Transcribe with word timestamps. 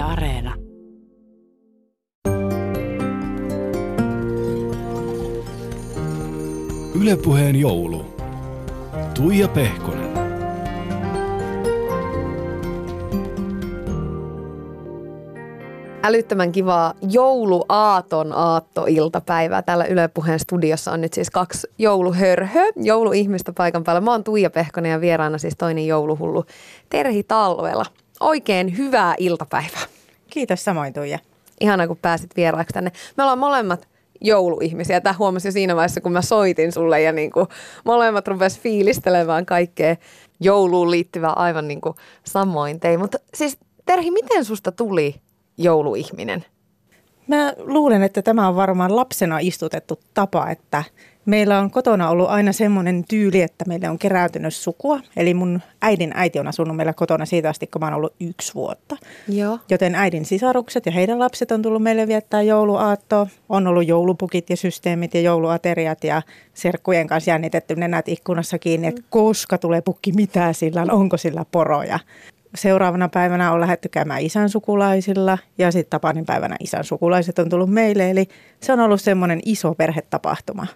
Yle 0.00 0.08
Areena. 0.08 0.54
Ylepuheen 7.00 7.56
joulu. 7.56 8.06
Tuija 9.14 9.48
Pehkonen. 9.48 10.10
Älyttömän 16.02 16.52
kivaa 16.52 16.94
jouluaaton 17.10 18.32
aattoiltapäivää. 18.32 19.62
Täällä 19.62 19.84
Yle 19.84 20.08
Puheen 20.08 20.38
studiossa 20.38 20.92
on 20.92 21.00
nyt 21.00 21.12
siis 21.12 21.30
kaksi 21.30 21.66
jouluhörhö, 21.78 22.60
jouluihmistä 22.76 23.52
paikan 23.52 23.84
päällä. 23.84 24.00
Mä 24.00 24.10
oon 24.10 24.24
Tuija 24.24 24.50
Pehkonen 24.50 24.92
ja 24.92 25.00
vieraana 25.00 25.38
siis 25.38 25.54
toinen 25.58 25.86
jouluhullu 25.86 26.44
Terhi 26.88 27.22
Talvela. 27.22 27.84
Oikein 28.20 28.78
hyvää 28.78 29.14
iltapäivää. 29.18 29.82
Kiitos 30.30 30.64
samoin 30.64 30.92
Tuija. 30.92 31.18
Ihana 31.60 31.86
kun 31.86 31.96
pääsit 31.96 32.36
vieraaksi 32.36 32.72
tänne. 32.72 32.92
Me 33.16 33.22
ollaan 33.22 33.38
molemmat 33.38 33.88
jouluihmisiä. 34.20 35.00
Tämä 35.00 35.14
huomasi 35.18 35.48
jo 35.48 35.52
siinä 35.52 35.76
vaiheessa, 35.76 36.00
kun 36.00 36.12
mä 36.12 36.22
soitin 36.22 36.72
sulle 36.72 37.02
ja 37.02 37.12
niin 37.12 37.30
kuin 37.30 37.46
molemmat 37.84 38.28
rupes 38.28 38.58
fiilistelemään 38.58 39.46
kaikkea 39.46 39.96
jouluun 40.40 40.90
liittyvää 40.90 41.32
aivan 41.32 41.68
niin 41.68 41.80
kuin 41.80 41.94
samoin 42.24 42.80
tein. 42.80 43.00
Mutta 43.00 43.18
siis 43.34 43.58
Terhi, 43.86 44.10
miten 44.10 44.44
susta 44.44 44.72
tuli 44.72 45.14
jouluihminen? 45.58 46.44
Mä 47.26 47.52
luulen, 47.58 48.02
että 48.02 48.22
tämä 48.22 48.48
on 48.48 48.56
varmaan 48.56 48.96
lapsena 48.96 49.38
istutettu 49.38 50.00
tapa, 50.14 50.50
että 50.50 50.84
meillä 51.26 51.58
on 51.58 51.70
kotona 51.70 52.10
ollut 52.10 52.28
aina 52.28 52.52
semmoinen 52.52 53.04
tyyli, 53.08 53.42
että 53.42 53.64
meille 53.68 53.88
on 53.88 53.98
keräytynyt 53.98 54.54
sukua. 54.54 55.00
Eli 55.16 55.34
mun 55.34 55.60
äidin 55.82 56.10
äiti 56.14 56.38
on 56.38 56.46
asunut 56.46 56.76
meillä 56.76 56.92
kotona 56.92 57.26
siitä 57.26 57.48
asti, 57.48 57.66
kun 57.66 57.80
mä 57.80 57.86
oon 57.86 57.94
ollut 57.94 58.14
yksi 58.20 58.54
vuotta. 58.54 58.96
Joo. 59.28 59.58
Joten 59.70 59.94
äidin 59.94 60.24
sisarukset 60.24 60.86
ja 60.86 60.92
heidän 60.92 61.18
lapset 61.18 61.52
on 61.52 61.62
tullut 61.62 61.82
meille 61.82 62.06
viettää 62.06 62.42
jouluaattoa. 62.42 63.26
On 63.48 63.66
ollut 63.66 63.88
joulupukit 63.88 64.50
ja 64.50 64.56
systeemit 64.56 65.14
ja 65.14 65.20
jouluateriat 65.20 66.04
ja 66.04 66.22
serkkujen 66.54 67.06
kanssa 67.06 67.30
jännitetty 67.30 67.76
nenät 67.76 68.08
ikkunassa 68.08 68.58
kiinni, 68.58 68.86
että 68.86 69.02
koska 69.10 69.58
tulee 69.58 69.80
pukki, 69.80 70.12
mitä 70.12 70.52
sillä 70.52 70.82
on, 70.82 70.90
onko 70.90 71.16
sillä 71.16 71.44
poroja. 71.52 71.98
Seuraavana 72.54 73.08
päivänä 73.08 73.52
on 73.52 73.60
lähdetty 73.60 73.88
käymään 73.88 74.20
isän 74.20 74.48
sukulaisilla 74.48 75.38
ja 75.58 75.72
sitten 75.72 75.90
Tapanin 75.90 76.26
päivänä 76.26 76.56
isän 76.60 76.84
sukulaiset 76.84 77.38
on 77.38 77.48
tullut 77.48 77.70
meille. 77.70 78.10
Eli 78.10 78.28
se 78.60 78.72
on 78.72 78.80
ollut 78.80 79.00
semmoinen 79.00 79.40
iso 79.44 79.74
perhetapahtuma. 79.74 80.66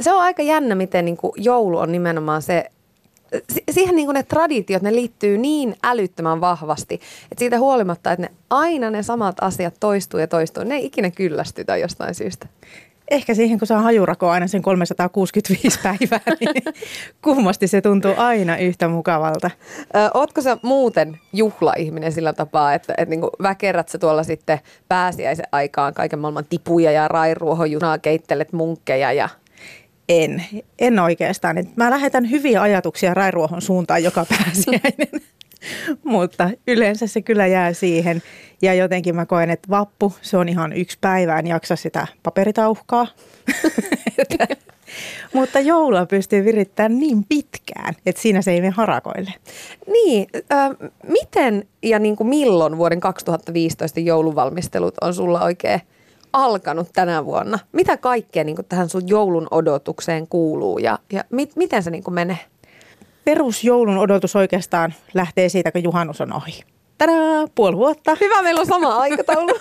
Se 0.00 0.12
on 0.12 0.22
aika 0.22 0.42
jännä, 0.42 0.74
miten 0.74 1.04
niin 1.04 1.16
kuin 1.16 1.32
joulu 1.36 1.78
on 1.78 1.92
nimenomaan 1.92 2.42
se, 2.42 2.64
si- 3.52 3.64
siihen 3.70 3.96
niin 3.96 4.06
kuin 4.06 4.14
ne 4.14 4.22
traditiot, 4.22 4.82
ne 4.82 4.92
liittyy 4.92 5.38
niin 5.38 5.76
älyttömän 5.82 6.40
vahvasti, 6.40 6.94
että 6.94 7.38
siitä 7.38 7.58
huolimatta, 7.58 8.12
että 8.12 8.22
ne 8.22 8.32
aina 8.50 8.90
ne 8.90 9.02
samat 9.02 9.36
asiat 9.40 9.74
toistuu 9.80 10.20
ja 10.20 10.26
toistuu, 10.26 10.64
ne 10.64 10.74
ei 10.74 10.86
ikinä 10.86 11.10
kyllästytä 11.10 11.76
jostain 11.76 12.14
syystä. 12.14 12.46
Ehkä 13.10 13.34
siihen, 13.34 13.58
kun 13.58 13.66
saa 13.66 13.82
hajurakoa 13.82 14.32
aina 14.32 14.46
sen 14.46 14.62
365 14.62 15.80
päivää, 15.82 16.20
niin 16.40 16.74
kummasti 17.22 17.66
se 17.66 17.80
tuntuu 17.80 18.12
aina 18.16 18.56
yhtä 18.56 18.88
mukavalta. 18.88 19.50
Ö, 19.96 20.10
ootko 20.14 20.42
sä 20.42 20.56
muuten 20.62 21.20
juhlaihminen 21.32 22.12
sillä 22.12 22.32
tapaa, 22.32 22.74
että, 22.74 22.94
että 22.98 23.10
niin 23.10 23.20
väkerät 23.42 23.88
sä 23.88 23.98
tuolla 23.98 24.22
sitten 24.22 24.60
pääsiäisen 24.88 25.46
aikaan 25.52 25.94
kaiken 25.94 26.18
maailman 26.18 26.44
tipuja 26.50 26.90
ja 26.92 27.08
rairuohojunaa, 27.08 27.98
keittelet 27.98 28.52
munkkeja 28.52 29.12
ja 29.12 29.28
En, 30.08 30.44
en 30.78 30.98
oikeastaan. 30.98 31.56
Mä 31.76 31.90
lähetän 31.90 32.30
hyviä 32.30 32.62
ajatuksia 32.62 33.14
Rairuohon 33.14 33.62
suuntaan 33.62 34.02
joka 34.02 34.26
pääsiäinen, 34.28 35.20
mutta 36.04 36.50
yleensä 36.66 37.06
se 37.06 37.22
kyllä 37.22 37.46
jää 37.46 37.72
siihen. 37.72 38.22
Ja 38.62 38.74
jotenkin 38.74 39.14
mä 39.14 39.26
koen, 39.26 39.50
että 39.50 39.68
vappu, 39.70 40.12
se 40.22 40.36
on 40.36 40.48
ihan 40.48 40.72
yksi 40.72 40.98
päivä, 41.00 41.38
en 41.38 41.46
jaksa 41.46 41.76
sitä 41.76 42.06
paperitauhkaa. 42.22 43.06
mutta 45.34 45.60
joulua 45.60 46.06
pystyy 46.06 46.44
virittämään 46.44 46.98
niin 46.98 47.24
pitkään, 47.24 47.94
että 48.06 48.22
siinä 48.22 48.42
se 48.42 48.50
ei 48.50 48.60
mene 48.60 48.72
harakoille. 48.76 49.34
Niin, 49.86 50.26
ö, 50.34 50.90
miten 51.08 51.68
ja 51.82 51.98
niin 51.98 52.16
kuin 52.16 52.28
milloin 52.28 52.78
vuoden 52.78 53.00
2015 53.00 54.00
jouluvalmistelut 54.00 54.94
on 55.00 55.14
sulla 55.14 55.42
oikein 55.42 55.80
alkanut 56.36 56.88
tänä 56.92 57.24
vuonna? 57.24 57.58
Mitä 57.72 57.96
kaikkea 57.96 58.44
niin 58.44 58.56
kuin 58.56 58.66
tähän 58.66 58.88
sun 58.88 59.08
joulun 59.08 59.48
odotukseen 59.50 60.26
kuuluu 60.28 60.78
ja, 60.78 60.98
ja 61.12 61.24
mit, 61.30 61.56
miten 61.56 61.82
se 61.82 61.90
niin 61.90 62.04
kuin 62.04 62.14
menee? 62.14 62.38
Perusjoulun 63.24 63.98
odotus 63.98 64.36
oikeastaan 64.36 64.94
lähtee 65.14 65.48
siitä, 65.48 65.72
kun 65.72 65.82
juhannus 65.82 66.20
on 66.20 66.32
ohi. 66.32 66.62
Tadaa, 66.98 67.46
puoli 67.54 67.76
vuotta. 67.76 68.16
Hyvä, 68.20 68.42
meillä 68.42 68.60
on 68.60 68.66
sama 68.66 68.96
aikataulu. 68.96 69.58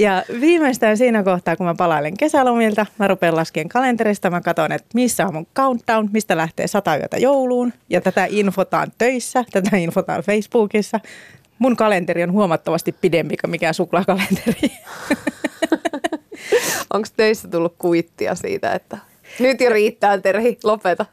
Ja 0.00 0.22
viimeistään 0.40 0.96
siinä 0.96 1.22
kohtaa, 1.22 1.56
kun 1.56 1.66
mä 1.66 1.74
palailen 1.74 2.16
kesälomilta, 2.16 2.86
mä 2.98 3.08
rupean 3.08 3.36
laskemaan 3.36 3.68
kalenterista, 3.68 4.30
mä 4.30 4.40
katson, 4.40 4.72
että 4.72 4.88
missä 4.94 5.26
on 5.26 5.34
mun 5.34 5.46
countdown, 5.56 6.08
mistä 6.12 6.36
lähtee 6.36 6.66
sata 6.66 6.96
yötä 6.96 7.18
jouluun. 7.18 7.72
Ja 7.90 8.00
tätä 8.00 8.26
infotaan 8.30 8.92
töissä, 8.98 9.44
tätä 9.52 9.76
infotaan 9.76 10.22
Facebookissa. 10.22 11.00
Mun 11.58 11.76
kalenteri 11.76 12.22
on 12.22 12.32
huomattavasti 12.32 12.92
pidempi 12.92 13.36
kuin 13.36 13.50
mikään 13.50 13.74
suklaakalenteri. 13.74 14.68
Onko 16.94 17.08
töissä 17.16 17.48
tullut 17.48 17.74
kuittia 17.78 18.34
siitä, 18.34 18.72
että 18.72 18.98
nyt 19.40 19.60
jo 19.60 19.70
riittää 19.70 20.18
Terhi, 20.18 20.58
lopeta. 20.64 21.06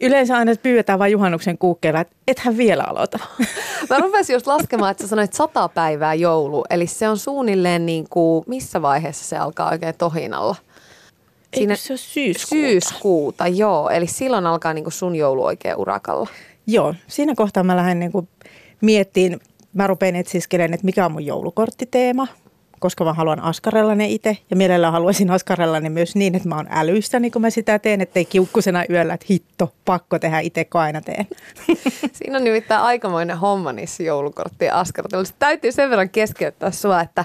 Yleensä 0.00 0.36
aina 0.36 0.52
pyydetään 0.62 0.98
vain 0.98 1.12
juhannuksen 1.12 1.58
kuukkeella, 1.58 2.00
että 2.00 2.16
ethän 2.28 2.56
vielä 2.56 2.84
aloita. 2.86 3.18
Mä 3.90 3.98
rupesin 3.98 4.34
just 4.34 4.46
laskemaan, 4.46 4.90
että 4.90 5.02
sä 5.02 5.08
sanoit 5.08 5.32
sata 5.32 5.68
päivää 5.68 6.14
joulu, 6.14 6.64
eli 6.70 6.86
se 6.86 7.08
on 7.08 7.18
suunnilleen 7.18 7.86
niin 7.86 8.06
kuin, 8.10 8.44
missä 8.46 8.82
vaiheessa 8.82 9.24
se 9.24 9.36
alkaa 9.36 9.70
oikein 9.70 9.94
tohinalla? 9.98 10.56
Eikö 11.52 11.76
se 11.76 11.92
ole 11.92 11.98
syyskuuta? 11.98 12.66
Syyskuuta, 12.66 13.46
joo. 13.46 13.90
Eli 13.90 14.06
silloin 14.06 14.46
alkaa 14.46 14.72
niin 14.72 14.84
kuin 14.84 14.92
sun 14.92 15.16
joulu 15.16 15.44
oikein 15.44 15.76
urakalla. 15.76 16.28
Joo, 16.66 16.94
siinä 17.08 17.34
kohtaa 17.36 17.62
mä 17.62 17.76
lähden 17.76 17.98
niin 17.98 18.28
miettiin, 18.80 19.40
mä 19.74 19.86
rupean 19.86 20.16
etsiskelemään, 20.16 20.74
että 20.74 20.84
mikä 20.84 21.04
on 21.06 21.12
mun 21.12 21.26
joulukorttiteema, 21.26 22.26
koska 22.82 23.04
mä 23.04 23.12
haluan 23.12 23.40
askarella 23.40 23.94
ne 23.94 24.06
itse. 24.06 24.36
Ja 24.50 24.56
mielellään 24.56 24.92
haluaisin 24.92 25.30
askarella 25.30 25.80
ne 25.80 25.88
myös 25.88 26.16
niin, 26.16 26.34
että 26.34 26.48
mä 26.48 26.56
oon 26.56 26.66
älyistä, 26.70 27.20
niin 27.20 27.32
kun 27.32 27.42
mä 27.42 27.50
sitä 27.50 27.78
teen, 27.78 28.00
ettei 28.00 28.24
kiukkusena 28.24 28.84
yöllä, 28.90 29.14
että 29.14 29.26
hitto, 29.30 29.72
pakko 29.84 30.18
tehdä 30.18 30.40
itse, 30.40 30.64
kun 30.64 30.80
aina 30.80 31.00
teen. 31.00 31.26
Siinä 32.12 32.38
on 32.38 32.44
nimittäin 32.44 32.82
aikamoinen 32.82 33.38
homma 33.38 33.72
niissä 33.72 34.02
joulukorttien 34.02 34.74
askarteluissa. 34.74 35.34
Täytyy 35.38 35.72
sen 35.72 35.90
verran 35.90 36.10
keskeyttää 36.10 36.70
sua, 36.70 37.00
että 37.00 37.24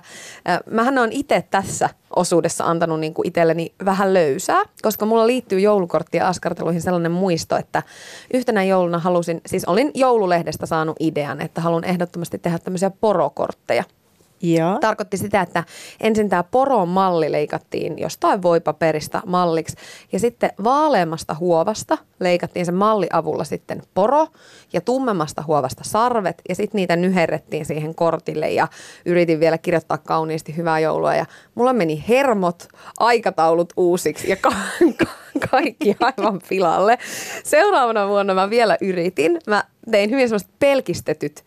äh, 0.49 0.59
mähän 0.71 0.97
on 0.97 1.11
itse 1.11 1.43
tässä 1.51 1.89
osuudessa 2.15 2.63
antanut 2.63 2.99
niin 2.99 3.13
kuin 3.13 3.27
itselleni 3.27 3.73
vähän 3.85 4.13
löysää, 4.13 4.63
koska 4.81 5.05
mulla 5.05 5.27
liittyy 5.27 5.59
joulukorttien 5.59 6.25
askarteluihin 6.25 6.81
sellainen 6.81 7.11
muisto, 7.11 7.57
että 7.57 7.83
yhtenä 8.33 8.63
jouluna 8.63 8.99
halusin, 8.99 9.41
siis 9.45 9.65
olin 9.65 9.91
joululehdestä 9.93 10.65
saanut 10.65 10.97
idean, 10.99 11.41
että 11.41 11.61
haluan 11.61 11.83
ehdottomasti 11.83 12.37
tehdä 12.37 12.59
tämmöisiä 12.59 12.89
porokortteja. 12.89 13.83
Joo. 14.41 14.77
Tarkoitti 14.79 15.17
sitä, 15.17 15.41
että 15.41 15.63
ensin 15.99 16.29
tämä 16.29 16.43
poron 16.43 16.87
malli 16.87 17.31
leikattiin 17.31 17.99
jostain 17.99 18.41
voipaperista 18.41 19.21
malliksi 19.25 19.77
ja 20.11 20.19
sitten 20.19 20.51
vaaleammasta 20.63 21.35
huovasta 21.39 21.97
leikattiin 22.19 22.65
sen 22.65 22.75
malliavulla 22.75 23.43
sitten 23.43 23.81
poro 23.93 24.27
ja 24.73 24.81
tummemmasta 24.81 25.43
huovasta 25.47 25.83
sarvet 25.83 26.41
ja 26.49 26.55
sitten 26.55 26.79
niitä 26.79 26.95
nyherrettiin 26.95 27.65
siihen 27.65 27.95
kortille 27.95 28.49
ja 28.49 28.67
yritin 29.05 29.39
vielä 29.39 29.57
kirjoittaa 29.57 29.97
kauniisti 29.97 30.57
hyvää 30.57 30.79
joulua 30.79 31.15
ja 31.15 31.25
mulla 31.55 31.73
meni 31.73 32.03
hermot, 32.09 32.67
aikataulut 32.99 33.73
uusiksi 33.77 34.29
ja 34.29 34.35
ka- 34.35 34.53
ka- 34.99 35.27
kaikki 35.51 35.95
aivan 35.99 36.41
pilalle. 36.49 36.97
Seuraavana 37.43 38.07
vuonna 38.07 38.33
mä 38.33 38.49
vielä 38.49 38.77
yritin. 38.81 39.39
Mä 39.47 39.63
tein 39.91 40.09
hyvin 40.09 40.29
semmoiset 40.29 40.49
pelkistetyt 40.59 41.46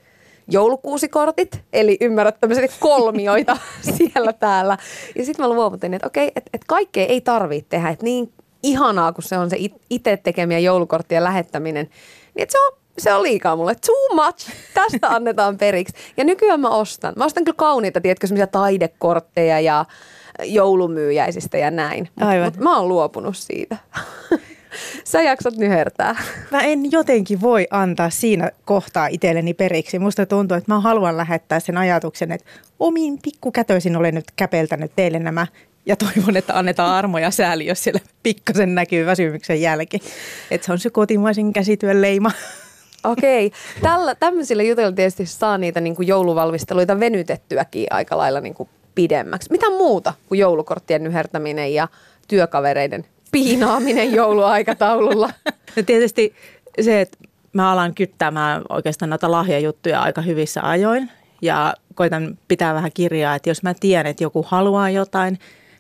joulukuusikortit, 0.51 1.65
eli 1.73 1.97
ymmärrät 2.01 2.41
tämmöisiä 2.41 2.69
kolmioita 2.81 3.57
siellä 3.97 4.33
täällä. 4.33 4.79
Ja 5.17 5.25
sitten 5.25 5.45
mä 5.45 5.55
luovutin, 5.55 5.95
että 5.95 6.07
okei, 6.07 6.33
että 6.37 6.51
et 6.55 6.63
kaikkea 6.67 7.07
ei 7.07 7.21
tarvitse 7.21 7.69
tehdä, 7.69 7.89
että 7.89 8.05
niin 8.05 8.33
ihanaa 8.63 9.13
kun 9.13 9.23
se 9.23 9.39
on 9.39 9.51
se 9.51 9.57
itse 9.91 10.17
tekemiä 10.17 10.59
joulukorttien 10.59 11.25
lähettäminen, 11.25 11.91
niin 12.35 12.43
että 12.43 12.53
se 12.53 12.59
on 12.59 12.81
se 12.99 13.13
on 13.13 13.23
liikaa 13.23 13.57
mulle. 13.57 13.75
Too 13.75 14.25
much. 14.25 14.51
Tästä 14.75 15.09
annetaan 15.17 15.59
periksi. 15.59 15.95
Ja 16.17 16.25
nykyään 16.25 16.61
mä 16.61 16.69
ostan. 16.69 17.15
Mä 17.17 17.25
ostan 17.25 17.45
kyllä 17.45 17.57
kauniita, 17.57 18.01
tiedätkö, 18.01 18.27
semmoisia 18.27 18.47
taidekortteja 18.47 19.61
ja 19.61 19.85
joulumyyjäisistä 20.45 21.59
ja 21.59 21.71
näin. 21.71 22.09
Mutta 22.45 22.61
mä 22.61 22.77
oon 22.77 22.89
luopunut 22.89 23.37
siitä. 23.37 23.77
Sä 25.05 25.23
jaksat 25.23 25.57
nyhertää. 25.57 26.17
Mä 26.51 26.61
en 26.61 26.93
jotenkin 26.93 27.41
voi 27.41 27.67
antaa 27.71 28.11
siinä 28.11 28.51
kohtaa 28.65 29.07
itselleni 29.07 29.55
periksi. 29.55 29.99
Musta 29.99 30.27
tuntuu, 30.27 30.57
että 30.57 30.75
mä 30.75 30.81
haluan 30.81 31.17
lähettää 31.17 31.61
sen 31.61 31.77
ajatuksen, 31.77 32.33
että 32.33 32.51
omin 32.79 33.19
pikkukätöisin 33.23 33.97
olen 33.97 34.15
nyt 34.15 34.31
käpeltänyt 34.37 34.93
teille 34.97 35.19
nämä 35.19 35.47
ja 35.87 35.97
toivon, 35.97 36.37
että 36.37 36.59
annetaan 36.59 36.95
armoja 36.95 37.31
sääli, 37.31 37.67
jos 37.67 37.85
siellä 37.85 38.01
pikkasen 38.23 38.75
näkyy 38.75 39.07
väsymyksen 39.07 39.61
jälki. 39.61 40.01
Että 40.51 40.67
se 40.67 40.73
on 40.73 40.79
se 40.79 40.91
kotimaisen 40.91 41.53
käsityön 41.53 42.03
leima. 42.03 42.31
Okei. 43.05 43.53
Tällä, 43.83 44.15
tämmöisillä 44.15 44.63
jutuilla 44.63 44.93
tietysti 44.93 45.27
saa 45.27 45.59
niitä 45.59 45.81
niin 45.81 45.97
kuin 45.97 46.09
jouluvalmisteluita 46.09 47.01
venytettyäkin 47.01 47.87
aika 47.91 48.19
lailla 48.19 48.41
niin 48.41 48.55
kuin 48.55 48.69
pidemmäksi. 48.95 49.51
Mitä 49.51 49.71
muuta 49.71 50.15
kuin 50.29 50.39
joulukorttien 50.39 51.05
nyhertäminen 51.05 51.75
ja 51.75 51.89
työkavereiden 52.29 53.05
piinaaminen 53.33 54.13
jouluaikataululla? 54.13 55.31
No 55.77 55.83
tietysti 55.83 56.35
se, 56.81 57.01
että 57.01 57.19
mä 57.53 57.73
alan 57.73 57.95
kyttämään 57.95 58.63
oikeastaan 58.69 59.11
noita 59.11 59.31
lahjajuttuja 59.31 60.03
aika 60.03 60.23
hyvissä 60.23 60.69
ajoin 60.69 61.11
ja 61.43 61.75
koitan 61.95 62.39
pitää 62.49 62.75
vähän 62.75 62.91
kirjaa, 62.95 63.35
että 63.35 63.51
jos 63.51 63.63
mä 63.63 63.75
tiedän, 63.75 64.11
että 64.11 64.25
joku 64.25 64.47
haluaa 64.49 64.91
jotain, 64.91 65.39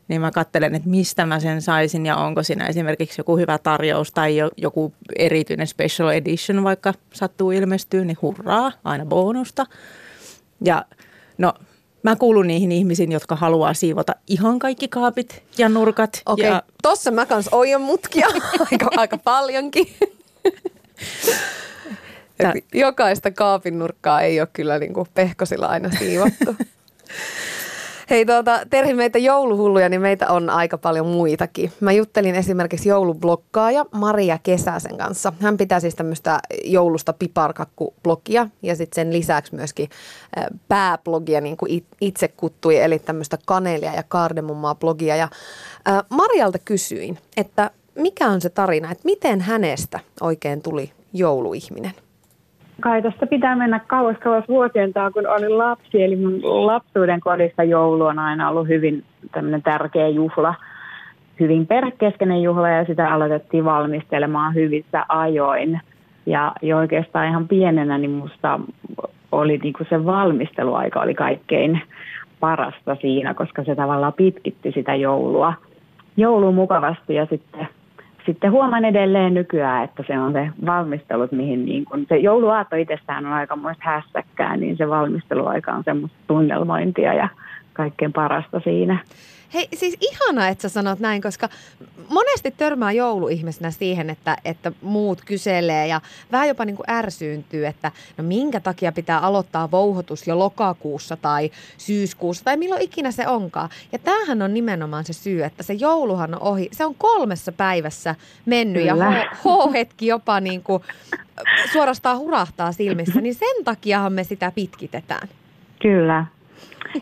niin 0.08 0.20
mä 0.20 0.31
katselen, 0.31 0.75
että 0.75 0.88
mistä 0.88 1.26
mä 1.26 1.41
sen 1.41 1.62
saisin 1.62 2.06
ja 2.06 2.17
onko 2.17 2.43
siinä 2.43 2.67
esimerkiksi 2.67 3.20
joku 3.20 3.37
hyvä 3.37 3.58
tarjous 3.58 4.12
tai 4.12 4.37
joku 4.56 4.93
erityinen 5.19 5.67
special 5.67 6.08
edition 6.08 6.64
vaikka 6.64 6.94
sattuu 7.12 7.50
ilmestyä, 7.50 8.05
niin 8.05 8.19
hurraa, 8.23 8.73
aina 8.85 9.06
bonusta. 9.06 9.67
Ja 10.64 10.85
no 11.38 11.55
Mä 12.02 12.17
kuulun 12.17 12.47
niihin 12.47 12.73
ihmisiin, 12.73 13.12
jotka 13.12 13.37
haluaa 13.37 13.75
siivota 13.75 14.14
ihan 14.26 14.58
kaikki 14.58 14.88
kaapit 14.88 15.43
ja 15.58 15.69
nurkat. 15.69 16.23
Okei, 16.26 16.49
okay. 16.49 16.56
ja... 16.56 16.62
tossa 16.82 17.11
mä 17.11 17.26
kans 17.26 17.49
oion 17.52 17.81
mutkia 17.81 18.26
aika, 18.70 18.91
aika 18.97 19.19
paljonkin. 19.19 19.87
Jokaista 22.75 23.31
kaapin 23.31 23.79
nurkkaa 23.79 24.20
ei 24.20 24.41
ole 24.41 24.49
kyllä 24.52 24.79
niin 24.79 24.94
kuin 24.94 25.08
pehkosilla 25.14 25.67
aina 25.67 25.91
siivottu. 25.99 26.56
Hei 28.11 28.27
tuota, 28.27 28.61
Terhi, 28.71 28.95
meitä 28.95 29.19
jouluhulluja, 29.19 29.89
niin 29.89 30.01
meitä 30.01 30.29
on 30.29 30.51
aika 30.51 30.79
paljon 30.79 31.07
muitakin. 31.07 31.73
Mä 31.81 31.93
juttelin 31.93 32.35
esimerkiksi 32.35 32.89
joulublokkaaja 32.89 33.85
Maria 33.93 34.39
Kesäsen 34.43 34.99
kanssa. 34.99 35.33
Hän 35.41 35.57
pitää 35.57 35.81
siis 35.81 35.95
tämmöistä 35.95 36.41
joulusta 36.65 37.12
piparkakku-blogia 37.12 38.49
ja 38.62 38.77
sitten 38.77 38.95
sen 38.95 39.12
lisäksi 39.12 39.55
myöskin 39.55 39.89
pääblogia, 40.69 41.41
niin 41.41 41.57
kuin 41.57 41.85
itse 42.01 42.29
kuttui, 42.29 42.77
eli 42.77 42.99
tämmöistä 42.99 43.39
kanelia 43.47 43.95
ja 43.95 44.03
kardemummaa 44.03 44.75
blogia. 44.75 45.17
Ja 45.17 45.29
Marialta 46.09 46.59
kysyin, 46.59 47.19
että 47.37 47.71
mikä 47.95 48.29
on 48.29 48.41
se 48.41 48.51
tarina, 48.51 48.91
että 48.91 49.05
miten 49.05 49.41
hänestä 49.41 50.01
oikein 50.21 50.62
tuli 50.62 50.93
jouluihminen? 51.12 51.93
Kai 52.81 53.03
tästä 53.03 53.27
pitää 53.27 53.56
mennä 53.56 53.81
kauas 53.87 54.17
kauas 54.17 54.44
vuosien 54.49 54.93
taa, 54.93 55.11
kun 55.11 55.27
olin 55.27 55.59
lapsi. 55.59 56.03
Eli 56.03 56.17
mun 56.17 56.67
lapsuuden 56.67 57.21
kodissa 57.21 57.62
joulu 57.62 58.05
on 58.05 58.19
aina 58.19 58.49
ollut 58.49 58.69
hyvin 58.69 59.05
tämmöinen 59.32 59.62
tärkeä 59.62 60.09
juhla, 60.09 60.55
hyvin 61.41 61.67
perhekeskeinen 61.67 62.43
juhla 62.43 62.69
ja 62.69 62.85
sitä 62.85 63.15
aloitettiin 63.15 63.65
valmistelemaan 63.65 64.55
hyvissä 64.55 65.05
ajoin. 65.09 65.81
Ja 66.27 66.53
jo 66.62 66.77
oikeastaan 66.77 67.29
ihan 67.29 67.49
pienenä 67.49 67.99
niin 67.99 68.11
musta 68.11 68.61
oli 69.33 69.59
niin 69.59 69.73
kuin 69.73 69.87
se 69.91 70.05
valmisteluaika 70.05 71.00
oli 71.00 71.15
kaikkein 71.15 71.83
parasta 72.41 72.97
siinä, 73.00 73.35
koska 73.35 73.65
se 73.65 73.75
tavallaan 73.75 74.12
pitkitti 74.12 74.73
sitä 74.73 74.94
joulua, 74.94 75.55
joulua 76.17 76.53
mukavasti 76.53 77.15
ja 77.15 77.26
sitten 77.26 77.69
sitten 78.26 78.52
huomaan 78.52 78.84
edelleen 78.84 79.34
nykyään, 79.34 79.84
että 79.84 80.05
se 80.06 80.19
on 80.19 80.32
se 80.32 80.50
valmistelut, 80.67 81.32
mihin 81.32 81.64
niin 81.64 81.84
kun, 81.84 82.06
se 82.08 82.17
jouluaatto 82.17 82.76
itsessään 82.76 83.26
on 83.26 83.32
aika 83.32 83.56
muista 83.56 83.82
hässäkkää, 83.84 84.56
niin 84.56 84.76
se 84.76 84.88
valmisteluaika 84.88 85.72
on 85.72 85.84
semmoista 85.84 86.19
tunnelmointia 86.26 87.14
ja 87.14 87.28
kaikkein 87.72 88.12
parasta 88.12 88.61
siinä. 88.61 88.99
Hei, 89.55 89.69
siis 89.75 89.97
ihanaa, 90.00 90.49
että 90.49 90.62
sä 90.62 90.69
sanot 90.69 90.99
näin, 90.99 91.23
koska 91.23 91.49
monesti 92.08 92.50
törmää 92.50 92.93
jouluihmisenä 92.93 93.70
siihen, 93.70 94.11
että, 94.11 94.37
että 94.44 94.73
muut 94.82 95.23
kyselee 95.25 95.87
ja 95.87 96.00
vähän 96.32 96.49
jopa 96.49 96.64
niin 96.64 96.76
kuin 96.76 96.91
ärsyyntyy, 96.91 97.67
että 97.67 97.93
no 98.17 98.25
minkä 98.25 98.61
takia 98.61 98.93
pitää 98.93 99.19
aloittaa 99.19 99.70
vouhotus 99.70 100.26
jo 100.26 100.38
lokakuussa 100.38 101.17
tai 101.17 101.50
syyskuussa 101.79 102.44
tai 102.44 102.56
milloin 102.56 102.82
ikinä 102.82 103.11
se 103.11 103.29
onkaan. 103.29 103.69
Ja 103.93 103.99
tämähän 103.99 104.43
on 104.43 104.55
nimenomaan 104.55 105.05
se 105.05 105.12
syy, 105.12 105.44
että 105.44 105.62
se 105.62 105.73
jouluhan 105.73 106.35
on 106.35 106.43
ohi. 106.43 106.69
Se 106.73 106.85
on 106.85 106.94
kolmessa 106.94 107.52
päivässä 107.52 108.14
mennyt 108.47 108.82
Kyllä. 108.82 109.05
ja 109.05 109.25
H-hetki 109.35 110.06
jopa 110.06 110.41
niin 110.41 110.62
kuin 110.62 110.82
suorastaan 111.73 112.19
hurahtaa 112.19 112.73
silmissä, 112.73 113.20
niin 113.20 113.35
sen 113.35 113.64
takiahan 113.64 114.12
me 114.12 114.25
sitä 114.25 114.52
pitkitetään. 114.55 115.29
Kyllä, 115.82 116.26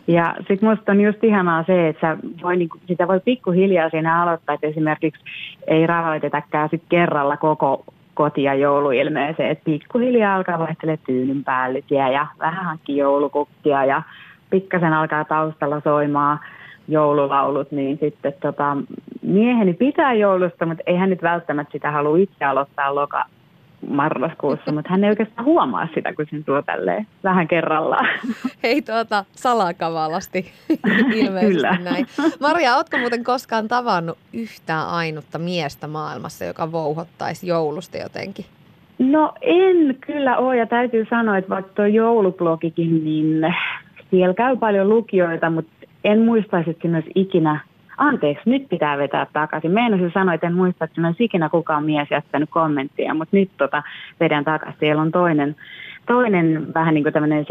ja 0.07 0.35
sitten 0.47 0.69
musta 0.69 0.91
on 0.91 1.01
just 1.01 1.23
ihanaa 1.23 1.63
se, 1.63 1.87
että 1.87 2.17
voi, 2.43 2.57
niin, 2.57 2.69
sitä 2.87 3.07
voi 3.07 3.19
pikkuhiljaa 3.19 3.89
siinä 3.89 4.21
aloittaa, 4.21 4.55
että 4.55 4.67
esimerkiksi 4.67 5.23
ei 5.67 5.87
rauhoitetäkään 5.87 6.69
sit 6.69 6.83
kerralla 6.89 7.37
koko 7.37 7.83
kotia 8.13 8.53
jouluilmeeseen, 8.53 9.51
että 9.51 9.63
pikkuhiljaa 9.65 10.35
alkaa 10.35 10.59
vaihtele 10.59 10.99
tyynyn 11.05 11.43
päällytiä 11.43 12.09
ja 12.09 12.27
vähän 12.39 12.65
hankki 12.65 12.97
joulukukkia 12.97 13.85
ja 13.85 14.01
pikkasen 14.49 14.93
alkaa 14.93 15.25
taustalla 15.25 15.81
soimaan 15.83 16.39
joululaulut, 16.87 17.71
niin 17.71 17.97
sitten 17.99 18.33
tota, 18.41 18.77
mieheni 19.21 19.73
pitää 19.73 20.13
joulusta, 20.13 20.65
mutta 20.65 20.83
ei 20.85 20.95
hän 20.95 21.09
nyt 21.09 21.21
välttämättä 21.21 21.71
sitä 21.71 21.91
halua 21.91 22.17
itse 22.17 22.45
aloittaa 22.45 22.95
loka, 22.95 23.25
marraskuussa, 23.87 24.71
mutta 24.71 24.89
hän 24.89 25.03
ei 25.03 25.09
oikeastaan 25.09 25.45
huomaa 25.45 25.87
sitä, 25.95 26.13
kun 26.13 26.25
sen 26.29 26.43
tuo 26.43 26.61
tälleen 26.61 27.07
vähän 27.23 27.47
kerrallaan. 27.47 28.07
Hei 28.63 28.81
tuota, 28.81 29.25
salakavalasti 29.31 30.51
ilmeisesti 31.15 31.55
Kyllä. 31.55 31.77
näin. 31.83 32.05
Maria, 32.39 32.75
ootko 32.75 32.97
muuten 32.97 33.23
koskaan 33.23 33.67
tavannut 33.67 34.17
yhtään 34.33 34.87
ainutta 34.87 35.39
miestä 35.39 35.87
maailmassa, 35.87 36.45
joka 36.45 36.71
vouhottaisi 36.71 37.47
joulusta 37.47 37.97
jotenkin? 37.97 38.45
No 38.99 39.33
en 39.41 39.97
kyllä 40.01 40.37
ole 40.37 40.57
ja 40.57 40.65
täytyy 40.65 41.05
sanoa, 41.09 41.37
että 41.37 41.49
vaikka 41.49 41.71
tuo 41.75 41.85
joulublogikin, 41.85 43.03
niin 43.03 43.55
siellä 44.09 44.33
käy 44.33 44.57
paljon 44.57 44.89
lukijoita, 44.89 45.49
mutta 45.49 45.71
en 46.03 46.19
muistaisi, 46.19 46.69
että 46.69 46.87
myös 46.87 47.05
ikinä 47.15 47.59
anteeksi, 47.99 48.49
nyt 48.49 48.69
pitää 48.69 48.97
vetää 48.97 49.27
takaisin. 49.33 49.71
Meinasin 49.71 50.11
sanoa, 50.13 50.33
että 50.33 50.47
en 50.47 50.53
muista, 50.53 50.85
että 50.85 51.01
olisi 51.07 51.23
ikinä 51.23 51.49
kukaan 51.49 51.83
mies 51.83 52.07
jättänyt 52.11 52.49
kommenttia, 52.49 53.13
mutta 53.13 53.37
nyt 53.37 53.49
tota, 53.57 53.83
vedän 54.19 54.43
takaisin. 54.43 54.79
Siellä 54.79 55.01
on 55.01 55.11
toinen, 55.11 55.55
toinen 56.07 56.73
vähän 56.73 56.93
niin 56.93 57.03
kuin 57.03 57.13
tämmöinen 57.13 57.45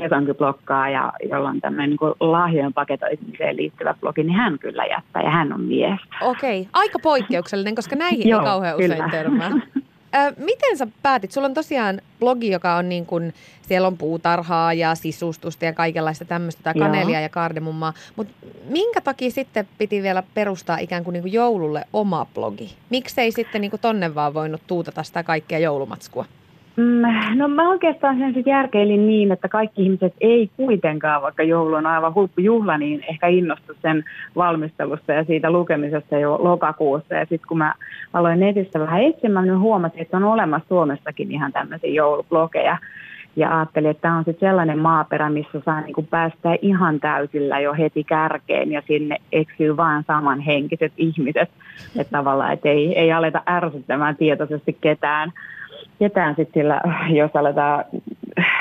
ja 0.93 1.13
jolla 1.31 1.49
on 1.49 1.61
tämmöinen 1.61 1.91
niin 1.91 2.15
lahjojen 2.21 2.73
paketoimiseen 2.73 3.57
liittyvä 3.57 3.95
blogi, 4.01 4.23
niin 4.23 4.37
hän 4.37 4.59
kyllä 4.59 4.85
jättää 4.85 5.23
ja 5.23 5.31
hän 5.31 5.53
on 5.53 5.61
mies. 5.61 6.01
Okei, 6.21 6.61
okay. 6.61 6.71
aika 6.73 6.99
poikkeuksellinen, 7.03 7.75
koska 7.75 7.97
näihin 7.97 8.29
Joo, 8.29 8.41
ei 8.41 8.47
kauhean 8.47 8.77
usein 8.77 9.11
törmää. 9.11 9.51
Ö, 10.15 10.35
miten 10.37 10.79
sä 10.79 10.87
päätit? 11.03 11.33
Sulla 11.33 11.47
on 11.47 11.55
tosiaan 11.55 12.01
blogi, 12.21 12.51
joka 12.51 12.75
on 12.75 12.89
niin 12.89 13.07
kuin, 13.07 13.35
siellä 13.69 13.89
on 13.89 13.99
puutarhaa 13.99 14.73
ja 14.73 14.95
sisustusta 14.95 15.65
ja 15.65 15.73
kaikenlaista 15.73 16.25
tämmöistä, 16.25 16.63
tai 16.63 16.75
kanelia 16.75 17.19
Joo. 17.19 17.23
ja 17.23 17.29
kardemummaa. 17.29 17.93
Mutta 18.17 18.35
minkä 18.69 19.01
takia 19.01 19.31
sitten 19.31 19.69
piti 19.79 20.03
vielä 20.03 20.23
perustaa 20.35 20.79
ikään 20.79 21.05
kuin, 21.05 21.13
niin 21.13 21.23
kuin 21.23 21.33
joululle 21.33 21.85
oma 21.93 22.27
blogi? 22.35 22.75
Miksei 22.91 23.33
sitten 23.33 23.61
niin 23.61 23.71
kuin 23.71 23.81
tonne 23.81 24.15
vaan 24.15 24.35
voinut 24.35 24.63
tuutata 24.67 25.03
sitä 25.03 25.23
kaikkea 25.23 25.59
joulumatskua? 25.59 26.25
Mm, 26.79 27.03
no 27.39 27.49
mä 27.49 27.69
oikeastaan 27.69 28.19
sen 28.19 28.35
sitten 28.35 28.51
järkeilin 28.51 29.07
niin, 29.07 29.33
että 29.33 29.49
kaikki 29.49 29.83
ihmiset 29.83 30.15
ei 30.21 30.51
kuitenkaan, 30.57 31.23
vaikka 31.23 31.43
joulu 31.43 31.75
on 31.75 31.87
aivan 31.87 32.15
huippujuhla, 32.15 32.79
niin 32.79 33.05
ehkä 33.09 33.27
innostu 33.27 33.75
sen 33.83 34.05
valmistelusta 34.37 35.13
ja 35.13 35.25
siitä 35.25 35.51
lukemisesta 35.51 36.19
jo 36.19 36.39
lokakuussa. 36.43 37.15
Ja 37.15 37.21
sitten 37.21 37.49
kun 37.49 37.59
mä 37.59 37.75
aloin 38.13 38.41
netistä 38.41 38.81
vähän 38.81 39.03
etsimään, 39.03 39.47
niin 39.47 39.59
huomasin, 39.59 40.01
että 40.01 40.17
on 40.17 40.25
olemassa 40.25 40.69
Suomessakin 40.69 41.33
ihan 41.33 41.53
tämmöisiä 41.53 41.91
joulublogeja. 41.91 42.79
Ja 43.37 43.57
ajattelin, 43.57 43.91
että 43.91 44.01
tämä 44.01 44.17
on 44.17 44.25
sitten 44.25 44.49
sellainen 44.49 44.79
maaperä, 44.79 45.31
missä 45.31 45.61
saa 45.65 45.81
niinku 45.81 46.03
päästä 46.03 46.57
ihan 46.63 47.01
täysillä 47.01 47.61
jo 47.61 47.75
heti 47.75 48.05
kärkeen 48.05 48.73
ja 48.73 48.83
sinne 48.87 49.17
eksyy 49.33 49.77
vain 49.77 50.05
samanhenkiset 50.07 50.93
ihmiset. 50.97 51.51
Että 51.99 52.19
tavallaan, 52.19 52.53
että 52.53 52.69
ei, 52.69 52.99
ei 52.99 53.13
aleta 53.13 53.43
ärsyttämään 53.49 54.17
tietoisesti 54.17 54.79
ketään 54.81 55.33
ketään 55.99 56.35
sitten 56.37 56.63
sillä, 56.63 56.81
jos 57.11 57.31
aletaan 57.35 57.85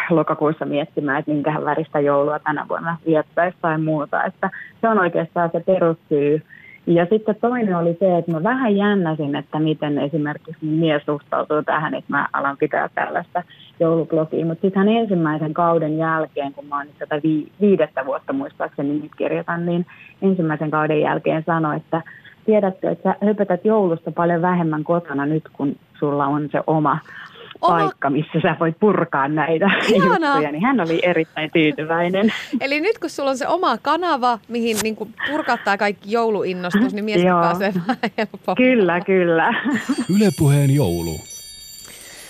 lokakuussa 0.10 0.66
miettimään, 0.66 1.20
että 1.20 1.32
minkähän 1.32 1.66
väristä 1.66 2.00
joulua 2.00 2.40
tänä 2.40 2.66
vuonna 2.70 2.98
viettäisi 3.06 3.58
tai 3.62 3.78
muuta. 3.78 4.24
Että 4.24 4.50
se 4.82 4.90
on 4.90 5.00
oikeastaan 5.00 5.50
se 5.52 5.60
perussyy. 5.60 6.42
Ja 6.88 7.06
sitten 7.10 7.36
toinen 7.42 7.78
oli 7.78 7.98
se, 8.00 8.18
että 8.18 8.32
mä 8.32 8.44
vähän 8.44 8.76
jännäsin, 8.76 9.36
että 9.36 9.60
miten 9.60 9.98
esimerkiksi 9.98 10.66
mies 10.66 11.06
suhtautuu 11.06 11.64
tähän, 11.64 11.94
että 11.96 12.12
mä 12.14 12.28
alan 12.34 12.58
pitää 12.58 12.90
tällaista 12.96 13.44
joulublogia. 13.80 14.46
Mutta 14.46 14.62
sitten 14.62 14.88
ensimmäisen 14.88 15.54
kauden 15.54 15.98
jälkeen, 15.98 16.54
kun 16.54 16.66
mä 16.66 16.78
oon 16.78 16.88
tätä 17.00 17.16
viidettä 17.62 18.06
vuotta 18.06 18.34
muistaakseni 18.34 19.00
nyt 19.00 19.12
kirjoitan, 19.18 19.66
niin 19.66 19.86
ensimmäisen 20.22 20.72
kauden 20.72 21.02
jälkeen 21.02 21.44
sanoi, 21.46 21.76
että 21.76 22.02
tiedätkö, 22.46 22.90
että 22.90 23.10
sä 23.10 23.26
höpötät 23.26 23.66
joulusta 23.66 24.12
paljon 24.12 24.42
vähemmän 24.42 24.84
kotona 24.84 25.26
nyt, 25.26 25.44
kun 25.54 25.76
sulla 26.00 26.26
on 26.26 26.50
se 26.52 26.62
oma 26.68 27.00
oma... 27.62 27.80
paikka, 27.80 28.10
missä 28.10 28.40
sä 28.42 28.56
voit 28.60 28.80
purkaa 28.80 29.28
näitä 29.28 29.66
Ihanaa. 29.94 30.30
juttuja, 30.30 30.52
niin 30.52 30.64
hän 30.64 30.80
oli 30.80 31.00
erittäin 31.04 31.52
tyytyväinen. 31.52 32.34
Eli 32.62 32.82
nyt 32.82 33.00
kun 33.00 33.10
sulla 33.10 33.30
on 33.30 33.38
se 33.38 33.48
oma 33.48 33.78
kanava, 33.78 34.40
mihin 34.48 34.78
niin 34.84 34.96
kuin 34.96 35.14
purkattaa 35.32 35.78
kaikki 35.78 36.12
jouluinnostus, 36.12 36.94
niin 36.94 37.06
mies 37.06 37.22
pääsee 37.24 37.74
vähän 37.76 37.98
helpommin. 38.18 38.56
Kyllä, 38.58 39.02
kyllä. 39.02 39.54
Ylepuheen 40.18 40.76
joulu. 40.76 41.20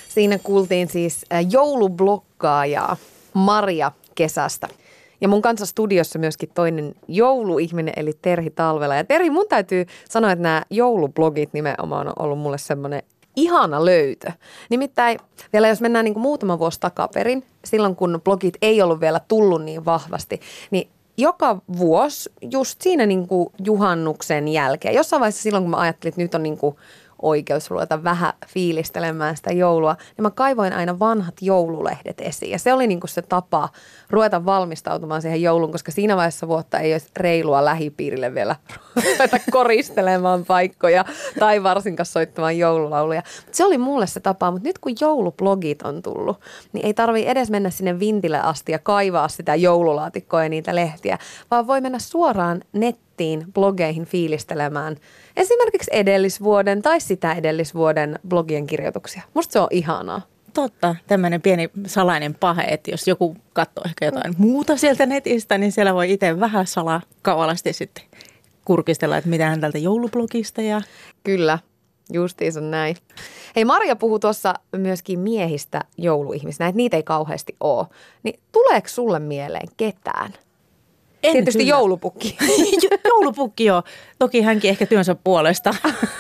Siinä 0.08 0.38
kuultiin 0.44 0.88
siis 0.88 1.26
äh, 1.34 1.46
joulublokkaaja 1.52 2.96
Maria 3.34 3.92
kesästä. 4.16 4.68
Ja 5.22 5.28
mun 5.28 5.42
kanssa 5.42 5.66
studiossa 5.66 6.20
myöskin 6.20 6.50
toinen 6.54 6.96
jouluihminen, 7.08 7.94
eli 7.98 8.12
Terhi 8.22 8.50
Talvela. 8.50 8.96
Ja 8.96 9.04
Terhi, 9.04 9.30
mun 9.30 9.46
täytyy 9.50 9.86
sanoa, 10.10 10.32
että 10.32 10.44
nämä 10.44 10.62
joulublogit 10.70 11.54
nimenomaan 11.54 12.08
on 12.08 12.14
ollut 12.20 12.40
mulle 12.40 12.58
semmoinen 12.58 13.04
ihana 13.38 13.86
löytö. 13.86 14.32
Nimittäin 14.70 15.20
vielä 15.54 15.68
jos 15.68 15.82
mennään 15.82 16.06
niin 16.06 16.14
kuin 16.14 16.22
muutama 16.22 16.60
vuosi 16.60 16.80
takaperin, 16.80 17.44
silloin 17.66 17.96
kun 17.96 18.22
blogit 18.24 18.58
ei 18.62 18.82
ollut 18.82 19.00
vielä 19.00 19.22
tullut 19.28 19.64
niin 19.64 19.86
vahvasti, 19.86 20.42
niin 20.72 20.90
joka 21.18 21.62
vuosi 21.78 22.30
just 22.52 22.82
siinä 22.82 23.06
niin 23.06 23.28
kuin 23.28 23.50
juhannuksen 23.64 24.48
jälkeen, 24.48 24.96
jossain 24.96 25.20
vaiheessa 25.20 25.42
silloin 25.42 25.64
kun 25.64 25.72
mä 25.72 25.78
ajattelin, 25.78 26.12
että 26.12 26.22
nyt 26.22 26.36
on 26.36 26.44
niin 26.44 26.58
kuin 26.58 26.76
oikeus 27.22 27.70
ruveta 27.70 28.04
vähän 28.04 28.34
fiilistelemään 28.48 29.38
sitä 29.38 29.54
joulua, 29.54 29.96
niin 30.18 30.24
mä 30.24 30.32
kaivoin 30.32 30.74
aina 30.74 31.00
vanhat 31.00 31.36
joululehdet 31.42 32.22
esiin. 32.22 32.52
Ja 32.52 32.60
se 32.60 32.74
oli 32.74 32.88
niin 32.88 33.00
kuin 33.00 33.10
se 33.10 33.22
tapa 33.22 33.70
ruveta 34.10 34.46
valmistautumaan 34.46 35.22
siihen 35.22 35.42
jouluun, 35.42 35.72
koska 35.72 35.92
siinä 35.92 36.16
vaiheessa 36.16 36.48
vuotta 36.48 36.80
ei 36.80 36.94
olisi 36.94 37.08
reilua 37.18 37.66
lähipiirille 37.66 38.34
vielä 38.34 38.56
ruveta 39.06 39.40
koristelemaan 39.52 40.46
paikkoja 40.46 41.06
tai 41.40 41.64
varsinkaan 41.64 42.06
soittamaan 42.06 42.58
joululauluja. 42.58 43.24
Se 43.52 43.66
oli 43.66 43.78
mulle 43.78 44.08
se 44.08 44.20
tapa, 44.20 44.52
mutta 44.52 44.68
nyt 44.68 44.80
kun 44.80 44.94
joulublogit 45.02 45.82
on 45.82 46.02
tullut, 46.02 46.40
niin 46.74 46.86
ei 46.86 46.94
tarvi 46.94 47.28
edes 47.28 47.50
mennä 47.50 47.70
sinne 47.70 48.00
vintille 48.00 48.40
asti 48.40 48.72
ja 48.72 48.80
kaivaa 48.80 49.28
sitä 49.28 49.56
joululaatikkoa 49.56 50.44
ja 50.44 50.50
niitä 50.50 50.76
lehtiä, 50.76 51.18
vaan 51.52 51.68
voi 51.68 51.82
mennä 51.82 52.00
suoraan 52.00 52.62
nettiin 52.74 53.07
blogeihin 53.54 54.06
fiilistelemään 54.06 54.96
esimerkiksi 55.38 55.92
edellisvuoden 55.94 56.82
tai 56.82 57.00
sitä 57.00 57.34
edellisvuoden 57.34 58.20
blogien 58.28 58.68
kirjoituksia. 58.68 59.22
Musta 59.34 59.54
se 59.54 59.60
on 59.60 59.68
ihanaa. 59.72 60.22
Totta, 60.54 60.96
tämmöinen 61.08 61.42
pieni 61.42 61.70
salainen 61.86 62.36
pahe, 62.36 62.64
että 62.64 62.92
jos 62.92 63.08
joku 63.08 63.36
katsoo 63.54 63.84
ehkä 63.86 64.06
jotain 64.06 64.36
muuta 64.38 64.78
sieltä 64.78 65.06
netistä, 65.06 65.58
niin 65.58 65.72
siellä 65.72 65.94
voi 65.94 66.14
itse 66.14 66.40
vähän 66.40 66.68
salakavalasti 66.68 67.74
sitten 67.74 68.04
kurkistella, 68.66 69.18
että 69.18 69.30
mitä 69.30 69.50
hän 69.50 69.62
tältä 69.62 69.78
joulublogista. 69.78 70.62
Ja... 70.62 70.82
Kyllä, 71.24 71.60
justiinsa 72.14 72.62
näin. 72.62 72.96
Hei, 73.56 73.66
Maria 73.66 73.96
puhuu 73.96 74.20
tuossa 74.20 74.54
myöskin 74.78 75.20
miehistä 75.20 75.82
jouluihmisinä, 75.98 76.68
että 76.68 76.78
niitä 76.78 76.98
ei 76.98 77.04
kauheasti 77.04 77.56
ole. 77.60 77.88
Niin 78.24 78.40
tuleeko 78.52 78.88
sulle 78.88 79.20
mieleen 79.20 79.68
ketään? 79.78 80.34
En 81.24 81.32
Tietysti 81.32 81.60
kyllä. 81.60 81.70
joulupukki. 81.70 82.38
joulupukki 83.10 83.66
joo. 83.66 83.84
Toki 84.20 84.42
hänkin 84.42 84.70
ehkä 84.70 84.86
työnsä 84.86 85.16
puolesta. 85.16 85.76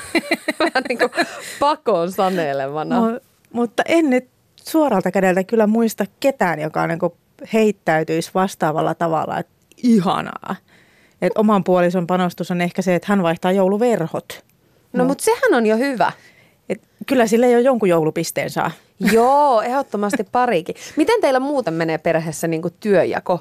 Vähän 0.60 0.84
niin 0.90 0.98
kuin 0.98 1.12
pakoon 1.60 2.12
sanelemana. 2.12 2.96
Mu- 3.00 3.22
mutta 3.54 3.84
en 3.88 4.10
nyt 4.10 4.28
suoralta 4.64 5.12
kädeltä 5.12 5.44
kyllä 5.44 5.68
muista 5.68 6.06
ketään, 6.20 6.60
joka 6.60 6.88
niin 6.88 7.00
heittäytyisi 7.54 8.32
vastaavalla 8.34 8.96
tavalla, 8.96 9.38
että 9.40 9.54
ihanaa. 9.84 10.56
Et 11.22 11.32
oman 11.36 11.64
puolison 11.64 12.08
panostus 12.08 12.52
on 12.52 12.62
ehkä 12.62 12.82
se, 12.82 12.96
että 12.96 13.06
hän 13.10 13.24
vaihtaa 13.24 13.52
jouluverhot. 13.52 14.46
No, 14.94 15.06
mutta 15.06 15.24
sehän 15.24 15.54
on 15.54 15.66
jo 15.66 15.78
hyvä. 15.78 16.12
Et 16.70 16.82
kyllä 17.08 17.28
sille 17.28 17.52
jo 17.52 17.60
jonkun 17.60 17.90
joulupisteen 17.90 18.50
saa. 18.50 18.72
Joo, 19.00 19.62
ehdottomasti 19.62 20.24
parikin. 20.32 20.76
Miten 20.96 21.22
teillä 21.22 21.40
muuten 21.40 21.74
menee 21.74 21.98
perheessä 21.98 22.48
niin 22.48 22.62
työjako, 22.80 23.40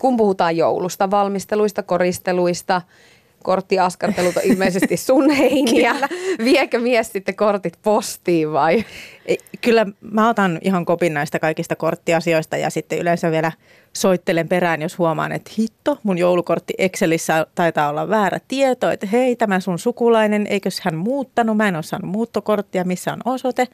kun 0.00 0.16
puhutaan 0.16 0.56
joulusta, 0.56 1.10
valmisteluista, 1.10 1.82
koristeluista, 1.82 2.82
korttiaskartelut 3.42 4.36
on 4.36 4.42
ilmeisesti 4.44 4.96
sun 4.96 5.30
heiniä. 5.40 5.94
Viekö 6.44 6.78
mies 6.78 7.12
sitten 7.12 7.36
kortit 7.36 7.78
postiin 7.82 8.52
vai? 8.52 8.84
Ei, 9.26 9.38
Kyllä 9.60 9.86
mä 10.00 10.28
otan 10.28 10.58
ihan 10.62 10.84
kopin 10.84 11.14
näistä 11.14 11.38
kaikista 11.38 11.76
korttiasioista 11.76 12.56
ja 12.56 12.70
sitten 12.70 12.98
yleensä 12.98 13.30
vielä 13.30 13.52
soittelen 13.92 14.48
perään, 14.48 14.82
jos 14.82 14.98
huomaan, 14.98 15.32
että 15.32 15.50
hitto, 15.58 15.98
mun 16.02 16.18
joulukortti 16.18 16.74
Excelissä 16.78 17.46
taitaa 17.54 17.88
olla 17.88 18.08
väärä 18.08 18.40
tieto, 18.48 18.90
että 18.90 19.06
hei, 19.06 19.36
tämä 19.36 19.60
sun 19.60 19.78
sukulainen, 19.78 20.46
eikös 20.46 20.80
hän 20.80 20.96
muuttanut, 20.96 21.56
mä 21.56 21.68
en 21.68 21.74
ole 21.74 21.82
saanut 21.82 22.10
muuttokorttia, 22.10 22.84
missä 22.84 23.12
on 23.12 23.20
osoite. 23.24 23.68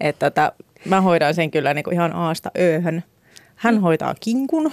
Että 0.00 0.30
tota, 0.30 0.52
mä 0.84 1.00
hoidan 1.00 1.34
sen 1.34 1.50
kyllä 1.50 1.74
niin 1.74 1.84
kuin 1.84 1.94
ihan 1.94 2.12
aasta 2.12 2.50
ööhön. 2.58 3.04
Hän 3.56 3.80
hoitaa 3.80 4.14
kinkun. 4.20 4.72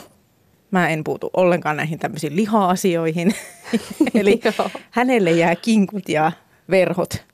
Mä 0.72 0.90
en 0.90 1.04
puutu 1.04 1.30
ollenkaan 1.34 1.78
näihin 1.78 2.00
tämmöisiin 2.00 2.36
liha-asioihin. 2.36 3.36
Eli 4.14 4.42
hänelle 4.92 5.32
jää 5.32 5.56
kinkut 5.56 6.10
ja 6.10 6.32
verhot. 6.70 7.32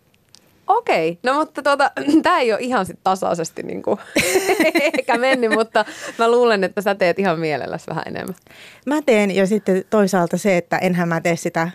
Okei, 0.68 1.20
no 1.24 1.34
mutta 1.34 1.64
tuota, 1.64 1.92
tämä 2.24 2.40
ei 2.40 2.54
ole 2.54 2.62
ihan 2.62 2.86
sit 2.86 3.00
tasaisesti 3.04 3.64
niin 3.64 3.84
kuin, 3.84 4.00
eikä 4.74 5.18
mennyt, 5.18 5.52
mutta 5.52 5.86
mä 6.18 6.32
luulen, 6.32 6.64
että 6.64 6.82
sä 6.82 6.96
teet 6.96 7.20
ihan 7.20 7.40
mielelläsi 7.40 7.88
vähän 7.88 8.04
enemmän. 8.08 8.36
Mä 8.86 9.02
teen 9.02 9.32
ja 9.32 9.48
sitten 9.48 9.84
toisaalta 9.90 10.38
se, 10.38 10.58
että 10.58 10.78
enhän 10.78 11.08
mä 11.08 11.22
tee 11.22 11.36
sitä 11.36 11.72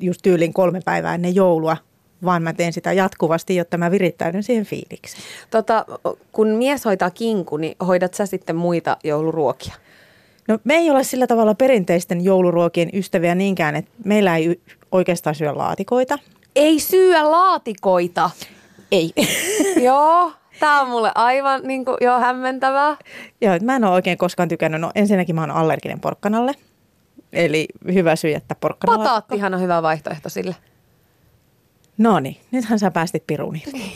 just 0.00 0.20
tyylin 0.22 0.52
kolme 0.52 0.80
päivää 0.84 1.14
ennen 1.14 1.34
joulua, 1.34 1.76
vaan 2.24 2.42
mä 2.42 2.52
teen 2.52 2.72
sitä 2.72 2.92
jatkuvasti, 2.92 3.56
jotta 3.56 3.78
mä 3.78 3.90
virittäydyn 3.90 4.42
siihen 4.42 4.64
fiilikseen. 4.64 5.22
Tota, 5.50 5.86
kun 6.32 6.48
mies 6.48 6.84
hoitaa 6.84 7.10
kinku, 7.10 7.56
niin 7.56 7.76
hoidat 7.86 8.14
sä 8.14 8.26
sitten 8.26 8.56
muita 8.56 8.96
jouluruokia? 9.04 9.74
No 10.48 10.58
me 10.64 10.74
ei 10.74 10.90
ole 10.90 11.04
sillä 11.04 11.26
tavalla 11.26 11.54
perinteisten 11.54 12.24
jouluruokien 12.24 12.90
ystäviä 12.92 13.34
niinkään, 13.34 13.76
että 13.76 13.90
meillä 14.04 14.36
ei 14.36 14.60
oikeastaan 14.92 15.34
syö 15.34 15.54
laatikoita. 15.54 16.18
Ei 16.56 16.80
syö 16.80 17.30
laatikoita. 17.30 18.30
Ei. 18.92 19.12
Joo, 19.86 20.32
tämä 20.60 20.80
on 20.80 20.88
mulle 20.88 21.12
aivan 21.14 21.60
niin 21.64 21.84
kuin, 21.84 21.96
jo 22.00 22.18
hämmentävää. 22.18 22.96
Joo, 23.40 23.58
mä 23.62 23.76
en 23.76 23.84
ole 23.84 23.94
oikein 23.94 24.18
koskaan 24.18 24.48
tykännyt. 24.48 24.80
No 24.80 24.90
ensinnäkin 24.94 25.34
mä 25.34 25.40
oon 25.40 25.50
allerginen 25.50 26.00
porkkanalle. 26.00 26.52
Eli 27.32 27.68
hyvä 27.92 28.16
syy, 28.16 28.34
että 28.34 28.54
porkkanalla... 28.54 29.04
Pataattihan 29.04 29.54
on 29.54 29.60
hyvä 29.60 29.82
vaihtoehto 29.82 30.28
sille. 30.28 30.56
No 32.00 32.20
niin, 32.20 32.36
nythän 32.50 32.78
sä 32.78 32.90
päästit 32.90 33.26
piruun 33.26 33.56
irti. 33.56 33.92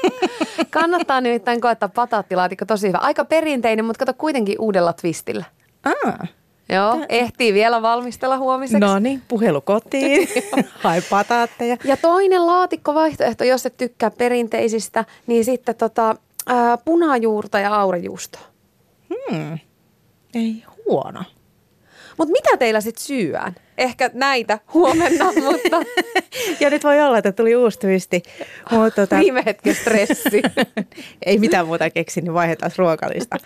Kannattaa 0.70 1.20
nimittäin 1.20 1.60
koettaa 1.60 1.88
pataattilaatikko 1.88 2.64
tosi 2.64 2.88
hyvä. 2.88 2.98
Aika 2.98 3.24
perinteinen, 3.24 3.84
mutta 3.84 4.06
kato 4.06 4.18
kuitenkin 4.18 4.56
uudella 4.58 4.92
twistillä. 4.92 5.44
Ah, 5.84 6.28
Joo, 6.68 7.06
ehtii 7.08 7.54
vielä 7.54 7.82
valmistella 7.82 8.38
huomiseksi. 8.38 8.80
no 8.80 8.98
niin, 8.98 9.22
puhelu 9.28 9.60
kotiin. 9.60 10.28
Hai 10.84 11.02
pataatteja. 11.10 11.76
Ja 11.84 11.96
toinen 11.96 12.46
laatikkovaihtoehto, 12.46 13.44
jos 13.44 13.66
et 13.66 13.76
tykkää 13.76 14.10
perinteisistä, 14.10 15.04
niin 15.26 15.44
sitten 15.44 15.74
tota, 15.74 16.16
ää, 16.46 16.78
punajuurta 16.78 17.58
ja 17.58 17.74
aurejuustoa. 17.74 18.42
Hmm. 19.08 19.58
Ei 20.34 20.64
huono. 20.86 21.22
Mutta 22.18 22.32
mitä 22.32 22.56
teillä 22.56 22.80
sitten 22.80 23.04
syöään? 23.04 23.54
Ehkä 23.78 24.10
näitä 24.14 24.58
huomenna, 24.74 25.24
mutta 25.50 25.76
Ja 26.60 26.70
nyt 26.70 26.84
voi 26.84 27.00
olla, 27.02 27.18
että 27.18 27.32
tuli 27.32 27.56
uusi 27.56 27.78
twisti. 27.78 28.22
Mutta 28.70 28.90
tota, 28.90 29.18
viime 29.18 29.42
hetken 29.46 29.74
stressi. 29.74 30.42
ei 31.26 31.38
mitään 31.38 31.66
muuta 31.66 31.90
keksi, 31.90 32.20
niin 32.20 32.34
vaihdetaan 32.34 32.72
ruokalista. 32.76 33.36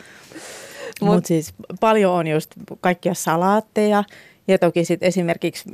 Mutta 1.01 1.29
siis 1.29 1.55
paljon 1.81 2.13
on 2.13 2.27
just 2.27 2.51
kaikkia 2.81 3.15
salaatteja. 3.15 4.05
Ja 4.49 4.59
toki 4.59 4.85
sitten 4.85 5.07
esimerkiksi 5.07 5.65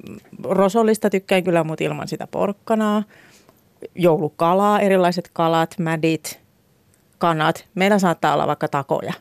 rosollista 0.45 1.11
tykkään 1.11 1.45
kyllä, 1.45 1.65
mutta 1.65 1.85
ilman 1.85 2.09
sitä 2.09 2.27
porkkanaa. 2.27 3.03
Joulukalaa, 3.95 4.81
erilaiset 4.81 5.31
kalat, 5.33 5.75
mädit, 5.79 6.41
kanat. 7.19 7.65
Meillä 7.75 7.99
saattaa 7.99 8.35
olla 8.35 8.47
vaikka 8.47 8.69
takoja. 8.69 9.13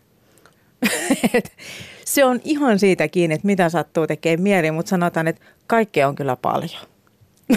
Se 2.12 2.26
on 2.26 2.40
ihan 2.44 2.80
siitä 2.80 3.08
kiinni, 3.08 3.36
että 3.36 3.48
mitä 3.48 3.70
sattuu 3.70 4.08
tekemään 4.08 4.42
mieli, 4.42 4.72
mutta 4.72 4.90
sanotaan, 4.90 5.28
että 5.28 5.42
kaikkea 5.68 6.08
on 6.08 6.16
kyllä 6.16 6.36
paljon. 6.36 6.82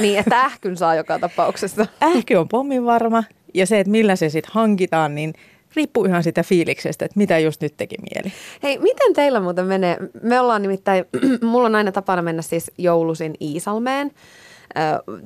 niin, 0.01 0.19
että 0.19 0.41
ähkyn 0.41 0.77
saa 0.77 0.95
joka 0.95 1.19
tapauksessa. 1.19 1.87
Ähky 2.17 2.35
on 2.35 2.49
pommin 2.49 2.85
varma 2.85 3.25
ja 3.55 3.67
se, 3.67 3.81
että 3.81 3.91
millä 3.91 4.17
se 4.17 4.29
sitten 4.29 4.53
hankitaan, 4.55 5.15
niin 5.15 5.33
riippuu 5.77 6.05
ihan 6.05 6.23
sitä 6.23 6.43
fiiliksestä, 6.43 7.05
että 7.05 7.19
mitä 7.19 7.39
just 7.39 7.61
nyt 7.61 7.75
teki 7.77 7.97
mieli. 8.15 8.33
Hei, 8.63 8.79
miten 8.79 9.15
teillä 9.15 9.41
muuten 9.41 9.67
menee? 9.67 9.97
Me 10.23 10.41
ollaan 10.41 10.63
nimittäin, 10.63 11.05
mulla 11.51 11.67
on 11.67 11.75
aina 11.75 11.93
tapana 11.93 12.23
mennä 12.23 12.43
siis 12.43 12.71
joulusin 12.79 13.35
Iisalmeen. 13.41 14.11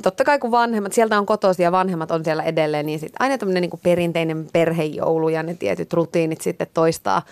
Totta 0.03 0.25
kai 0.25 0.39
kun 0.39 0.51
vanhemmat, 0.51 0.93
sieltä 0.93 1.19
on 1.19 1.27
kotoisia 1.27 1.65
ja 1.65 1.73
vanhemmat 1.73 2.11
on 2.11 2.25
siellä 2.25 2.43
edelleen, 2.43 2.87
niin 2.87 2.99
sit 2.99 3.13
aina 3.19 3.39
tämmöinen 3.39 3.61
niin 3.61 3.81
perinteinen 3.83 4.47
perhejoulu 4.53 5.29
ja 5.29 5.43
ne 5.43 5.55
tietyt 5.55 5.93
rutiinit 5.93 6.41
sitten 6.41 6.67
toistaa 6.75 7.23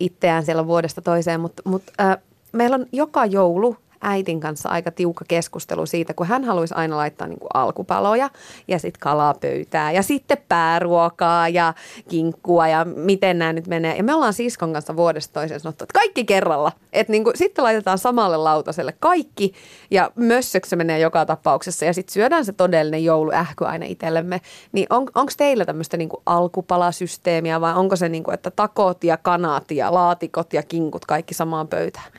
itseään 0.00 0.44
siellä 0.44 0.66
vuodesta 0.66 1.02
toiseen. 1.02 1.40
Mutta 1.40 1.62
mut, 1.64 1.82
ö, 2.00 2.18
meillä 2.52 2.74
on 2.74 2.86
joka 2.92 3.26
joulu 3.26 3.76
äitin 4.02 4.40
kanssa 4.40 4.68
aika 4.68 4.90
tiukka 4.90 5.24
keskustelu 5.28 5.86
siitä, 5.86 6.14
kun 6.14 6.26
hän 6.26 6.44
haluaisi 6.44 6.74
aina 6.74 6.96
laittaa 6.96 7.28
niin 7.28 7.38
kuin 7.38 7.48
alkupaloja 7.54 8.30
ja 8.68 8.78
sitten 8.78 9.00
kalapöytää 9.00 9.92
ja 9.92 10.02
sitten 10.02 10.38
pääruokaa 10.48 11.48
ja 11.48 11.74
kinkkua 12.08 12.68
ja 12.68 12.84
miten 12.84 13.38
nämä 13.38 13.52
nyt 13.52 13.66
menee. 13.66 13.96
Ja 13.96 14.04
me 14.04 14.14
ollaan 14.14 14.32
siskon 14.32 14.72
kanssa 14.72 14.96
vuodesta 14.96 15.32
toiseen 15.32 15.60
sanottu, 15.60 15.84
että 15.84 15.98
kaikki 15.98 16.24
kerralla. 16.24 16.72
Että 16.92 17.10
niin 17.10 17.24
sitten 17.34 17.64
laitetaan 17.64 17.98
samalle 17.98 18.36
lautaselle 18.36 18.94
kaikki 19.00 19.52
ja 19.90 20.10
mössöksi 20.14 20.70
se 20.70 20.76
menee 20.76 20.98
joka 20.98 21.26
tapauksessa 21.26 21.84
ja 21.84 21.92
sitten 21.92 22.12
syödään 22.12 22.44
se 22.44 22.52
todellinen 22.52 23.04
jouluähky 23.04 23.64
aina 23.64 23.86
itsellemme. 23.86 24.40
Niin 24.72 24.86
on, 24.90 25.06
onko 25.14 25.32
teillä 25.36 25.64
tämmöistä 25.64 25.96
niin 25.96 26.08
alkupalasysteemiä 26.26 27.60
vai 27.60 27.74
onko 27.74 27.96
se 27.96 28.08
niin 28.08 28.24
kuin, 28.24 28.34
että 28.34 28.50
takot 28.50 29.04
ja 29.04 29.16
kanat 29.16 29.70
ja 29.70 29.94
laatikot 29.94 30.52
ja 30.52 30.62
kinkut 30.62 31.04
kaikki 31.04 31.34
samaan 31.34 31.68
pöytään? 31.68 32.12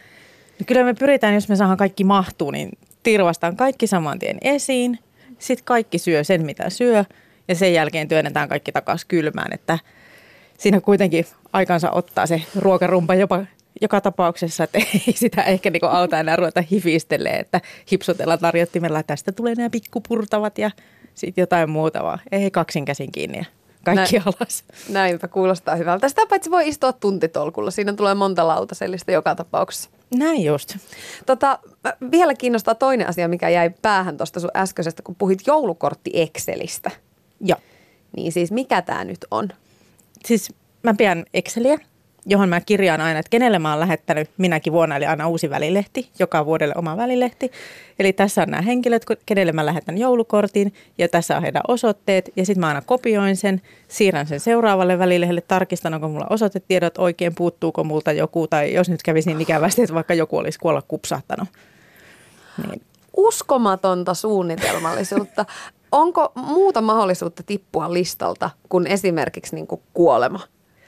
No 0.59 0.63
kyllä 0.65 0.83
me 0.83 0.93
pyritään, 0.93 1.33
jos 1.33 1.49
me 1.49 1.55
saadaan 1.55 1.77
kaikki 1.77 2.03
mahtuu, 2.03 2.51
niin 2.51 2.69
tirvastaan 3.03 3.55
kaikki 3.55 3.87
saman 3.87 4.19
tien 4.19 4.37
esiin. 4.41 4.99
Sitten 5.39 5.65
kaikki 5.65 5.97
syö 5.97 6.23
sen, 6.23 6.45
mitä 6.45 6.69
syö 6.69 7.05
ja 7.47 7.55
sen 7.55 7.73
jälkeen 7.73 8.07
työnnetään 8.07 8.49
kaikki 8.49 8.71
takaisin 8.71 9.07
kylmään, 9.07 9.53
että 9.53 9.79
siinä 10.57 10.81
kuitenkin 10.81 11.25
aikansa 11.53 11.91
ottaa 11.91 12.27
se 12.27 12.41
ruokarumpa 12.55 13.15
jopa 13.15 13.45
joka 13.81 14.01
tapauksessa, 14.01 14.63
että 14.63 14.79
ei 15.07 15.13
sitä 15.15 15.43
ehkä 15.43 15.69
niin 15.69 15.85
auta 15.85 16.19
enää 16.19 16.35
ruveta 16.35 16.63
hifistelee, 16.71 17.39
että 17.39 17.61
hipsotella 17.91 18.37
tarjottimella, 18.37 19.03
tästä 19.03 19.31
tulee 19.31 19.55
nämä 19.55 19.69
pikkupurtavat 19.69 20.57
ja 20.57 20.71
sitten 21.15 21.41
jotain 21.41 21.69
muuta 21.69 22.03
vaan. 22.03 22.19
Ei 22.31 22.51
kaksin 22.51 22.85
käsin 22.85 23.11
kiinni 23.11 23.37
ja 23.37 23.45
kaikki 23.85 24.17
Näin, 24.17 24.27
alas. 24.27 24.63
Näinpä, 24.89 25.27
kuulostaa 25.27 25.75
hyvältä. 25.75 26.09
Sitä 26.09 26.21
paitsi 26.29 26.51
voi 26.51 26.67
istua 26.67 26.93
tuntitolkulla. 26.93 27.71
Siinä 27.71 27.93
tulee 27.93 28.13
monta 28.13 28.47
lautasellista 28.47 29.11
joka 29.11 29.35
tapauksessa. 29.35 29.89
Näin 30.15 30.43
just. 30.43 30.77
Tota, 31.25 31.59
vielä 32.11 32.33
kiinnostaa 32.33 32.75
toinen 32.75 33.07
asia, 33.07 33.27
mikä 33.27 33.49
jäi 33.49 33.69
päähän 33.81 34.17
tuosta 34.17 34.39
sun 34.39 34.51
äskeisestä, 34.55 35.03
kun 35.03 35.15
puhuit 35.15 35.39
joulukortti 35.47 36.11
Excelistä. 36.13 36.91
Joo. 37.41 37.59
Niin 38.15 38.31
siis 38.31 38.51
mikä 38.51 38.81
tämä 38.81 39.03
nyt 39.03 39.25
on? 39.31 39.49
Siis 40.25 40.53
mä 40.83 40.93
pidän 40.93 41.25
Exceliä 41.33 41.77
johon 42.25 42.49
mä 42.49 42.61
kirjaan 42.61 43.01
aina, 43.01 43.19
että 43.19 43.29
kenelle 43.29 43.59
mä 43.59 43.69
oon 43.69 43.79
lähettänyt 43.79 44.29
minäkin 44.37 44.73
vuonna, 44.73 44.95
eli 44.95 45.05
aina 45.05 45.27
uusi 45.27 45.49
välilehti, 45.49 46.09
joka 46.19 46.45
vuodelle 46.45 46.73
oma 46.77 46.97
välilehti. 46.97 47.51
Eli 47.99 48.13
tässä 48.13 48.41
on 48.41 48.49
nämä 48.49 48.61
henkilöt, 48.61 49.05
kenelle 49.25 49.51
mä 49.51 49.65
lähetän 49.65 49.97
joulukortin, 49.97 50.73
ja 50.97 51.07
tässä 51.07 51.35
on 51.35 51.41
heidän 51.41 51.61
osoitteet, 51.67 52.31
ja 52.35 52.45
sitten 52.45 52.59
mä 52.59 52.67
aina 52.67 52.81
kopioin 52.81 53.37
sen, 53.37 53.61
siirrän 53.87 54.27
sen 54.27 54.39
seuraavalle 54.39 54.99
välilehdelle, 54.99 55.41
tarkistan, 55.41 55.93
onko 55.93 56.07
mulla 56.07 56.27
osoitetiedot 56.29 56.97
oikein, 56.97 57.35
puuttuuko 57.35 57.83
multa 57.83 58.11
joku, 58.11 58.47
tai 58.47 58.73
jos 58.73 58.89
nyt 58.89 59.03
kävisi 59.03 59.29
niin 59.29 59.41
ikävästi, 59.41 59.81
että 59.81 59.93
vaikka 59.93 60.13
joku 60.13 60.37
olisi 60.37 60.59
kuolla 60.59 60.81
kupsahtanut. 60.81 61.47
Niin. 62.69 62.81
Uskomatonta 63.17 64.13
suunnitelmallisuutta. 64.13 65.45
Onko 65.91 66.31
muuta 66.35 66.81
mahdollisuutta 66.81 67.43
tippua 67.43 67.93
listalta 67.93 68.49
kuin 68.69 68.87
esimerkiksi 68.87 69.55
niin 69.55 69.67
kuin 69.67 69.81
kuolema? 69.93 70.39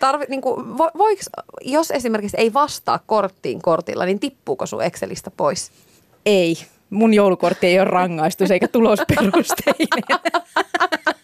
Tarvi, 0.02 0.26
niin 0.30 0.42
kuin, 0.42 0.78
vo, 0.78 0.90
voiks, 0.98 1.30
jos 1.62 1.92
esimerkiksi 1.92 2.38
ei 2.40 2.54
vastaa 2.54 3.00
korttiin 3.06 3.62
kortilla, 3.62 4.06
niin 4.06 4.20
tippuuko 4.20 4.66
sun 4.66 4.84
Excelistä 4.84 5.32
pois? 5.32 5.72
Ei. 6.26 6.58
Mun 6.90 7.14
joulukortti 7.14 7.68
ei 7.68 7.80
ole 7.80 7.90
rangaistus 7.90 8.52
eikä 8.52 8.68
tulosperusteinen. 8.68 10.04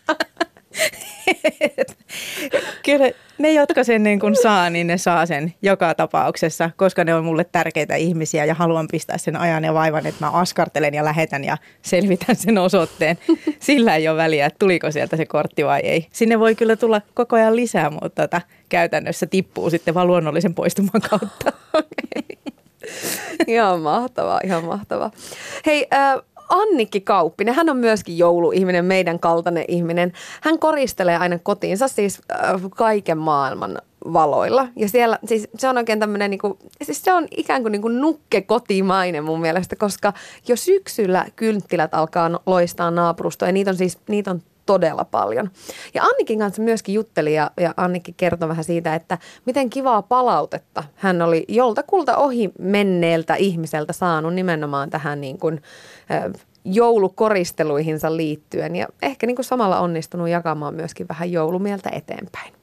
Kyllä 2.86 3.12
ne, 3.38 3.54
jotka 3.54 3.84
sen 3.84 4.04
niin 4.04 4.20
kun 4.20 4.36
saa, 4.36 4.70
niin 4.70 4.88
ne 4.88 4.98
saa 4.98 5.26
sen 5.26 5.54
joka 5.62 5.94
tapauksessa, 5.96 6.70
koska 6.76 7.04
ne 7.04 7.16
on 7.16 7.26
mulle 7.26 7.44
tärkeitä 7.44 7.96
ihmisiä 7.96 8.46
ja 8.46 8.54
haluan 8.54 8.88
pistää 8.92 9.18
sen 9.18 9.36
ajan 9.36 9.64
ja 9.64 9.74
vaivan, 9.74 10.06
että 10.06 10.26
mä 10.26 10.32
askartelen 10.32 10.94
ja 10.94 11.06
lähetän 11.06 11.44
ja 11.44 11.58
selvitän 11.82 12.36
sen 12.36 12.58
osoitteen. 12.58 13.18
Sillä 13.60 13.96
ei 13.96 14.08
ole 14.08 14.18
väliä, 14.18 14.46
että 14.46 14.60
tuliko 14.60 14.92
sieltä 14.92 15.18
se 15.18 15.26
kortti 15.26 15.66
vai 15.66 15.80
ei. 15.80 16.08
Sinne 16.12 16.40
voi 16.40 16.56
kyllä 16.56 16.76
tulla 16.76 17.02
koko 17.14 17.36
ajan 17.36 17.56
lisää, 17.56 17.90
mutta 17.90 18.22
tota, 18.22 18.42
käytännössä 18.70 19.26
tippuu 19.26 19.70
sitten 19.70 19.94
vaan 19.94 20.08
luonnollisen 20.08 20.54
poistuman 20.54 21.02
kautta. 21.10 21.54
ihan 23.48 23.80
mahtavaa, 23.80 24.40
ihan 24.44 24.64
mahtavaa. 24.64 25.12
Hei, 25.66 25.88
äh, 25.94 26.16
Annikki 26.50 27.02
Kauppinen, 27.02 27.56
hän 27.56 27.70
on 27.70 27.78
myöskin 27.78 28.18
jouluihminen, 28.18 28.86
meidän 28.86 29.20
kaltainen 29.20 29.66
ihminen. 29.68 30.14
Hän 30.42 30.60
koristelee 30.60 31.18
aina 31.18 31.40
kotiinsa 31.40 31.88
siis 31.88 32.22
äh, 32.32 32.62
kaiken 32.76 33.18
maailman 33.18 33.78
valoilla. 34.14 34.68
Ja 34.76 34.90
siellä, 34.90 35.20
siis 35.26 35.50
se 35.58 35.70
on 35.70 35.78
oikein 35.78 36.00
tämmöinen, 36.00 36.32
niin 36.32 36.40
siis 36.82 37.02
se 37.04 37.14
on 37.14 37.28
ikään 37.38 37.62
kuin, 37.62 37.72
niin 37.72 37.82
kuin 37.82 38.02
nukke 38.02 38.42
kotimainen 38.42 39.24
mun 39.24 39.42
mielestä, 39.42 39.76
koska 39.76 40.14
jo 40.48 40.56
syksyllä 40.56 41.26
kynttilät 41.36 41.94
alkaa 41.94 42.40
loistaa 42.46 42.92
naapurustoa 42.92 43.48
ja 43.48 43.52
niitä 43.52 43.72
on 43.72 43.78
siis, 43.78 43.98
niitä 44.08 44.32
on 44.32 44.42
todella 44.68 45.06
paljon. 45.06 45.52
Ja 45.94 46.04
Annikin 46.04 46.40
kanssa 46.40 46.62
myöskin 46.62 46.96
jutteli 46.96 47.34
ja, 47.34 47.52
ja 47.60 47.74
Annikki 47.78 48.14
kertoi 48.18 48.50
vähän 48.50 48.64
siitä, 48.64 48.96
että 48.96 49.18
miten 49.46 49.70
kivaa 49.70 50.02
palautetta 50.02 50.84
hän 50.96 51.22
oli 51.22 51.46
joltakulta 51.48 52.18
ohi 52.18 52.52
menneeltä 52.60 53.36
ihmiseltä 53.36 53.94
saanut 53.94 54.34
nimenomaan 54.34 54.90
tähän 54.90 55.22
niin 55.22 55.40
kuin, 55.40 55.62
joulukoristeluihinsa 56.66 58.18
liittyen 58.18 58.76
ja 58.76 58.88
ehkä 59.02 59.28
niin 59.28 59.36
kuin 59.36 59.46
samalla 59.46 59.80
onnistunut 59.80 60.30
jakamaan 60.30 60.76
myöskin 60.76 61.08
vähän 61.08 61.32
joulumieltä 61.32 61.90
eteenpäin. 61.90 62.54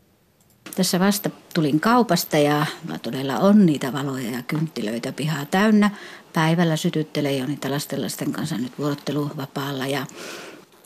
Tässä 0.77 1.01
vasta 1.01 1.31
tulin 1.55 1.81
kaupasta 1.81 2.38
ja 2.38 2.67
todella 3.03 3.38
on 3.38 3.67
niitä 3.67 3.93
valoja 3.93 4.31
ja 4.31 4.43
kynttilöitä 4.43 5.12
pihaa 5.12 5.45
täynnä. 5.51 5.90
Päivällä 6.33 6.77
sytyttelee 6.77 7.37
jo 7.37 7.47
niitä 7.47 7.71
lastenlasten 7.71 8.33
kanssa 8.33 8.59
nyt 8.59 8.73
vuorotteluvapaalla 8.79 9.87
ja 9.87 10.07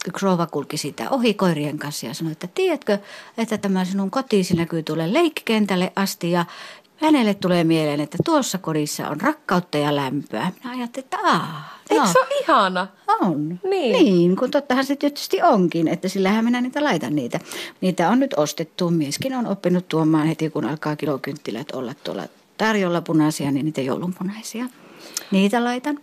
yksi 0.08 0.24
rouva 0.24 0.46
kulki 0.46 0.76
sitä 0.76 1.10
ohi 1.10 1.34
koirien 1.34 1.78
kanssa 1.78 2.06
ja 2.06 2.14
sanoi, 2.14 2.32
että 2.32 2.48
tiedätkö, 2.54 2.98
että 3.38 3.58
tämä 3.58 3.84
sinun 3.84 4.10
kotiisi 4.10 4.56
näkyy 4.56 4.82
tuolle 4.82 5.12
leikkikentälle 5.12 5.92
asti 5.96 6.30
ja 6.30 6.44
hänelle 6.96 7.34
tulee 7.34 7.64
mieleen, 7.64 8.00
että 8.00 8.18
tuossa 8.24 8.58
kodissa 8.58 9.08
on 9.08 9.20
rakkautta 9.20 9.78
ja 9.78 9.96
lämpöä. 9.96 10.52
Minä 10.64 10.74
ajattelin, 10.74 11.04
että 11.04 11.18
aah. 11.22 11.78
Eikö 11.90 12.04
no. 12.04 12.12
se 12.12 12.18
ole 12.18 12.40
ihana? 12.40 12.86
On. 13.20 13.60
Niin. 13.70 13.92
niin, 13.92 14.36
kun 14.36 14.50
tottahan 14.50 14.84
se 14.84 14.96
tietysti 14.96 15.42
onkin, 15.42 15.88
että 15.88 16.08
sillähän 16.08 16.44
minä 16.44 16.60
niitä 16.60 16.84
laitan 16.84 17.14
niitä. 17.14 17.40
Niitä 17.80 18.08
on 18.08 18.20
nyt 18.20 18.34
ostettu. 18.36 18.90
Mieskin 18.90 19.34
on 19.34 19.46
oppinut 19.46 19.88
tuomaan 19.88 20.26
heti, 20.26 20.50
kun 20.50 20.64
alkaa 20.64 20.96
kilokynttilät 20.96 21.70
olla 21.70 21.94
tuolla 22.04 22.22
tarjolla 22.58 23.00
punaisia, 23.00 23.50
niin 23.50 23.64
niitä 23.64 23.80
joulunpunaisia. 23.80 24.64
Niitä 25.30 25.64
laitan. 25.64 25.98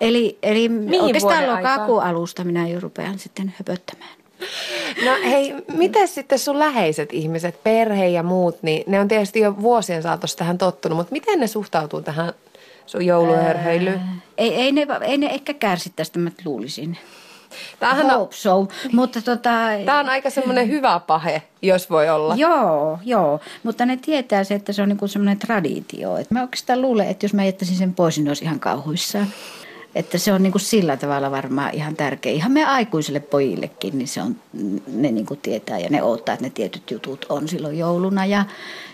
Eli, 0.00 0.38
eli 0.42 0.70
oikeastaan 1.00 1.46
lokakuun 1.46 2.02
alusta 2.02 2.44
minä 2.44 2.68
jo 2.68 2.80
rupean 2.80 3.18
sitten 3.18 3.54
höpöttämään. 3.58 4.18
No 5.04 5.12
hei, 5.24 5.54
miten 5.72 6.08
sitten 6.08 6.38
sun 6.38 6.58
läheiset 6.58 7.12
ihmiset, 7.12 7.62
perhe 7.62 8.08
ja 8.08 8.22
muut, 8.22 8.62
niin 8.62 8.84
ne 8.86 9.00
on 9.00 9.08
tietysti 9.08 9.40
jo 9.40 9.56
vuosien 9.62 10.02
saatossa 10.02 10.38
tähän 10.38 10.58
tottunut, 10.58 10.98
mutta 10.98 11.12
miten 11.12 11.40
ne 11.40 11.46
suhtautuu 11.46 12.02
tähän 12.02 12.32
sun 12.86 13.06
jouluhörhöilyyn? 13.06 14.00
Ei, 14.38 14.54
ei, 14.54 14.72
ne, 14.72 14.86
ei 15.02 15.18
ne 15.18 15.26
ehkä 15.26 15.54
kärsi 15.54 15.92
tästä, 15.96 16.18
mä 16.18 16.30
luulisin. 16.44 16.98
Tämähän 17.80 18.10
Hope 18.10 18.34
so. 18.34 18.68
Mutta 18.92 19.22
tota, 19.22 19.50
Tämä 19.84 19.98
on 19.98 20.08
aika 20.08 20.30
semmoinen 20.30 20.68
hyvä 20.68 21.00
pahe, 21.06 21.42
jos 21.62 21.90
voi 21.90 22.08
olla. 22.08 22.34
Joo, 22.36 22.98
joo. 23.04 23.40
Mutta 23.62 23.86
ne 23.86 23.96
tietää 23.96 24.44
se, 24.44 24.54
että 24.54 24.72
se 24.72 24.82
on 24.82 24.88
niin 24.88 25.08
semmoinen 25.08 25.38
traditio. 25.38 26.16
Et 26.16 26.30
mä 26.30 26.42
oikeastaan 26.42 26.82
luulen, 26.82 27.08
että 27.08 27.24
jos 27.24 27.34
mä 27.34 27.44
jättäisin 27.44 27.76
sen 27.76 27.94
pois, 27.94 28.18
niin 28.18 28.28
olisi 28.28 28.44
ihan 28.44 28.60
kauhuissaan. 28.60 29.26
Että 29.94 30.18
se 30.18 30.32
on 30.32 30.42
niin 30.42 30.52
kuin 30.52 30.62
sillä 30.62 30.96
tavalla 30.96 31.30
varmaan 31.30 31.74
ihan 31.74 31.96
tärkeä. 31.96 32.32
Ihan 32.32 32.52
me 32.52 32.64
aikuisille 32.64 33.20
pojillekin, 33.20 33.98
niin 33.98 34.08
se 34.08 34.22
on, 34.22 34.36
ne 34.86 35.10
niin 35.10 35.26
kuin 35.26 35.40
tietää 35.42 35.78
ja 35.78 35.88
ne 35.90 36.02
odottaa, 36.02 36.32
että 36.32 36.46
ne 36.46 36.50
tietyt 36.50 36.90
jutut 36.90 37.26
on 37.28 37.48
silloin 37.48 37.78
jouluna. 37.78 38.26
Ja, 38.26 38.44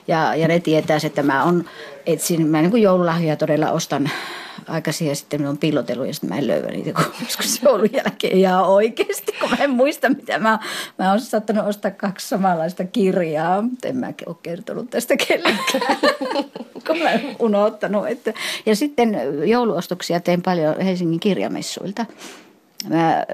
ja, 0.08 0.34
ja 0.34 0.48
ne 0.48 0.60
tietää, 0.60 0.98
että 1.04 1.22
mä 1.22 1.44
on, 1.44 1.64
etsin, 2.06 2.46
mä 2.46 2.60
niin 2.60 2.70
kuin 2.70 2.82
joululahjoja 2.82 3.36
todella 3.36 3.70
ostan 3.70 4.10
aikaisin 4.68 5.08
ja 5.08 5.14
sitten 5.14 5.40
minä 5.40 5.48
olen 5.48 5.58
piilotellut 5.58 6.06
ja 6.06 6.14
sitten 6.14 6.30
mä 6.30 6.38
en 6.38 6.46
löyä 6.46 6.70
niitä, 6.70 6.90
joskus 7.24 7.62
joulun 7.62 7.88
jälkeen 7.92 8.38
ihan 8.38 8.64
oikeasti, 8.64 9.32
kun 9.40 9.50
mä 9.50 9.56
en 9.60 9.70
muista 9.70 10.08
mitä 10.08 10.38
mä, 10.38 10.58
mä 10.98 11.10
olen 11.10 11.20
saattanut 11.20 11.66
ostaa 11.66 11.90
kaksi 11.90 12.28
samanlaista 12.28 12.84
kirjaa, 12.84 13.62
mutta 13.62 13.88
en 13.88 13.96
mä 13.96 14.12
ole 14.26 14.36
kertonut 14.42 14.90
tästä 14.90 15.16
kellekään, 15.16 15.98
kun 16.86 16.98
mä 16.98 17.10
en 17.10 17.36
unohtanut. 17.38 18.08
Että. 18.08 18.34
Ja 18.66 18.76
sitten 18.76 19.18
jouluostoksia 19.48 20.20
teen 20.20 20.42
paljon 20.42 20.80
Helsingin 20.80 21.20
kirjamessuilta. 21.20 22.06
Mä 22.88 23.24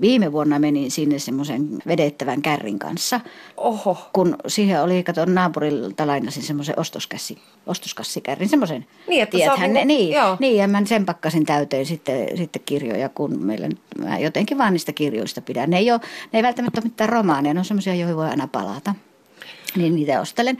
viime 0.00 0.32
vuonna 0.32 0.58
menin 0.58 0.90
sinne 0.90 1.18
semmoisen 1.18 1.68
vedettävän 1.86 2.42
kärrin 2.42 2.78
kanssa. 2.78 3.20
Oho. 3.56 4.10
Kun 4.12 4.36
siihen 4.46 4.82
oli, 4.82 5.02
kato 5.02 5.24
naapurilta 5.24 6.06
lainasin 6.06 6.42
semmoisen 6.42 6.78
ostoskassi, 6.78 7.38
ostoskassikärrin, 7.66 8.48
semmoisen. 8.48 8.86
Niin, 9.08 9.22
että 9.22 9.36
Tiedäthän, 9.36 9.72
ne, 9.72 9.84
niin, 9.84 10.14
joo. 10.14 10.36
niin, 10.40 10.56
ja 10.56 10.68
mä 10.68 10.82
sen 10.84 11.06
pakkasin 11.06 11.46
täyteen 11.46 11.86
sitten, 11.86 12.36
sitten 12.36 12.62
kirjoja, 12.64 13.08
kun 13.08 13.44
meillä, 13.44 13.68
mä 13.98 14.18
jotenkin 14.18 14.58
vaan 14.58 14.72
niistä 14.72 14.92
kirjoista 14.92 15.40
pidän. 15.40 15.70
Ne 15.70 15.78
ei, 15.78 15.90
ole, 15.90 16.00
ne 16.32 16.38
ei 16.38 16.42
välttämättä 16.42 16.80
ole 16.80 16.90
mitään 16.90 17.10
romaaneja, 17.10 17.54
ne 17.54 17.60
on 17.60 17.64
semmoisia, 17.64 17.94
joihin 17.94 18.16
voi 18.16 18.28
aina 18.28 18.48
palata. 18.48 18.94
Niin 19.76 19.94
niitä 19.94 20.20
ostelen 20.20 20.58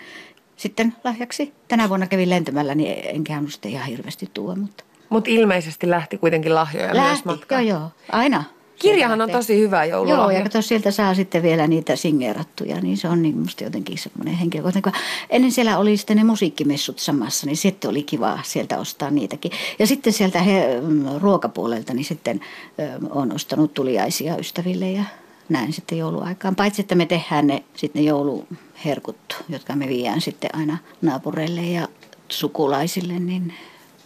sitten 0.57 0.95
lahjaksi. 1.05 1.53
Tänä 1.69 1.89
vuonna 1.89 2.07
kävin 2.07 2.31
lentämällä, 2.31 2.75
niin 2.75 2.97
enkä 3.05 3.43
sitten 3.49 3.71
ihan 3.71 3.87
hirveästi 3.87 4.31
tuo, 4.35 4.57
mutta 4.57 4.85
Mutta 5.11 5.31
ilmeisesti 5.31 5.91
lähti 5.91 6.19
kuitenkin 6.19 6.55
lahjoja 6.55 6.87
myös 6.87 6.97
Lähti, 6.97 7.23
matkaan. 7.25 7.67
joo 7.67 7.79
joo, 7.81 7.91
aina. 8.13 8.45
Kirjahan 8.79 9.21
on 9.21 9.31
tosi 9.31 9.59
hyvä 9.61 9.85
Joo, 9.85 10.05
joululahja. 10.07 10.39
ja 10.39 10.43
kato, 10.45 10.63
sieltä 10.63 10.91
saa 10.91 11.15
sitten 11.15 11.43
vielä 11.43 11.67
niitä 11.67 11.97
singeerattuja, 11.97 12.81
niin 12.81 12.97
se 12.97 13.09
on 13.09 13.23
niin 13.23 13.39
musta 13.39 13.65
jotenkin 13.65 13.99
semmoinen 13.99 14.35
henkilökohtainen. 14.35 14.93
kun 14.93 15.03
Ennen 15.31 15.53
siellä 15.53 15.79
oli 15.79 15.97
sitten 15.97 16.17
ne 16.17 16.25
musiikkimessut 16.25 16.99
samassa, 16.99 17.47
niin 17.47 17.57
sitten 17.57 17.91
oli 17.91 18.03
kiva 18.03 18.39
sieltä 18.43 18.79
ostaa 18.79 19.11
niitäkin. 19.11 19.53
Ja 19.79 19.87
sitten 19.87 20.13
sieltä 20.13 20.43
he, 20.43 20.81
mm, 20.81 21.05
ruokapuolelta, 21.21 21.95
niin 21.95 22.05
sitten 22.05 22.41
ö, 22.79 23.07
on 23.11 23.33
ostanut 23.33 23.75
tuliaisia 23.75 24.37
ystäville 24.37 24.91
ja 24.91 25.05
näin 25.49 25.73
sitten 25.73 25.99
jouluaikaan. 25.99 26.57
Paitsi, 26.57 26.83
että 26.83 26.95
me 26.95 27.07
tehdään 27.07 27.47
ne 27.47 27.63
sitten 27.77 28.03
ne 28.03 28.09
jouluherkut, 28.09 29.45
jotka 29.49 29.77
me 29.77 29.89
viedään 29.89 30.21
sitten 30.21 30.51
aina 30.57 30.79
naapureille 31.03 31.63
ja 31.63 31.89
sukulaisille, 32.29 33.19
niin 33.19 33.55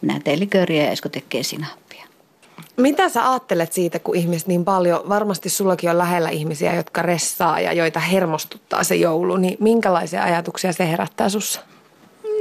minä 0.05 0.21
teen 0.25 0.41
likööriä 0.41 0.85
ja 0.85 0.91
Esko 0.91 1.09
tekee 1.09 1.43
sinappia. 1.43 2.05
Mitä 2.77 3.09
sä 3.09 3.31
ajattelet 3.31 3.73
siitä, 3.73 3.99
kun 3.99 4.17
ihmiset 4.17 4.49
niin 4.49 4.65
paljon, 4.65 5.09
varmasti 5.09 5.49
sullakin 5.49 5.91
on 5.91 5.99
lähellä 5.99 6.29
ihmisiä, 6.29 6.75
jotka 6.75 7.03
ressaa 7.03 7.61
ja 7.61 7.73
joita 7.73 8.01
hermostuttaa 8.01 8.85
se 8.85 8.97
joulu, 8.97 9.37
niin 9.37 9.57
minkälaisia 9.61 10.23
ajatuksia 10.23 10.73
se 10.73 10.91
herättää 10.91 11.29
sussa? 11.29 11.61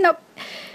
No 0.01 0.13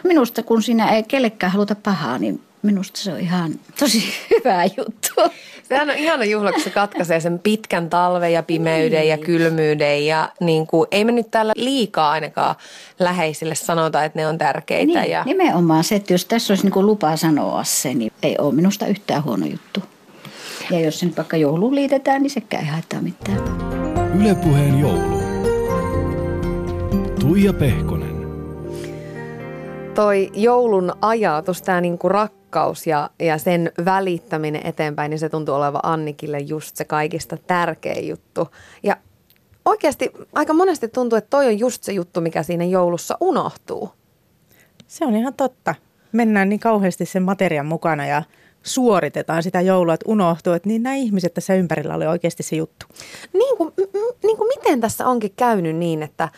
minusta 0.04 0.42
kun 0.42 0.62
sinä 0.62 0.90
ei 0.90 1.02
kellekään 1.02 1.52
haluta 1.52 1.74
pahaa, 1.74 2.18
niin 2.18 2.42
minusta 2.62 3.00
se 3.00 3.12
on 3.12 3.20
ihan 3.20 3.54
tosi 3.78 4.04
hyvä 4.30 4.64
juttu. 4.64 5.32
Sehän 5.68 5.90
on 5.90 5.96
ihana 5.96 6.24
juhla, 6.24 6.52
kun 6.52 6.62
se 6.62 6.70
katkaisee 6.70 7.20
sen 7.20 7.38
pitkän 7.38 7.90
talven 7.90 8.32
ja 8.32 8.42
pimeyden 8.42 9.08
ja 9.08 9.18
kylmyyden 9.18 10.06
ja 10.06 10.32
niin 10.40 10.66
kuin, 10.66 10.88
ei 10.90 11.04
me 11.04 11.12
nyt 11.12 11.30
täällä 11.30 11.52
liikaa 11.56 12.10
ainakaan 12.10 12.54
läheisille 12.98 13.54
sanota, 13.54 14.04
että 14.04 14.18
ne 14.18 14.26
on 14.26 14.38
tärkeitä. 14.38 15.00
Niin, 15.00 15.10
ja... 15.10 15.22
nimenomaan 15.24 15.84
se, 15.84 15.94
että 15.94 16.12
jos 16.12 16.24
tässä 16.24 16.52
olisi 16.52 16.70
niin 16.70 16.86
lupa 16.86 17.16
sanoa 17.16 17.64
se, 17.64 17.94
niin 17.94 18.12
ei 18.22 18.36
ole 18.38 18.54
minusta 18.54 18.86
yhtään 18.86 19.24
huono 19.24 19.46
juttu. 19.46 19.82
Ja 20.70 20.80
jos 20.80 21.00
se 21.00 21.06
nyt 21.06 21.16
vaikka 21.16 21.36
jouluun 21.36 21.74
liitetään, 21.74 22.22
niin 22.22 22.30
sekään 22.30 22.64
ei 22.64 22.70
haittaa 22.70 23.00
mitään. 23.00 23.38
Ylepuheen 24.20 24.80
joulu. 24.80 25.22
Tuija 27.20 27.52
Pehkonen. 27.52 28.17
Toi 29.98 30.30
joulun 30.34 30.92
ajatus, 31.00 31.62
tämä 31.62 31.80
niinku 31.80 32.08
rakkaus 32.08 32.86
ja, 32.86 33.10
ja 33.18 33.38
sen 33.38 33.72
välittäminen 33.84 34.66
eteenpäin, 34.66 35.10
niin 35.10 35.18
se 35.18 35.28
tuntuu 35.28 35.54
olevan 35.54 35.80
Annikille 35.82 36.38
just 36.38 36.76
se 36.76 36.84
kaikista 36.84 37.36
tärkein 37.36 38.08
juttu. 38.08 38.48
Ja 38.82 38.96
oikeasti 39.64 40.10
aika 40.34 40.52
monesti 40.52 40.88
tuntuu, 40.88 41.16
että 41.16 41.30
toi 41.30 41.46
on 41.46 41.58
just 41.58 41.82
se 41.82 41.92
juttu, 41.92 42.20
mikä 42.20 42.42
siinä 42.42 42.64
joulussa 42.64 43.16
unohtuu. 43.20 43.90
Se 44.86 45.04
on 45.04 45.16
ihan 45.16 45.34
totta. 45.34 45.74
Mennään 46.12 46.48
niin 46.48 46.60
kauheasti 46.60 47.06
sen 47.06 47.22
materian 47.22 47.66
mukana 47.66 48.06
ja 48.06 48.22
suoritetaan 48.62 49.42
sitä 49.42 49.60
joulua, 49.60 49.94
että 49.94 50.10
unohtuu, 50.10 50.52
että 50.52 50.68
niin 50.68 50.82
nämä 50.82 50.94
ihmiset 50.94 51.34
tässä 51.34 51.54
ympärillä 51.54 51.94
oli 51.94 52.06
oikeasti 52.06 52.42
se 52.42 52.56
juttu. 52.56 52.86
Niin 53.32 53.56
kuin, 53.56 53.68
m- 53.76 53.98
m- 53.98 54.26
niin 54.26 54.36
kuin 54.36 54.48
miten 54.48 54.80
tässä 54.80 55.06
onkin 55.06 55.32
käynyt 55.36 55.76
niin, 55.76 56.02
että, 56.02 56.28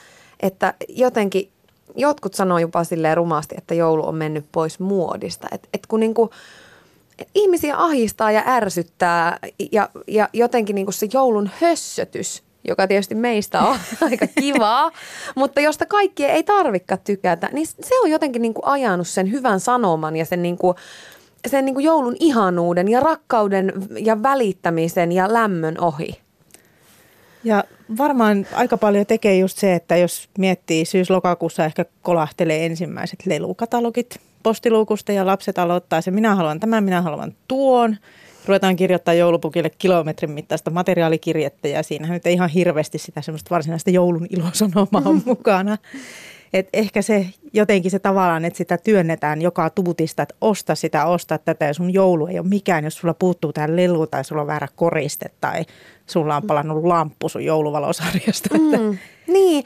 että 0.42 0.74
jotenkin 0.88 1.52
jotkut 1.96 2.34
sanoo 2.34 2.58
jopa 2.58 2.84
silleen 2.84 3.16
rumasti, 3.16 3.54
että 3.58 3.74
joulu 3.74 4.08
on 4.08 4.14
mennyt 4.14 4.46
pois 4.52 4.80
muodista. 4.80 5.48
Et, 5.52 5.68
et 5.74 5.86
kun 5.86 6.00
niin 6.00 6.14
kuin, 6.14 6.30
ihmisiä 7.34 7.76
ahistaa 7.76 8.32
ja 8.32 8.42
ärsyttää 8.46 9.38
ja, 9.72 9.88
ja 10.06 10.28
jotenkin 10.32 10.74
niin 10.74 10.86
kuin 10.86 10.94
se 10.94 11.08
joulun 11.12 11.50
hössötys, 11.60 12.42
joka 12.68 12.86
tietysti 12.86 13.14
meistä 13.14 13.60
on 13.60 13.78
aika 14.10 14.26
kivaa, 14.40 14.90
mutta 15.34 15.60
josta 15.60 15.86
kaikkien 15.86 16.30
ei 16.30 16.42
tarvikaan 16.42 17.00
tykätä, 17.04 17.48
niin 17.52 17.66
se 17.66 18.00
on 18.00 18.10
jotenkin 18.10 18.42
niin 18.42 18.54
kuin 18.54 18.66
ajanut 18.66 19.08
sen 19.08 19.30
hyvän 19.30 19.60
sanoman 19.60 20.16
ja 20.16 20.24
sen, 20.24 20.42
niin 20.42 20.58
kuin, 20.58 20.76
sen 21.46 21.64
niin 21.64 21.74
kuin 21.74 21.84
joulun 21.84 22.16
ihanuuden 22.20 22.88
ja 22.88 23.00
rakkauden 23.00 23.72
ja 23.98 24.22
välittämisen 24.22 25.12
ja 25.12 25.32
lämmön 25.32 25.80
ohi. 25.80 26.20
Ja 27.44 27.64
varmaan 27.98 28.46
aika 28.52 28.76
paljon 28.76 29.06
tekee 29.06 29.38
just 29.38 29.58
se, 29.58 29.74
että 29.74 29.96
jos 29.96 30.28
miettii 30.38 30.84
syys-lokakuussa 30.84 31.64
ehkä 31.64 31.84
kolahtelee 32.02 32.66
ensimmäiset 32.66 33.26
lelukatalogit 33.26 34.20
postiluukusta 34.42 35.12
ja 35.12 35.26
lapset 35.26 35.58
aloittaa 35.58 36.00
se, 36.00 36.10
minä 36.10 36.34
haluan 36.34 36.60
tämän, 36.60 36.84
minä 36.84 37.02
haluan 37.02 37.34
tuon. 37.48 37.96
Ruvetaan 38.46 38.76
kirjoittaa 38.76 39.14
joulupukille 39.14 39.70
kilometrin 39.70 40.30
mittaista 40.30 40.70
materiaalikirjettä 40.70 41.68
ja 41.68 41.82
siinähän 41.82 42.14
nyt 42.14 42.26
ei 42.26 42.32
ihan 42.32 42.50
hirveästi 42.50 42.98
sitä 42.98 43.22
semmoista 43.22 43.50
varsinaista 43.50 43.90
joulun 43.90 44.26
ilosanomaa 44.30 45.02
on 45.04 45.22
mukana. 45.24 45.78
Et 46.52 46.68
ehkä 46.72 47.02
se 47.02 47.26
jotenkin 47.52 47.90
se 47.90 47.98
tavallaan, 47.98 48.44
että 48.44 48.56
sitä 48.56 48.78
työnnetään 48.78 49.42
joka 49.42 49.70
tuutista, 49.70 50.22
että 50.22 50.34
osta 50.40 50.74
sitä, 50.74 51.06
osta 51.06 51.38
tätä 51.38 51.64
ja 51.64 51.74
sun 51.74 51.94
joulu 51.94 52.26
ei 52.26 52.38
ole 52.38 52.48
mikään, 52.48 52.84
jos 52.84 52.94
sulla 52.94 53.14
puuttuu 53.14 53.52
tämä 53.52 53.76
lelu 53.76 54.06
tai 54.06 54.24
sulla 54.24 54.42
on 54.42 54.46
väärä 54.46 54.68
koriste 54.76 55.30
tai 55.40 55.64
sulla 56.06 56.36
on 56.36 56.42
palannut 56.42 56.84
lamppu 56.84 57.28
sun 57.28 57.44
jouluvalosarjasta. 57.44 58.58
Mm. 58.58 58.98
Niin, 59.26 59.64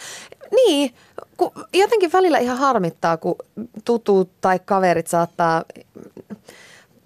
niin. 0.57 0.95
Kun 1.37 1.51
jotenkin 1.73 2.13
välillä 2.13 2.39
ihan 2.39 2.59
harmittaa, 2.59 3.17
kun 3.17 3.37
tutut 3.85 4.31
tai 4.41 4.61
kaverit 4.65 5.07
saattaa 5.07 5.65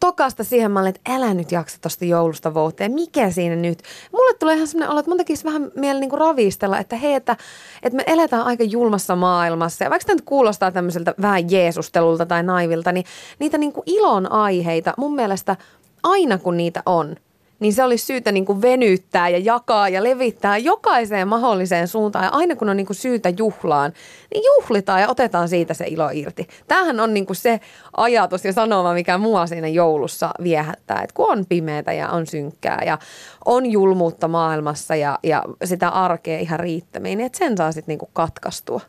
tokasta 0.01 0.45
siihen 0.45 0.71
malliin, 0.71 0.95
että 0.97 1.15
älä 1.15 1.35
nyt 1.35 1.53
jaksa 1.53 1.81
tuosta 1.81 2.05
joulusta 2.05 2.55
vouhtia. 2.55 2.89
Mikä 2.89 3.31
siinä 3.31 3.57
nyt? 3.57 3.83
Mulle 4.13 4.35
tulee 4.35 4.55
ihan 4.55 4.67
sellainen 4.67 4.91
olo, 4.91 5.01
että 5.01 5.11
mun 5.11 5.19
tekisi 5.19 5.45
vähän 5.45 5.71
mieli 5.75 6.01
niin 6.01 6.19
ravistella, 6.19 6.79
että 6.79 6.97
hei, 6.97 7.15
että, 7.15 7.37
että 7.83 7.97
me 7.97 8.05
eletään 8.07 8.47
aika 8.47 8.65
julmassa 8.65 9.17
maailmassa. 9.17 9.85
Ja 9.85 9.91
vaikka 9.91 10.07
tämä 10.07 10.15
nyt 10.15 10.25
kuulostaa 10.25 10.73
tämmöiseltä 10.73 11.15
vähän 11.23 11.51
jeesustelulta 11.51 12.27
tai 12.27 12.43
naivilta, 12.43 12.93
niin 12.93 13.05
niitä 13.39 13.59
niin 13.59 13.73
kuin 13.73 13.85
ilon 13.87 14.33
aiheita 14.33 14.95
mun 14.97 15.15
mielestä 15.15 15.57
aina 16.03 16.39
kun 16.39 16.57
niitä 16.57 16.83
on– 16.87 17.17
niin 17.61 17.73
se 17.73 17.85
olisi 17.85 18.07
syytä 18.07 18.33
niin 18.33 18.45
kuin 18.45 18.63
venyttää 18.63 19.29
ja 19.29 19.39
jakaa 19.39 19.89
ja 19.89 20.05
levittää 20.05 20.59
jokaiseen 20.59 21.29
mahdolliseen 21.29 21.89
suuntaan. 21.89 22.25
Ja 22.25 22.31
aina 22.31 22.57
kun 22.57 22.69
on 22.69 22.77
niin 22.77 22.87
kuin 22.87 22.97
syytä 22.97 23.29
juhlaan, 23.29 23.93
niin 24.35 24.45
juhlitaan 24.45 25.01
ja 25.01 25.09
otetaan 25.09 25.49
siitä 25.49 25.75
se 25.75 25.85
ilo 25.89 26.11
irti. 26.13 26.49
Tämähän 26.69 27.01
on 27.01 27.15
niin 27.15 27.27
kuin 27.27 27.37
se 27.37 27.61
ajatus 27.97 28.45
ja 28.45 28.53
sanoma, 28.53 28.95
mikä 28.95 29.19
mua 29.19 29.47
siinä 29.47 29.69
joulussa 29.69 30.31
viehättää. 30.43 31.03
Että 31.03 31.15
kun 31.15 31.33
on 31.33 31.47
pimeätä 31.49 31.93
ja 31.93 32.09
on 32.09 32.27
synkkää 32.27 32.83
ja 32.87 32.99
on 33.45 33.67
julmuutta 33.67 34.29
maailmassa 34.29 34.97
ja, 34.97 35.19
ja 35.23 35.43
sitä 35.65 35.89
arkea 35.89 36.39
ihan 36.39 36.61
riittämiin, 36.61 37.19
niin 37.19 37.27
että 37.27 37.39
sen 37.39 37.57
saa 37.57 37.73
sitten 37.73 37.93
niin 37.93 37.99
kuin 37.99 38.11
katkaistua. 38.13 38.81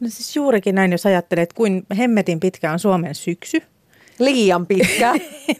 No 0.00 0.08
siis 0.10 0.36
juurikin 0.36 0.74
näin, 0.74 0.92
jos 0.92 1.06
ajattelet, 1.06 1.42
että 1.42 1.54
kuin 1.54 1.86
hemmetin 1.98 2.40
pitkä 2.40 2.72
on 2.72 2.78
Suomen 2.78 3.14
syksy. 3.14 3.62
Liian 4.18 4.66
pitkä. 4.66 5.14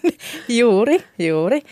juuri, 0.48 1.04
juuri. 1.18 1.62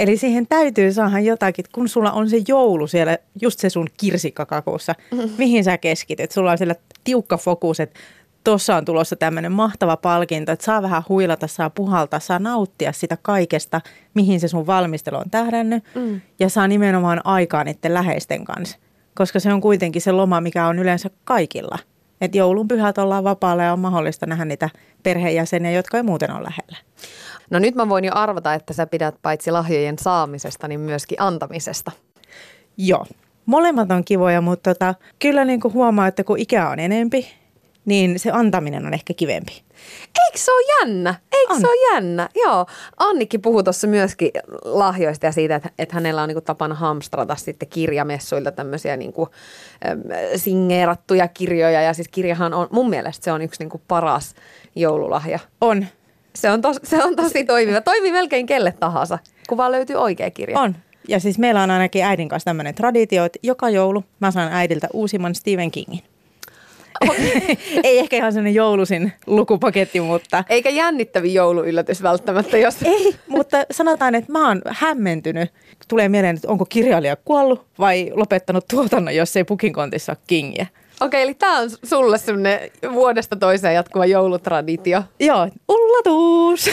Eli 0.00 0.16
siihen 0.16 0.46
täytyy 0.46 0.92
saada 0.92 1.18
jotakin, 1.18 1.64
kun 1.72 1.88
sulla 1.88 2.12
on 2.12 2.30
se 2.30 2.42
joulu 2.48 2.86
siellä, 2.86 3.18
just 3.40 3.58
se 3.58 3.70
sun 3.70 3.86
kirsikkakakuussa, 3.96 4.94
mm-hmm. 5.10 5.30
mihin 5.38 5.64
sä 5.64 5.78
keskityt. 5.78 6.30
Sulla 6.30 6.50
on 6.50 6.58
siellä 6.58 6.74
tiukka 7.04 7.36
fokus, 7.36 7.80
että 7.80 8.00
tuossa 8.44 8.76
on 8.76 8.84
tulossa 8.84 9.16
tämmöinen 9.16 9.52
mahtava 9.52 9.96
palkinto, 9.96 10.52
että 10.52 10.64
saa 10.64 10.82
vähän 10.82 11.02
huilata, 11.08 11.46
saa 11.46 11.70
puhaltaa, 11.70 12.20
saa 12.20 12.38
nauttia 12.38 12.92
sitä 12.92 13.18
kaikesta, 13.22 13.80
mihin 14.14 14.40
se 14.40 14.48
sun 14.48 14.66
valmistelu 14.66 15.16
on 15.16 15.30
tähdännyt. 15.30 15.84
Mm. 15.94 16.20
Ja 16.38 16.48
saa 16.48 16.68
nimenomaan 16.68 17.20
aikaa 17.24 17.64
niiden 17.64 17.94
läheisten 17.94 18.44
kanssa, 18.44 18.78
koska 19.14 19.40
se 19.40 19.52
on 19.52 19.60
kuitenkin 19.60 20.02
se 20.02 20.12
loma, 20.12 20.40
mikä 20.40 20.66
on 20.66 20.78
yleensä 20.78 21.10
kaikilla. 21.24 21.78
Että 22.20 22.38
joulun 22.38 22.68
pyhät 22.68 22.98
ollaan 22.98 23.24
vapaalla 23.24 23.62
ja 23.62 23.72
on 23.72 23.78
mahdollista 23.78 24.26
nähdä 24.26 24.44
niitä 24.44 24.70
perheenjäseniä, 25.02 25.70
jotka 25.70 25.96
ei 25.96 26.02
muuten 26.02 26.30
ole 26.30 26.42
lähellä. 26.42 26.76
No 27.50 27.58
nyt 27.58 27.74
mä 27.74 27.88
voin 27.88 28.04
jo 28.04 28.12
arvata, 28.14 28.54
että 28.54 28.72
sä 28.72 28.86
pidät 28.86 29.14
paitsi 29.22 29.50
lahjojen 29.50 29.98
saamisesta, 29.98 30.68
niin 30.68 30.80
myöskin 30.80 31.20
antamisesta. 31.20 31.92
Joo, 32.76 33.06
molemmat 33.46 33.90
on 33.90 34.04
kivoja, 34.04 34.40
mutta 34.40 34.74
tota, 34.74 34.94
kyllä 35.18 35.44
niin 35.44 35.60
kuin 35.60 35.74
huomaa, 35.74 36.06
että 36.06 36.24
kun 36.24 36.38
ikä 36.38 36.68
on 36.68 36.78
enempi, 36.78 37.40
niin 37.84 38.18
se 38.18 38.30
antaminen 38.30 38.86
on 38.86 38.94
ehkä 38.94 39.14
kivempi. 39.14 39.62
Eikö 40.26 40.38
se 40.38 40.52
ole 40.52 40.80
jännä? 40.80 41.14
Eikö 41.32 41.54
on. 41.54 41.60
se 41.60 41.66
ole 41.66 41.94
jännä? 41.94 42.28
Joo. 42.34 42.66
Annikki 42.96 43.38
puhui 43.38 43.64
tuossa 43.64 43.86
myöskin 43.86 44.30
lahjoista 44.64 45.26
ja 45.26 45.32
siitä, 45.32 45.56
että, 45.56 45.70
että 45.78 45.94
hänellä 45.94 46.22
on 46.22 46.28
niin 46.28 46.34
kuin 46.34 46.44
tapana 46.44 46.74
hamstrata 46.74 47.36
sitten 47.36 47.68
kirjamessuilta 47.68 48.52
tämmöisiä 48.52 48.96
niin 48.96 49.12
kuin, 49.12 49.28
äm, 49.90 50.02
singeerattuja 50.36 51.28
kirjoja. 51.28 51.82
Ja 51.82 51.94
siis 51.94 52.08
kirjahan 52.08 52.54
on, 52.54 52.68
mun 52.70 52.90
mielestä 52.90 53.24
se 53.24 53.32
on 53.32 53.42
yksi 53.42 53.62
niin 53.62 53.70
kuin 53.70 53.82
paras 53.88 54.34
joululahja. 54.76 55.38
On. 55.60 55.86
Se 56.34 56.50
on, 56.50 56.60
tos, 56.60 56.80
se 56.84 57.04
on 57.04 57.16
tosi 57.16 57.44
toimiva. 57.44 57.80
Toimii 57.80 58.12
melkein 58.12 58.46
kelle 58.46 58.74
tahansa, 58.80 59.18
kun 59.48 59.58
vaan 59.58 59.72
löytyy 59.72 59.96
oikea 59.96 60.30
kirja. 60.30 60.60
On. 60.60 60.76
Ja 61.08 61.20
siis 61.20 61.38
meillä 61.38 61.62
on 61.62 61.70
ainakin 61.70 62.04
äidin 62.04 62.28
kanssa 62.28 62.44
tämmöinen 62.44 62.74
traditio, 62.74 63.24
että 63.24 63.38
joka 63.42 63.70
joulu 63.70 64.04
mä 64.20 64.30
saan 64.30 64.52
äidiltä 64.52 64.88
uusimman 64.92 65.34
Stephen 65.34 65.70
Kingin. 65.70 66.02
Ei 67.84 67.98
ehkä 67.98 68.16
ihan 68.16 68.32
sellainen 68.32 68.54
joulusin 68.54 69.12
lukupaketti, 69.26 70.00
mutta... 70.00 70.44
Eikä 70.48 70.70
jännittävi 70.70 71.34
jouluyllätys 71.34 72.02
välttämättä, 72.02 72.58
jos... 72.58 72.82
Ei, 72.82 73.14
mutta 73.28 73.64
sanotaan, 73.70 74.14
että 74.14 74.32
mä 74.32 74.48
oon 74.48 74.62
hämmentynyt. 74.68 75.52
Tulee 75.88 76.08
mieleen, 76.08 76.36
että 76.36 76.48
onko 76.48 76.64
kirjailija 76.64 77.16
kuollut 77.16 77.66
vai 77.78 78.10
lopettanut 78.14 78.68
tuotannon, 78.68 79.14
jos 79.14 79.36
ei 79.36 79.44
pukinkontissa 79.44 80.12
ole 80.12 80.18
kingiä. 80.26 80.66
Okei, 81.00 81.22
eli 81.22 81.34
tämä 81.34 81.58
on 81.58 81.70
sulle 81.84 82.18
semmoinen 82.18 82.70
vuodesta 82.92 83.36
toiseen 83.36 83.74
jatkuva 83.74 84.06
joulutraditio. 84.06 85.02
Joo, 85.20 85.48
ullatuus. 85.68 86.70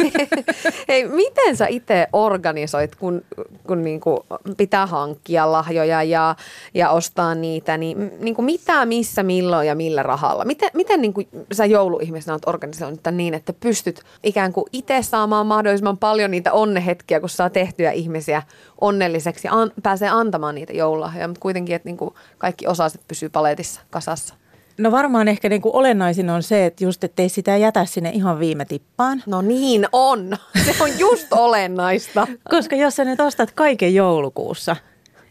Hei, 0.88 1.08
miten 1.08 1.56
sä 1.56 1.66
itse 1.66 2.06
organisoit, 2.12 2.96
kun, 2.96 3.22
kun 3.66 3.82
niinku 3.82 4.26
pitää 4.56 4.86
hankkia 4.86 5.52
lahjoja 5.52 6.02
ja, 6.02 6.36
ja 6.74 6.90
ostaa 6.90 7.34
niitä, 7.34 7.76
niin, 7.76 8.10
niinku 8.18 8.42
mitä, 8.42 8.86
missä, 8.86 9.22
milloin 9.22 9.68
ja 9.68 9.74
millä 9.74 10.02
rahalla? 10.02 10.44
Miten, 10.44 10.70
miten 10.74 11.00
niinku 11.00 11.22
sä 11.52 11.64
jouluihmisenä 11.64 12.34
oot 12.34 12.48
organisoinut 12.48 13.02
tämän 13.02 13.16
niin, 13.16 13.34
että 13.34 13.52
pystyt 13.52 14.02
ikään 14.22 14.52
kuin 14.52 14.66
itse 14.72 15.02
saamaan 15.02 15.46
mahdollisimman 15.46 15.98
paljon 15.98 16.30
niitä 16.30 16.52
onnehetkiä, 16.52 17.20
kun 17.20 17.28
saa 17.28 17.50
tehtyä 17.50 17.90
ihmisiä 17.90 18.42
onnelliseksi 18.80 19.48
ja 19.48 19.52
an, 19.52 19.72
pääsee 19.82 20.08
antamaan 20.08 20.54
niitä 20.54 20.72
joululahjoja, 20.72 21.28
mutta 21.28 21.40
kuitenkin, 21.40 21.76
että 21.76 21.88
niinku 21.88 22.14
kaikki 22.38 22.66
osaset 22.66 23.00
pysyy 23.08 23.28
paletissa, 23.28 23.80
kasassa. 23.90 24.34
No 24.78 24.92
varmaan 24.92 25.28
ehkä 25.28 25.48
niin 25.48 25.62
kuin 25.62 25.74
olennaisin 25.74 26.30
on 26.30 26.42
se, 26.42 26.66
että 26.66 26.84
just 26.84 27.04
ettei 27.04 27.28
sitä 27.28 27.56
jätä 27.56 27.84
sinne 27.84 28.10
ihan 28.10 28.38
viime 28.38 28.64
tippaan. 28.64 29.22
No 29.26 29.42
niin 29.42 29.86
on. 29.92 30.36
Se 30.66 30.84
on 30.84 30.98
just 30.98 31.32
olennaista. 31.32 32.26
Koska 32.50 32.76
jos 32.76 32.96
sä 32.96 33.04
nyt 33.04 33.20
ostat 33.20 33.50
kaiken 33.50 33.94
joulukuussa, 33.94 34.76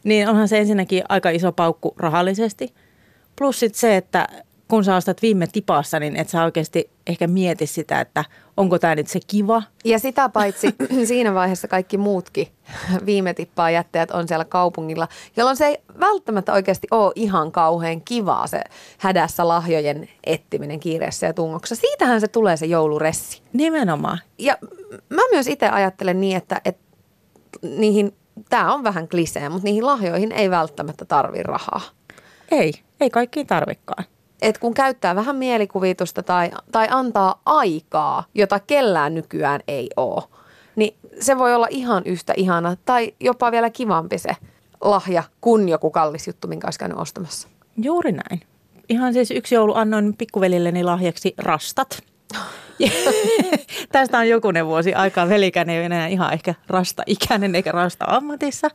niin 0.03 0.29
onhan 0.29 0.47
se 0.47 0.57
ensinnäkin 0.57 1.03
aika 1.09 1.29
iso 1.29 1.51
paukku 1.51 1.93
rahallisesti. 1.97 2.73
Plus 3.35 3.59
sit 3.59 3.75
se, 3.75 3.97
että 3.97 4.27
kun 4.67 4.83
sä 4.83 4.95
ostat 4.95 5.21
viime 5.21 5.47
tipassa, 5.47 5.99
niin 5.99 6.15
et 6.15 6.29
sä 6.29 6.43
oikeasti 6.43 6.89
ehkä 7.07 7.27
mieti 7.27 7.67
sitä, 7.67 8.01
että 8.01 8.25
onko 8.57 8.79
tämä 8.79 8.95
nyt 8.95 9.07
se 9.07 9.19
kiva. 9.27 9.63
Ja 9.85 9.99
sitä 9.99 10.29
paitsi 10.29 10.75
siinä 11.07 11.33
vaiheessa 11.33 11.67
kaikki 11.67 11.97
muutkin 11.97 12.47
viime 13.05 13.33
tippaa 13.33 13.69
jättäjät 13.69 14.11
on 14.11 14.27
siellä 14.27 14.45
kaupungilla, 14.45 15.07
jolloin 15.37 15.57
se 15.57 15.65
ei 15.65 15.77
välttämättä 15.99 16.53
oikeasti 16.53 16.87
ole 16.91 17.11
ihan 17.15 17.51
kauhean 17.51 18.01
kivaa 18.01 18.47
se 18.47 18.61
hädässä 18.97 19.47
lahjojen 19.47 20.09
ettiminen 20.23 20.79
kiireessä 20.79 21.27
ja 21.27 21.33
tungoksessa. 21.33 21.81
Siitähän 21.81 22.21
se 22.21 22.27
tulee 22.27 22.57
se 22.57 22.65
jouluressi. 22.65 23.41
Nimenomaan. 23.53 24.19
Ja 24.37 24.57
mä 25.09 25.21
myös 25.31 25.47
itse 25.47 25.69
ajattelen 25.69 26.21
niin, 26.21 26.37
että, 26.37 26.61
että 26.65 26.85
niihin, 27.61 28.15
tämä 28.49 28.73
on 28.73 28.83
vähän 28.83 29.07
klisee, 29.07 29.49
mutta 29.49 29.65
niihin 29.65 29.85
lahjoihin 29.85 30.31
ei 30.31 30.49
välttämättä 30.49 31.05
tarvi 31.05 31.43
rahaa. 31.43 31.81
Ei, 32.51 32.73
ei 33.01 33.09
kaikkiin 33.09 33.47
tarvikaan 33.47 34.05
että 34.41 34.61
kun 34.61 34.73
käyttää 34.73 35.15
vähän 35.15 35.35
mielikuvitusta 35.35 36.23
tai, 36.23 36.51
tai 36.71 36.87
antaa 36.91 37.41
aikaa, 37.45 38.23
jota 38.35 38.59
kellään 38.59 39.13
nykyään 39.13 39.61
ei 39.67 39.89
ole, 39.97 40.23
niin 40.75 40.95
se 41.19 41.37
voi 41.37 41.55
olla 41.55 41.67
ihan 41.69 42.03
yhtä 42.05 42.33
ihana 42.37 42.75
tai 42.85 43.13
jopa 43.19 43.51
vielä 43.51 43.69
kivampi 43.69 44.17
se 44.17 44.29
lahja 44.81 45.23
kuin 45.41 45.69
joku 45.69 45.91
kallis 45.91 46.27
juttu, 46.27 46.47
minkä 46.47 46.67
olisi 46.67 46.79
käynyt 46.79 46.97
ostamassa. 46.97 47.47
Juuri 47.77 48.11
näin. 48.11 48.41
Ihan 48.89 49.13
siis 49.13 49.31
yksi 49.31 49.55
joulu 49.55 49.73
annoin 49.75 50.13
pikkuvelilleni 50.17 50.83
lahjaksi 50.83 51.33
rastat. 51.37 52.03
Tästä 53.91 54.17
on 54.17 54.29
jokunen 54.29 54.65
vuosi 54.65 54.93
aikaa. 54.93 55.29
Velikäinen 55.29 55.75
ei 55.75 55.83
enää 55.83 56.07
ihan 56.07 56.33
ehkä 56.33 56.55
rasta-ikäinen 56.67 57.55
eikä 57.55 57.71
rasta-ammatissa. 57.71 58.69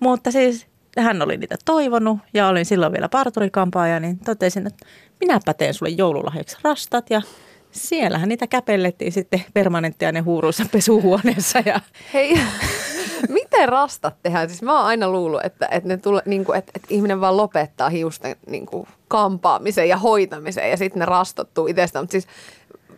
Mutta 0.00 0.30
siis 0.30 0.66
hän 1.02 1.22
oli 1.22 1.36
niitä 1.36 1.56
toivonut 1.64 2.18
ja 2.34 2.48
olin 2.48 2.66
silloin 2.66 2.92
vielä 2.92 3.08
parturikampaaja, 3.08 4.00
niin 4.00 4.18
totesin, 4.18 4.66
että 4.66 4.86
minäpä 5.20 5.54
teen 5.54 5.74
sulle 5.74 5.92
joululahjaksi 5.92 6.56
rastat 6.62 7.10
ja 7.10 7.22
siellähän 7.70 8.28
niitä 8.28 8.46
käpellettiin 8.46 9.12
sitten 9.12 9.44
permanenttia 9.54 10.12
ne 10.12 10.20
huuruissa 10.20 10.64
pesuhuoneessa. 10.72 11.58
Ja... 11.66 11.80
Hei, 12.14 12.40
miten 13.28 13.68
rastat 13.68 14.14
tehdään? 14.22 14.48
Siis 14.48 14.62
mä 14.62 14.76
oon 14.78 14.86
aina 14.86 15.10
luullut, 15.10 15.44
että, 15.44 15.68
että, 15.70 15.88
ne 15.88 15.96
tule, 15.96 16.22
niin 16.26 16.44
kuin, 16.44 16.58
että, 16.58 16.72
että 16.74 16.88
ihminen 16.90 17.20
vaan 17.20 17.36
lopettaa 17.36 17.88
hiusten 17.88 18.36
niin 18.46 18.66
kuin, 18.66 18.88
kampaamisen 19.08 19.88
ja 19.88 19.96
hoitamisen 19.96 20.70
ja 20.70 20.76
sitten 20.76 21.00
ne 21.00 21.06
rastottuu 21.06 21.66
itsestään. 21.66 22.02
Mutta 22.02 22.12
siis 22.12 22.26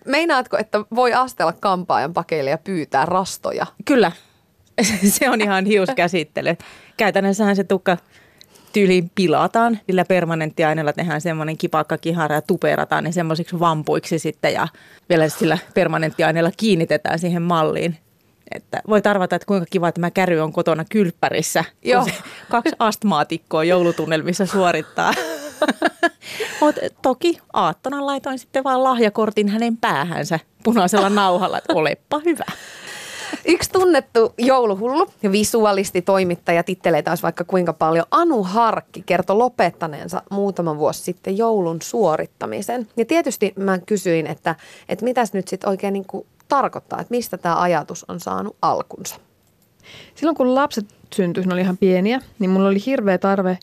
meinaatko, 0.06 0.58
että 0.58 0.84
voi 0.94 1.12
astella 1.12 1.52
kampaajan 1.52 2.14
pakeille 2.14 2.50
ja 2.50 2.58
pyytää 2.58 3.06
rastoja? 3.06 3.66
Kyllä, 3.84 4.12
se 5.18 5.30
on 5.30 5.40
ihan 5.40 5.64
hiuskäsittely. 5.64 6.56
Käytännössähän 7.00 7.56
se 7.56 7.64
tukka 7.64 7.96
tyyliin 8.72 9.10
pilataan. 9.14 9.78
Sillä 9.86 10.04
permanenttiaineella 10.04 10.92
tehdään 10.92 11.20
semmoinen 11.20 11.58
kipakka 11.58 11.98
kihara 11.98 12.34
ja 12.34 12.42
tuperataan 12.42 13.04
ne 13.04 13.12
semmoisiksi 13.12 13.60
vampuiksi 13.60 14.18
sitten 14.18 14.52
ja 14.52 14.68
vielä 15.08 15.28
sillä 15.28 15.58
permanenttiaineella 15.74 16.50
kiinnitetään 16.56 17.18
siihen 17.18 17.42
malliin. 17.42 17.98
Että 18.54 18.82
voi 18.88 19.02
tarvata, 19.02 19.36
että 19.36 19.46
kuinka 19.46 19.66
kiva 19.70 19.92
tämä 19.92 20.10
käry 20.10 20.40
on 20.40 20.52
kotona 20.52 20.84
kylppärissä, 20.90 21.64
Joo. 21.82 22.02
kun 22.02 22.12
se 22.12 22.18
kaksi 22.50 22.72
astmaatikkoa 22.78 23.64
joulutunnelmissa 23.64 24.46
suorittaa. 24.46 25.12
Mutta 26.60 26.80
toki 27.02 27.38
aattona 27.52 28.06
laitoin 28.06 28.38
sitten 28.38 28.64
vaan 28.64 28.84
lahjakortin 28.84 29.48
hänen 29.48 29.76
päähänsä 29.76 30.38
punaisella 30.62 31.10
nauhalla, 31.10 31.58
että 31.58 31.74
olepa 31.74 32.20
hyvä. 32.24 32.44
Yksi 33.44 33.70
tunnettu 33.70 34.34
jouluhullu 34.38 35.06
ja 35.22 35.32
visualisti, 35.32 36.02
toimittaja, 36.02 36.62
titteleitä 36.62 37.10
olisi 37.10 37.22
vaikka 37.22 37.44
kuinka 37.44 37.72
paljon. 37.72 38.04
Anu 38.10 38.42
Harkki 38.42 39.02
kertoi 39.06 39.36
lopettaneensa 39.36 40.22
muutama 40.30 40.78
vuosi 40.78 41.02
sitten 41.02 41.38
joulun 41.38 41.82
suorittamisen. 41.82 42.88
Ja 42.96 43.04
tietysti 43.04 43.52
mä 43.56 43.78
kysyin, 43.78 44.26
että, 44.26 44.54
että 44.88 45.04
mitäs 45.04 45.32
nyt 45.32 45.48
sitten 45.48 45.70
oikein 45.70 45.92
niin 45.92 46.06
kuin 46.06 46.26
tarkoittaa, 46.48 47.00
että 47.00 47.14
mistä 47.14 47.38
tämä 47.38 47.60
ajatus 47.60 48.04
on 48.08 48.20
saanut 48.20 48.56
alkunsa. 48.62 49.16
Silloin 50.14 50.36
kun 50.36 50.54
lapset 50.54 50.86
syntyivät, 51.14 51.48
ne 51.48 51.54
oli 51.54 51.60
ihan 51.60 51.78
pieniä, 51.78 52.20
niin 52.38 52.50
mulla 52.50 52.68
oli 52.68 52.86
hirveä 52.86 53.18
tarve 53.18 53.58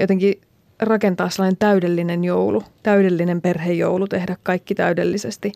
jotenkin 0.00 0.40
rakentaa 0.80 1.30
sellainen 1.30 1.56
täydellinen 1.56 2.24
joulu, 2.24 2.62
täydellinen 2.82 3.40
perhejoulu, 3.40 4.08
tehdä 4.08 4.36
kaikki 4.42 4.74
täydellisesti. 4.74 5.52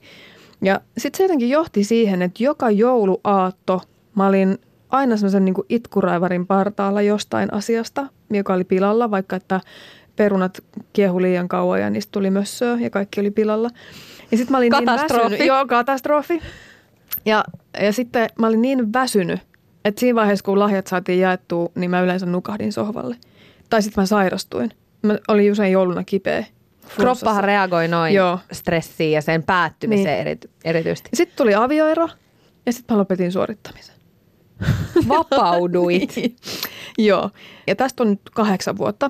Ja 0.63 0.81
sitten 0.99 1.17
se 1.19 1.25
jotenkin 1.25 1.51
johti 1.51 1.85
siihen, 1.85 2.23
että 2.23 2.45
joka 2.45 2.71
jouluaatto 2.71 3.83
mä 4.15 4.27
olin 4.27 4.59
aina 4.89 5.17
semmoisen 5.17 5.45
niin 5.45 5.55
itkuraivarin 5.69 6.47
partaalla 6.47 7.03
jostain 7.03 7.55
asiasta, 7.55 8.07
joka 8.31 8.55
oli 8.55 8.65
pilalla, 8.65 9.11
vaikka 9.11 9.37
että 9.37 9.61
perunat 10.17 10.65
kiehu 10.93 11.23
liian 11.23 11.49
kauan 11.49 11.81
ja 11.81 11.91
niistä 11.91 12.13
tuli 12.13 12.31
mössöä 12.31 12.79
ja 12.81 12.91
kaikki 12.91 13.21
oli 13.21 13.31
pilalla. 13.31 13.71
Ja 14.31 14.37
sitten 14.37 14.53
mä 14.53 14.59
olin 14.59 14.73
niin 14.73 14.85
katastrofi. 14.87 15.23
niin 15.23 15.31
väsynyt. 15.31 15.47
Joo, 15.47 15.67
katastrofi. 15.67 16.41
Ja, 17.25 17.45
ja 17.83 17.93
sitten 17.93 18.29
mä 18.39 18.47
olin 18.47 18.63
niin 18.63 18.93
väsynyt, 18.93 19.41
että 19.85 20.01
siinä 20.01 20.17
vaiheessa 20.17 20.45
kun 20.45 20.59
lahjat 20.59 20.87
saatiin 20.87 21.21
jaettua, 21.21 21.69
niin 21.75 21.91
mä 21.91 22.01
yleensä 22.01 22.27
nukahdin 22.27 22.73
sohvalle. 22.73 23.17
Tai 23.71 23.83
sitten 23.83 24.03
mä 24.03 24.07
sairastuin. 24.07 24.71
Mä 25.03 25.19
olin 25.29 25.53
usein 25.53 25.73
jouluna 25.73 26.05
kipeä. 26.05 26.45
Kroppahan 26.97 27.45
reagoi 27.45 27.89
noin 27.89 28.15
Joo. 28.15 28.39
stressiin 28.53 29.13
ja 29.13 29.23
sen 29.23 29.43
päättymiseen 29.43 30.07
niin. 30.07 30.21
erity, 30.21 30.51
erityisesti. 30.65 31.11
Sitten 31.15 31.37
tuli 31.37 31.55
avioero 31.55 32.09
ja 32.67 32.73
sitten 32.73 32.95
mä 32.95 32.99
lopetin 32.99 33.33
suorittamisen. 33.33 33.95
Vapauduit. 35.09 36.17
niin. 36.17 36.37
Joo. 36.99 37.31
Ja 37.67 37.77
tästä 37.77 38.03
on 38.03 38.11
nyt 38.11 38.21
kahdeksan 38.35 38.79
vuotta. 38.79 39.09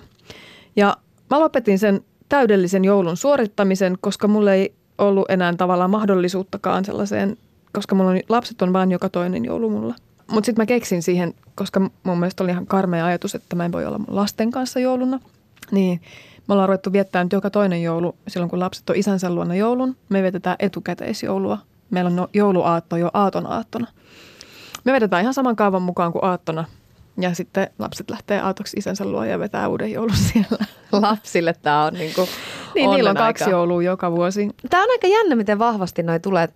Ja 0.77 0.97
mä 1.31 1.41
lopetin 1.41 1.79
sen 1.79 2.01
täydellisen 2.29 2.85
joulun 2.85 3.17
suorittamisen, 3.17 3.99
koska 4.01 4.29
mulla 4.29 4.53
ei 4.53 4.75
ollut 4.99 5.31
enää 5.31 5.55
tavallaan 5.55 5.91
mahdollisuuttakaan 5.91 6.85
sellaiseen, 6.85 7.37
koska 7.73 7.95
mulla 7.95 8.11
on, 8.11 8.21
lapset 8.29 8.63
on 8.63 8.73
vain 8.73 8.91
joka 8.91 9.09
toinen 9.09 9.45
joulu 9.45 9.71
mulla. 9.71 9.95
Mutta 10.31 10.47
sitten 10.47 10.63
mä 10.63 10.67
keksin 10.67 11.03
siihen, 11.03 11.35
koska 11.55 11.81
mun 11.81 12.19
mielestä 12.19 12.45
oli 12.45 12.51
ihan 12.51 12.67
karmea 12.67 13.07
ajatus, 13.07 13.35
että 13.35 13.57
mä 13.57 13.65
en 13.65 13.73
voi 13.73 13.87
olla 13.87 13.99
mun 13.99 14.17
lasten 14.17 14.51
kanssa 14.51 14.81
jouluna. 14.81 15.21
Niin 15.71 16.01
me 16.49 16.53
ollaan 16.53 16.69
ruvettu 16.69 16.93
viettää 16.93 17.25
nyt 17.25 17.33
joka 17.33 17.51
toinen 17.51 17.83
joulu 17.83 18.17
silloin, 18.29 18.51
kun 18.51 18.61
lapset 18.61 18.91
on 18.91 18.97
isänsä 18.97 19.31
luona 19.31 19.55
joulun. 19.55 19.97
Me 20.09 20.23
vietetään 20.23 20.57
etukäteisjoulua. 20.59 21.59
Meillä 21.91 22.09
on 22.09 22.17
no 22.17 22.29
jouluaatto 22.35 22.97
jo 22.97 23.11
aaton 23.13 23.47
aattona. 23.47 23.87
Me 24.85 24.93
vedetään 24.93 25.23
ihan 25.23 25.35
saman 25.35 25.57
kaavan 25.57 25.83
mukaan 25.83 26.13
kuin 26.13 26.25
aattona– 26.25 26.65
ja 27.19 27.35
sitten 27.35 27.71
lapset 27.79 28.11
lähtee 28.11 28.41
aatoksi 28.41 28.77
isänsä 28.77 29.05
luo 29.05 29.25
ja 29.25 29.39
vetää 29.39 29.69
uuden 29.69 29.93
joulun 29.93 30.17
siellä. 30.17 30.65
Lapsille 30.93 31.55
tämä 31.63 31.85
on 31.85 31.95
niin 31.95 32.15
kuin 32.15 32.29
Niin, 32.75 32.91
niillä 32.91 33.11
on 33.11 33.17
kaksi 33.17 33.45
aika. 33.45 33.51
joulua 33.51 33.83
joka 33.83 34.13
vuosi. 34.13 34.49
Tämä 34.71 34.83
on 34.83 34.91
aika 34.91 35.07
jännä, 35.07 35.37
miten 35.37 35.59
vahvasti 35.59 36.03
noi 36.03 36.21
tulee 36.21 36.49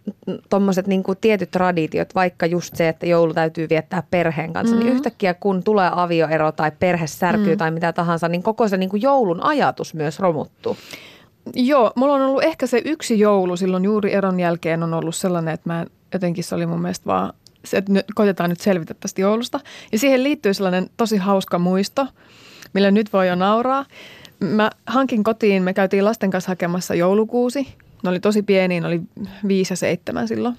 tuommoiset 0.50 0.86
niin 0.86 1.02
tietyt 1.20 1.50
traditiot, 1.50 2.14
vaikka 2.14 2.46
just 2.46 2.76
se, 2.76 2.88
että 2.88 3.06
joulu 3.06 3.34
täytyy 3.34 3.68
viettää 3.68 4.02
perheen 4.10 4.52
kanssa. 4.52 4.74
Mm-hmm. 4.74 4.86
Niin 4.86 4.96
yhtäkkiä 4.96 5.34
kun 5.34 5.62
tulee 5.64 5.90
avioero 5.92 6.52
tai 6.52 6.72
perhe 6.78 7.06
särkyy 7.06 7.54
mm. 7.54 7.58
tai 7.58 7.70
mitä 7.70 7.92
tahansa, 7.92 8.28
niin 8.28 8.42
koko 8.42 8.68
se 8.68 8.76
niin 8.76 8.90
kuin 8.90 9.02
joulun 9.02 9.44
ajatus 9.44 9.94
myös 9.94 10.20
romuttuu. 10.20 10.76
Joo, 11.54 11.92
mulla 11.96 12.14
on 12.14 12.22
ollut 12.22 12.44
ehkä 12.44 12.66
se 12.66 12.82
yksi 12.84 13.18
joulu 13.18 13.56
silloin 13.56 13.84
juuri 13.84 14.12
eron 14.12 14.40
jälkeen 14.40 14.82
on 14.82 14.94
ollut 14.94 15.14
sellainen, 15.14 15.54
että 15.54 15.70
mä 15.70 15.86
jotenkin 16.12 16.44
se 16.44 16.54
oli 16.54 16.66
mun 16.66 16.82
mielestä 16.82 17.06
vaan 17.06 17.32
se, 17.64 17.76
että 17.76 17.92
nyt, 17.92 18.06
koitetaan 18.14 18.50
nyt 18.50 18.60
selvitä 18.60 18.94
tästä 18.94 19.20
joulusta. 19.20 19.60
Ja 19.92 19.98
siihen 19.98 20.24
liittyy 20.24 20.54
sellainen 20.54 20.90
tosi 20.96 21.16
hauska 21.16 21.58
muisto, 21.58 22.06
millä 22.72 22.90
nyt 22.90 23.12
voi 23.12 23.28
jo 23.28 23.34
nauraa. 23.34 23.84
Mä 24.40 24.70
hankin 24.86 25.24
kotiin, 25.24 25.62
me 25.62 25.74
käytiin 25.74 26.04
lasten 26.04 26.30
kanssa 26.30 26.50
hakemassa 26.50 26.94
joulukuusi. 26.94 27.68
Ne 28.02 28.10
oli 28.10 28.20
tosi 28.20 28.42
pieni, 28.42 28.80
ne 28.80 28.86
oli 28.86 29.00
viisi 29.48 29.72
ja 29.72 29.76
seitsemän 29.76 30.28
silloin. 30.28 30.56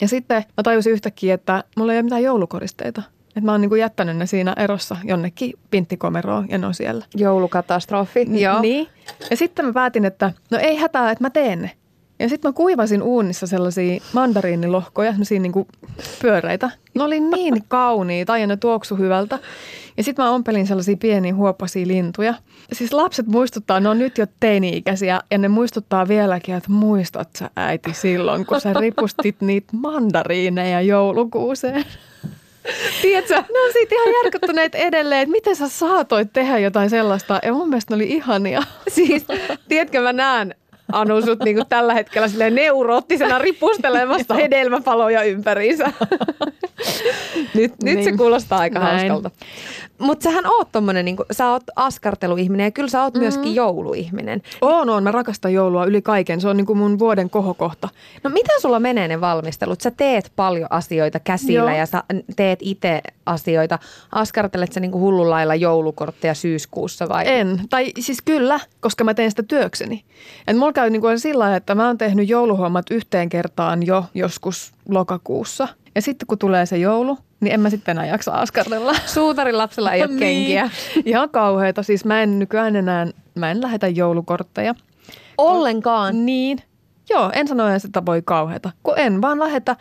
Ja 0.00 0.08
sitten 0.08 0.44
mä 0.56 0.62
tajusin 0.62 0.92
yhtäkkiä, 0.92 1.34
että 1.34 1.64
mulla 1.76 1.92
ei 1.92 1.96
ole 1.96 2.02
mitään 2.02 2.22
joulukoristeita. 2.22 3.02
Että 3.28 3.40
mä 3.40 3.52
oon 3.52 3.60
niin 3.60 3.68
kuin 3.68 3.80
jättänyt 3.80 4.16
ne 4.16 4.26
siinä 4.26 4.54
erossa 4.56 4.96
jonnekin 5.04 5.52
pinttikomeroon 5.70 6.46
ja 6.48 6.58
ne 6.58 6.66
on 6.66 6.74
siellä. 6.74 7.04
Joulukatastrofi. 7.14 8.26
Joo. 8.42 8.60
Niin. 8.60 8.88
Ja 9.30 9.36
sitten 9.36 9.64
mä 9.64 9.72
päätin, 9.72 10.04
että 10.04 10.32
no 10.50 10.58
ei 10.58 10.76
hätää, 10.76 11.10
että 11.10 11.24
mä 11.24 11.30
teen 11.30 11.62
ne. 11.62 11.70
Ja 12.18 12.28
sitten 12.28 12.48
mä 12.48 12.52
kuivasin 12.52 13.02
uunissa 13.02 13.46
sellaisia 13.46 14.00
mandariinilohkoja, 14.12 15.10
sellaisia 15.10 15.40
niin 15.40 15.52
pyöreitä. 16.22 16.70
Ne 16.94 17.02
oli 17.02 17.20
niin 17.20 17.64
kauniita 17.68 18.38
ja 18.38 18.46
ne 18.46 18.56
tuoksu 18.56 18.96
hyvältä. 18.96 19.38
Ja 19.96 20.02
sitten 20.02 20.24
mä 20.24 20.30
ompelin 20.30 20.66
sellaisia 20.66 20.96
pieniä 20.96 21.34
huopasia 21.34 21.86
lintuja. 21.86 22.34
Siis 22.72 22.92
lapset 22.92 23.26
muistuttaa, 23.26 23.80
ne 23.80 23.88
on 23.88 23.98
nyt 23.98 24.18
jo 24.18 24.26
teini-ikäisiä 24.40 25.20
ja 25.30 25.38
ne 25.38 25.48
muistuttaa 25.48 26.08
vieläkin, 26.08 26.54
että 26.54 26.72
muistat 26.72 27.28
sä 27.38 27.50
äiti 27.56 27.94
silloin, 27.94 28.46
kun 28.46 28.60
sä 28.60 28.72
ripustit 28.72 29.40
niitä 29.40 29.68
mandariineja 29.72 30.80
joulukuuseen. 30.80 31.84
Tiedätkö, 33.02 33.34
ne 33.34 33.60
on 33.66 33.72
siitä 33.72 33.94
ihan 33.94 34.14
järkyttyneet 34.24 34.74
edelleen, 34.74 35.22
että 35.22 35.32
miten 35.32 35.56
sä 35.56 35.68
saatoit 35.68 36.32
tehdä 36.32 36.58
jotain 36.58 36.90
sellaista. 36.90 37.40
Ja 37.42 37.52
mun 37.52 37.68
mielestä 37.68 37.94
ne 37.94 37.96
oli 37.96 38.12
ihania. 38.12 38.62
Siis, 38.88 39.26
tiedätkö, 39.68 40.00
mä 40.00 40.12
näen 40.12 40.54
Anu 40.92 41.22
sut 41.22 41.38
niinku 41.44 41.64
tällä 41.68 41.94
hetkellä 41.94 42.28
silleen 42.28 42.54
neuroottisena 42.54 43.38
ripustelemassa 43.38 44.34
hedelmäpaloja 44.34 45.22
ympäriinsä. 45.22 45.92
nyt, 47.54 47.72
nyt 47.82 47.98
se 47.98 48.10
Niin. 48.10 48.16
kuulostaa 48.18 48.58
aika 48.58 48.78
Näin. 48.78 48.98
hauskalta. 48.98 49.30
Mutta 49.98 50.22
sähän 50.22 50.46
oot 50.46 50.72
tommonen, 50.72 51.04
niinku, 51.04 51.24
sä 51.32 51.50
oot 51.50 51.62
askarteluihminen 51.76 52.64
ja 52.64 52.70
kyllä 52.70 52.88
sä 52.88 53.02
oot 53.02 53.14
mm. 53.14 53.20
myöskin 53.20 53.54
jouluihminen. 53.54 54.42
Oon, 54.60 54.90
oon. 54.90 55.02
Mä 55.02 55.12
rakastan 55.12 55.52
joulua 55.52 55.84
yli 55.84 56.02
kaiken. 56.02 56.40
Se 56.40 56.48
on 56.48 56.56
niin 56.56 56.66
kuin 56.66 56.78
mun 56.78 56.98
vuoden 56.98 57.30
kohokohta. 57.30 57.88
No 58.24 58.30
miten 58.30 58.60
sulla 58.60 58.80
menee 58.80 59.08
ne 59.08 59.20
valmistelut? 59.20 59.80
Sä 59.80 59.90
teet 59.90 60.32
paljon 60.36 60.66
asioita 60.70 61.20
käsillä 61.20 61.70
Joo. 61.70 61.78
ja 61.78 61.86
sä 61.86 62.02
teet 62.36 62.58
itse 62.62 63.02
asioita. 63.26 63.78
Askartelet 64.12 64.72
sä 64.72 64.80
niinku 64.80 65.00
hullun 65.00 65.30
lailla 65.30 65.54
joulukortteja 65.54 66.34
syyskuussa 66.34 67.08
vai? 67.08 67.24
En. 67.28 67.60
Tai 67.70 67.92
siis 67.98 68.18
kyllä, 68.24 68.60
koska 68.80 69.04
mä 69.04 69.14
teen 69.14 69.30
sitä 69.30 69.42
työkseni. 69.42 70.04
Et 70.48 70.56
mulla 70.56 70.72
käy 70.76 70.90
niin 70.90 71.00
kuin 71.00 71.20
sillä 71.20 71.56
että 71.56 71.74
mä 71.74 71.86
oon 71.86 71.98
tehnyt 71.98 72.28
jouluhommat 72.28 72.90
yhteen 72.90 73.28
kertaan 73.28 73.86
jo 73.86 74.04
joskus 74.14 74.72
lokakuussa. 74.88 75.68
Ja 75.94 76.02
sitten 76.02 76.26
kun 76.26 76.38
tulee 76.38 76.66
se 76.66 76.78
joulu, 76.78 77.18
niin 77.40 77.54
en 77.54 77.60
mä 77.60 77.70
sitten 77.70 77.92
enää 77.92 78.06
jaksa 78.06 78.32
askartella. 78.32 78.94
Suutarin 79.06 79.58
lapsella 79.58 79.92
ei 79.92 80.02
ole 80.04 80.18
kenkiä. 80.18 80.70
Niin. 80.94 81.02
Ihan 81.06 81.30
kauheita. 81.30 81.82
Siis 81.82 82.04
mä 82.04 82.22
en 82.22 82.38
nykyään 82.38 82.76
enää, 82.76 83.06
mä 83.34 83.50
en 83.50 83.62
lähetä 83.62 83.88
joulukortteja. 83.88 84.74
Ollenkaan. 85.38 86.26
Niin. 86.26 86.58
Joo, 87.10 87.30
en 87.34 87.48
sano 87.48 87.68
edes, 87.68 87.84
että 87.84 88.06
voi 88.06 88.22
kauheata. 88.24 88.70
Kun 88.82 88.94
en 88.96 89.22
vaan 89.22 89.38
lähetä, 89.38 89.76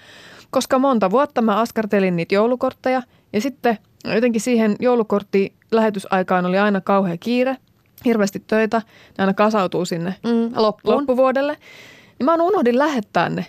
koska 0.50 0.80
monta 0.80 1.12
vuotta 1.12 1.42
mä 1.42 1.60
askartelin 1.60 2.16
niitä 2.16 2.36
joulukortteja. 2.36 3.02
Ja 3.34 3.42
sitten 3.42 3.78
jotenkin 4.14 4.42
siihen 4.42 4.76
joulukortti 4.80 5.54
lähetysaikaan 5.72 6.46
oli 6.46 6.58
aina 6.58 6.82
kauhea 6.82 7.18
kiire. 7.18 7.58
Hirveästi 8.06 8.40
töitä. 8.40 8.78
Ne 9.18 9.22
aina 9.22 9.34
kasautuu 9.34 9.86
sinne 9.86 10.16
Mm, 10.24 10.52
loppuun. 10.56 10.98
loppuvuodelle. 10.98 11.58
Niin 12.20 12.26
mä 12.26 12.34
unohdin 12.34 12.80
lähettää 12.80 13.30
ne. 13.30 13.46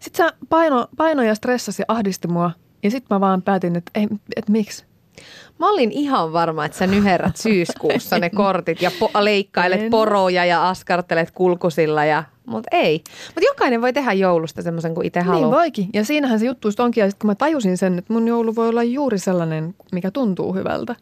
Sitten 0.00 0.26
se 0.28 0.32
paino, 0.48 0.86
paino 0.96 1.22
ja 1.22 1.34
stressasi 1.34 1.82
ahdisti 1.88 2.28
mua. 2.28 2.50
Ja 2.82 2.90
sitten 2.90 3.14
mä 3.16 3.20
vaan 3.20 3.42
päätin, 3.42 3.76
että, 3.76 3.90
ei, 3.94 4.08
että 4.36 4.52
miksi. 4.52 4.84
Mä 5.58 5.70
olin 5.70 5.92
ihan 5.92 6.32
varma, 6.32 6.64
että 6.64 6.78
sä 6.78 6.86
nyherrät 6.86 7.36
syyskuussa 7.36 8.18
ne 8.18 8.30
kortit 8.30 8.82
ja 8.82 8.90
po- 8.90 9.24
leikkailet 9.24 9.80
En. 9.80 9.90
poroja 9.90 10.44
ja 10.44 10.68
askartelet 10.68 11.30
kulkusilla. 11.30 12.04
Ja, 12.04 12.24
mutta 12.46 12.68
ei. 12.72 13.02
Mutta 13.26 13.40
jokainen 13.50 13.82
voi 13.82 13.92
tehdä 13.92 14.12
joulusta 14.12 14.62
semmoisen 14.62 14.94
kuin 14.94 15.06
itse 15.06 15.20
Niin 15.20 15.26
haluaa. 15.26 15.50
voikin. 15.50 15.88
Ja 15.94 16.04
siinähän 16.04 16.38
se 16.38 16.46
juttu 16.46 16.68
onkin. 16.78 17.00
Ja 17.02 17.10
sitten 17.10 17.20
kun 17.24 17.30
mä 17.30 17.34
tajusin 17.34 17.78
sen, 17.78 17.98
että 17.98 18.12
mun 18.12 18.28
joulu 18.28 18.56
voi 18.56 18.68
olla 18.68 18.82
juuri 18.82 19.18
sellainen, 19.18 19.74
mikä 19.92 20.10
tuntuu 20.10 20.54
hyvältä, 20.54 20.96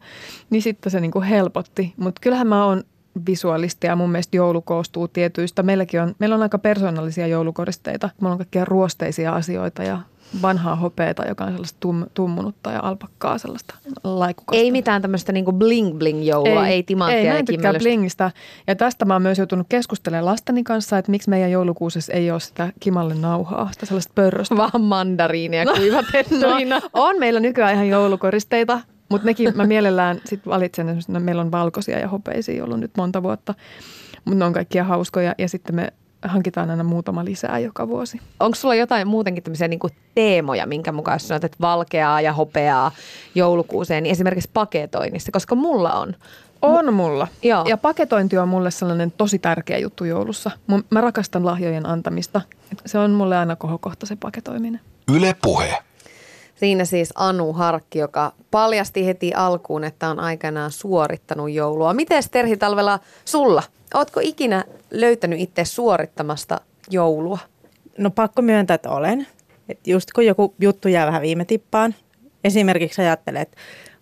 niin 0.49 0.61
sitten 0.61 0.91
se 0.91 0.99
niinku 0.99 1.21
helpotti. 1.21 1.93
Mutta 1.97 2.21
kyllähän 2.21 2.47
mä 2.47 2.65
oon 2.65 2.83
visuaalisti 3.27 3.87
ja 3.87 3.95
mun 3.95 4.09
mielestä 4.09 4.37
joulu 4.37 4.61
koostuu 4.61 5.07
tietyistä. 5.07 5.63
Meilläkin 5.63 6.01
on, 6.01 6.15
meillä 6.19 6.35
on 6.35 6.41
aika 6.41 6.57
persoonallisia 6.57 7.27
joulukoristeita. 7.27 8.09
Meillä 8.21 8.31
on 8.31 8.37
kaikkia 8.37 8.65
ruosteisia 8.65 9.33
asioita 9.35 9.83
ja 9.83 9.99
vanhaa 10.41 10.75
hopeeta, 10.75 11.27
joka 11.27 11.43
on 11.43 11.51
sellaista 11.51 11.77
tum, 11.79 12.05
tummunutta 12.13 12.71
ja 12.71 12.79
alpakkaa 12.83 13.37
sellaista 13.37 13.75
laikukasta. 14.03 14.61
Ei 14.61 14.71
mitään 14.71 15.01
tämmöistä 15.01 15.31
niinku 15.31 15.51
bling 15.51 15.97
bling 15.97 16.27
joulua, 16.27 16.67
ei, 16.67 16.73
ei 16.73 16.83
timanttia 16.83 17.17
ei, 17.17 17.25
mä 17.25 17.33
ja 17.33 17.39
en 17.39 17.45
tykkää 17.45 17.73
blingistä. 17.73 18.31
Ja 18.67 18.75
tästä 18.75 19.05
mä 19.05 19.13
oon 19.13 19.21
myös 19.21 19.37
joutunut 19.37 19.67
keskustelemaan 19.69 20.25
lasteni 20.25 20.63
kanssa, 20.63 20.97
että 20.97 21.11
miksi 21.11 21.29
meidän 21.29 21.51
joulukuusessa 21.51 22.13
ei 22.13 22.31
ole 22.31 22.39
sitä 22.39 22.73
kimalle 22.79 23.15
nauhaa, 23.15 23.69
sitä 23.71 23.85
sellaista 23.85 24.13
pörröstä. 24.15 24.57
Vaan 24.57 24.81
mandariinia 24.81 25.65
kuivatettuina. 25.65 26.79
No, 26.79 26.89
on 26.93 27.19
meillä 27.19 27.39
nykyään 27.39 27.73
ihan 27.73 27.87
joulukoristeita, 27.87 28.79
mutta 29.09 29.25
nekin 29.25 29.51
mä 29.55 29.65
mielellään 29.65 30.21
sit 30.25 30.47
valitsen, 30.47 30.99
no, 31.07 31.19
meillä 31.19 31.41
on 31.41 31.51
valkoisia 31.51 31.99
ja 31.99 32.07
hopeisia 32.07 32.63
ollut 32.63 32.79
nyt 32.79 32.91
monta 32.97 33.23
vuotta, 33.23 33.53
mutta 34.25 34.39
ne 34.39 34.45
on 34.45 34.53
kaikkia 34.53 34.83
hauskoja 34.83 35.35
ja 35.37 35.49
sitten 35.49 35.75
me 35.75 35.93
hankitaan 36.25 36.69
aina 36.69 36.83
muutama 36.83 37.25
lisää 37.25 37.59
joka 37.59 37.87
vuosi. 37.87 38.21
Onko 38.39 38.55
sulla 38.55 38.75
jotain 38.75 39.07
muutenkin 39.07 39.43
tämmöisiä 39.43 39.67
niinku 39.67 39.89
teemoja, 40.15 40.65
minkä 40.65 40.91
mukaan 40.91 41.15
jos 41.15 41.27
sanot, 41.27 41.43
että 41.43 41.57
valkeaa 41.61 42.21
ja 42.21 42.33
hopeaa 42.33 42.91
joulukuuseen, 43.35 44.03
niin 44.03 44.11
esimerkiksi 44.11 44.49
paketoinnissa, 44.53 45.31
koska 45.31 45.55
mulla 45.55 45.93
on. 45.93 46.15
On 46.61 46.93
mulla. 46.93 47.27
Joo. 47.43 47.65
Ja 47.67 47.77
paketointi 47.77 48.37
on 48.37 48.49
mulle 48.49 48.71
sellainen 48.71 49.11
tosi 49.11 49.39
tärkeä 49.39 49.77
juttu 49.77 50.05
joulussa. 50.05 50.51
Mä 50.89 51.01
rakastan 51.01 51.45
lahjojen 51.45 51.85
antamista. 51.85 52.41
Se 52.85 52.99
on 52.99 53.11
mulle 53.11 53.37
aina 53.37 53.55
kohokohta 53.55 54.05
se 54.05 54.15
paketoiminen. 54.15 54.81
Yle 55.15 55.35
Puhe. 55.41 55.77
Siinä 56.55 56.85
siis 56.85 57.13
Anu 57.15 57.53
Harkki, 57.53 57.99
joka 57.99 58.33
paljasti 58.51 59.05
heti 59.05 59.33
alkuun, 59.33 59.83
että 59.83 60.09
on 60.09 60.19
aikanaan 60.19 60.71
suorittanut 60.71 61.51
joulua. 61.51 61.93
Miten 61.93 62.23
Terhi 62.31 62.57
Talvela 62.57 62.99
sulla? 63.25 63.63
Ootko 63.93 64.19
ikinä 64.23 64.63
löytänyt 65.01 65.39
itse 65.39 65.65
suorittamasta 65.65 66.61
joulua? 66.89 67.39
No 67.97 68.09
pakko 68.09 68.41
myöntää, 68.41 68.75
että 68.75 68.89
olen. 68.89 69.27
Et 69.69 69.87
just 69.87 70.11
kun 70.15 70.25
joku 70.25 70.55
juttu 70.59 70.87
jää 70.87 71.07
vähän 71.07 71.21
viime 71.21 71.45
tippaan, 71.45 71.95
esimerkiksi 72.43 73.01
ajattelee, 73.01 73.41
että 73.41 73.57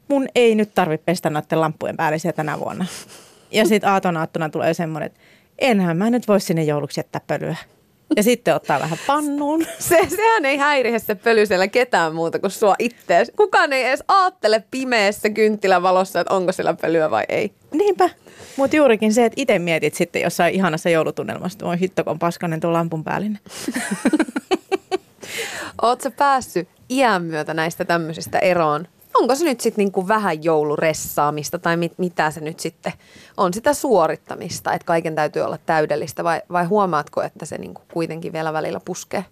mun 0.08 0.28
ei 0.36 0.56
nyt 0.56 0.74
tarvitse 0.76 1.06
pestä 1.06 1.30
noiden 1.30 1.62
lamppujen 1.62 1.98
päällisiä 1.98 2.34
tänä 2.34 2.60
vuonna. 2.60 2.86
Ja 3.52 3.66
sitten 3.68 3.90
aaton 3.90 4.18
aattona 4.18 4.50
tulee 4.50 4.74
semmoinen, 4.74 5.08
että 5.08 5.20
enhän 5.60 5.98
mä 5.98 6.10
nyt 6.10 6.28
voi 6.28 6.40
sinne 6.40 6.64
jouluksi 6.64 7.00
jättää 7.00 7.22
pölyä. 7.28 7.56
Ja 8.16 8.24
sitten 8.24 8.56
ottaa 8.56 8.80
vähän 8.80 8.98
pannuun. 9.08 9.62
Se, 9.80 10.00
sehän 10.10 10.46
ei 10.46 10.58
häirihe 10.58 11.00
se 11.00 11.16
pölysellä 11.16 11.68
ketään 11.68 12.16
muuta 12.16 12.40
kuin 12.40 12.52
sua 12.52 12.76
ittees. 12.80 13.32
Kukaan 13.38 13.74
ei 13.74 13.84
edes 13.84 14.04
aattele 14.08 14.64
pimeässä 14.72 15.30
kynttilän 15.30 15.84
valossa, 15.84 16.20
että 16.20 16.34
onko 16.34 16.52
siellä 16.52 16.74
pölyä 16.74 17.12
vai 17.12 17.24
ei. 17.30 17.54
Niinpä. 17.72 18.10
Mutta 18.58 18.76
juurikin 18.76 19.14
se, 19.14 19.26
että 19.26 19.42
itse 19.42 19.60
mietit 19.60 19.94
sitten 19.94 20.22
jossain 20.22 20.56
ihanassa 20.56 20.90
joulutunnelmassa, 20.90 21.56
että 21.56 21.66
voi 21.66 21.80
hitto, 21.80 22.04
kun 22.04 22.12
on 22.12 22.20
paskanen 22.20 22.60
tuo 22.60 22.74
lampun 22.74 23.04
päällinen. 23.04 23.40
Oletko 25.82 26.12
päässyt 26.12 26.70
iän 26.90 27.24
myötä 27.24 27.54
näistä 27.54 27.86
tämmöisistä 27.86 28.40
eroon? 28.40 28.88
Onko 29.14 29.36
se 29.36 29.46
nyt 29.46 29.62
sitten 29.62 29.84
niinku 29.84 30.08
vähän 30.08 30.44
jouluressaamista 30.44 31.60
tai 31.60 31.78
mit, 31.78 31.94
mitä 31.98 32.32
se 32.32 32.42
nyt 32.42 32.60
sitten 32.60 32.94
on 33.38 33.54
sitä 33.54 33.74
suorittamista, 33.74 34.74
että 34.74 34.86
kaiken 34.86 35.16
täytyy 35.16 35.42
olla 35.42 35.58
täydellistä 35.66 36.24
vai, 36.24 36.42
vai 36.52 36.66
huomaatko, 36.66 37.22
että 37.22 37.46
se 37.46 37.58
niinku 37.58 37.82
kuitenkin 37.94 38.34
vielä 38.34 38.54
välillä 38.54 38.80
puskee? 38.86 39.26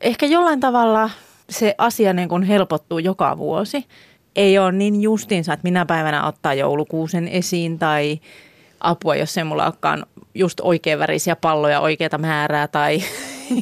ehkä 0.00 0.26
jollain 0.26 0.60
tavalla 0.60 1.10
se 1.50 1.74
asia 1.78 2.12
niin 2.12 2.28
kuin 2.28 2.42
helpottuu 2.42 2.98
joka 2.98 3.38
vuosi. 3.38 3.86
Ei 4.36 4.58
ole 4.58 4.72
niin 4.72 5.02
justiinsa, 5.02 5.52
että 5.52 5.64
minä 5.64 5.86
päivänä 5.86 6.26
ottaa 6.26 6.54
joulukuusen 6.54 7.28
esiin 7.28 7.78
tai 7.78 8.20
apua, 8.80 9.16
jos 9.16 9.38
ei 9.38 9.44
mulla 9.44 9.64
olekaan 9.64 10.06
just 10.34 10.60
oikein 10.60 10.98
värisiä 10.98 11.36
palloja 11.36 11.80
oikeita 11.80 12.18
määrää 12.18 12.68
tai 12.68 13.02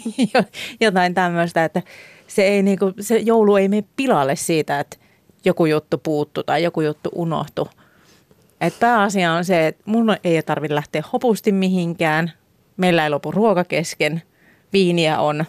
jotain 0.81 1.15
tämmöistä, 1.15 1.65
että 1.65 1.83
se, 2.27 2.43
ei 2.43 2.63
niin 2.63 2.79
kuin, 2.79 2.95
se 3.01 3.17
joulu 3.17 3.57
ei 3.57 3.69
mene 3.69 3.85
pilalle 3.97 4.37
siitä, 4.37 4.81
että 4.81 4.97
joku 5.47 5.67
juttu 5.67 5.99
puuttu 5.99 6.43
tai 6.43 6.63
joku 6.63 6.81
juttu 6.81 7.11
unohtu. 7.15 7.69
Et 8.61 8.75
pääasia 8.81 9.33
on 9.33 9.45
se, 9.45 9.67
että 9.67 9.83
mun 9.87 10.17
ei 10.25 10.43
tarvitse 10.43 10.75
lähteä 10.75 11.03
hopusti 11.13 11.53
mihinkään. 11.53 12.33
Meillä 12.77 13.05
ei 13.05 13.11
lopu 13.11 13.31
ruoka 13.31 13.65
kesken. 13.65 14.23
Viiniä 14.73 15.21
on 15.21 15.37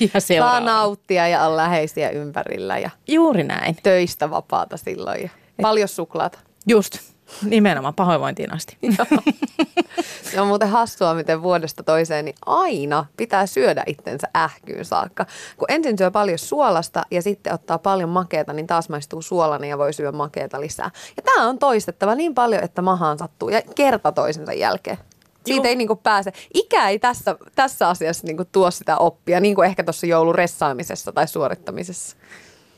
ja 0.00 0.08
Saa 0.12 0.20
seuraava. 0.20 0.60
nauttia 0.60 1.28
ja 1.28 1.46
on 1.46 1.56
läheisiä 1.56 2.10
ympärillä 2.10 2.78
ja 2.78 2.90
Juuri 3.08 3.44
näin. 3.44 3.76
töistä 3.82 4.30
vapaata 4.30 4.76
silloin 4.76 5.22
ja 5.22 5.28
paljon 5.62 5.88
suklaata. 5.88 6.38
Just. 6.66 6.98
Nimenomaan 7.44 7.94
pahoinvointiin 7.94 8.54
asti. 8.54 8.78
Se 10.32 10.40
on 10.40 10.48
muuten 10.48 10.68
hassua, 10.68 11.14
miten 11.14 11.42
vuodesta 11.42 11.82
toiseen 11.82 12.24
niin 12.24 12.34
aina 12.46 13.06
pitää 13.16 13.46
syödä 13.46 13.82
itsensä 13.86 14.28
ähkyyn 14.36 14.84
saakka. 14.84 15.26
Kun 15.56 15.70
ensin 15.70 15.98
syö 15.98 16.10
paljon 16.10 16.38
suolasta 16.38 17.02
ja 17.10 17.22
sitten 17.22 17.54
ottaa 17.54 17.78
paljon 17.78 18.08
makeeta, 18.08 18.52
niin 18.52 18.66
taas 18.66 18.88
maistuu 18.88 19.22
suolainen 19.22 19.70
ja 19.70 19.78
voi 19.78 19.92
syödä 19.92 20.12
makeeta 20.12 20.60
lisää. 20.60 20.90
Ja 21.16 21.22
tämä 21.22 21.48
on 21.48 21.58
toistettava 21.58 22.14
niin 22.14 22.34
paljon, 22.34 22.64
että 22.64 22.82
mahaan 22.82 23.18
sattuu 23.18 23.48
ja 23.48 23.62
kerta 23.74 24.12
toisensa 24.12 24.52
jälkeen. 24.52 24.98
Siitä 25.46 25.68
ei 25.68 25.76
niinku 25.76 25.96
pääse. 25.96 26.32
Ikä 26.54 26.88
ei 26.88 26.98
tässä, 26.98 27.36
tässä 27.54 27.88
asiassa 27.88 28.26
niinku 28.26 28.44
tuo 28.52 28.70
sitä 28.70 28.96
oppia, 28.96 29.40
niin 29.40 29.54
kuin 29.54 29.66
ehkä 29.66 29.84
tuossa 29.84 30.06
jouluressaamisessa 30.06 31.12
tai 31.12 31.28
suorittamisessa. 31.28 32.16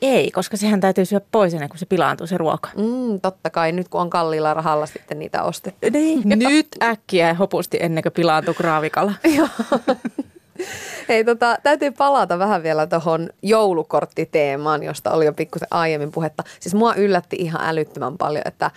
Ei, 0.02 0.30
koska 0.30 0.56
sehän 0.56 0.80
täytyy 0.80 1.04
syödä 1.04 1.24
pois 1.32 1.54
ennen 1.54 1.68
kuin 1.68 1.78
se 1.78 1.86
pilaantuu 1.86 2.26
se 2.26 2.38
ruoka. 2.38 2.70
Mm, 2.76 3.20
totta 3.20 3.50
kai, 3.50 3.72
nyt 3.72 3.88
kun 3.88 4.00
on 4.00 4.10
kalliilla 4.10 4.54
rahalla 4.54 4.86
sitten 4.86 5.18
niitä 5.18 5.42
ostettu. 5.42 5.86
Niin. 5.92 6.22
Nyt 6.38 6.68
äkkiä 6.82 7.34
hopusti 7.34 7.78
ennen 7.80 8.02
kuin 8.02 8.12
pilaantuu 8.12 8.54
kraavikala. 8.54 9.12
Hei, 11.08 11.24
tota, 11.24 11.58
täytyy 11.62 11.90
palata 11.90 12.38
vähän 12.38 12.62
vielä 12.62 12.86
tuohon 12.86 13.30
joulukorttiteemaan, 13.42 14.82
josta 14.82 15.10
oli 15.10 15.24
jo 15.24 15.32
pikkusen 15.32 15.68
aiemmin 15.70 16.12
puhetta. 16.12 16.44
Siis 16.60 16.74
mua 16.74 16.94
yllätti 16.94 17.36
ihan 17.36 17.60
älyttömän 17.64 18.18
paljon, 18.18 18.42
että 18.44 18.70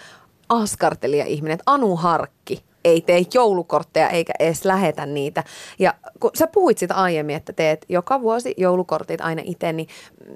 askartelija 0.50 1.26
ihminen, 1.26 1.54
että 1.54 1.72
Anu 1.72 1.96
Harkki 1.96 2.64
ei 2.86 3.02
tee 3.02 3.22
joulukortteja 3.34 4.10
eikä 4.10 4.34
edes 4.40 4.66
lähetä 4.66 5.06
niitä. 5.06 5.44
Ja 5.80 5.94
kun 6.20 6.32
sä 6.34 6.48
puhuit 6.48 6.78
sitä 6.78 6.94
aiemmin, 6.96 7.36
että 7.36 7.54
teet 7.54 7.86
joka 7.90 8.22
vuosi 8.22 8.54
joulukortit 8.58 9.22
aina 9.22 9.42
itse, 9.46 9.74
niin 9.74 9.88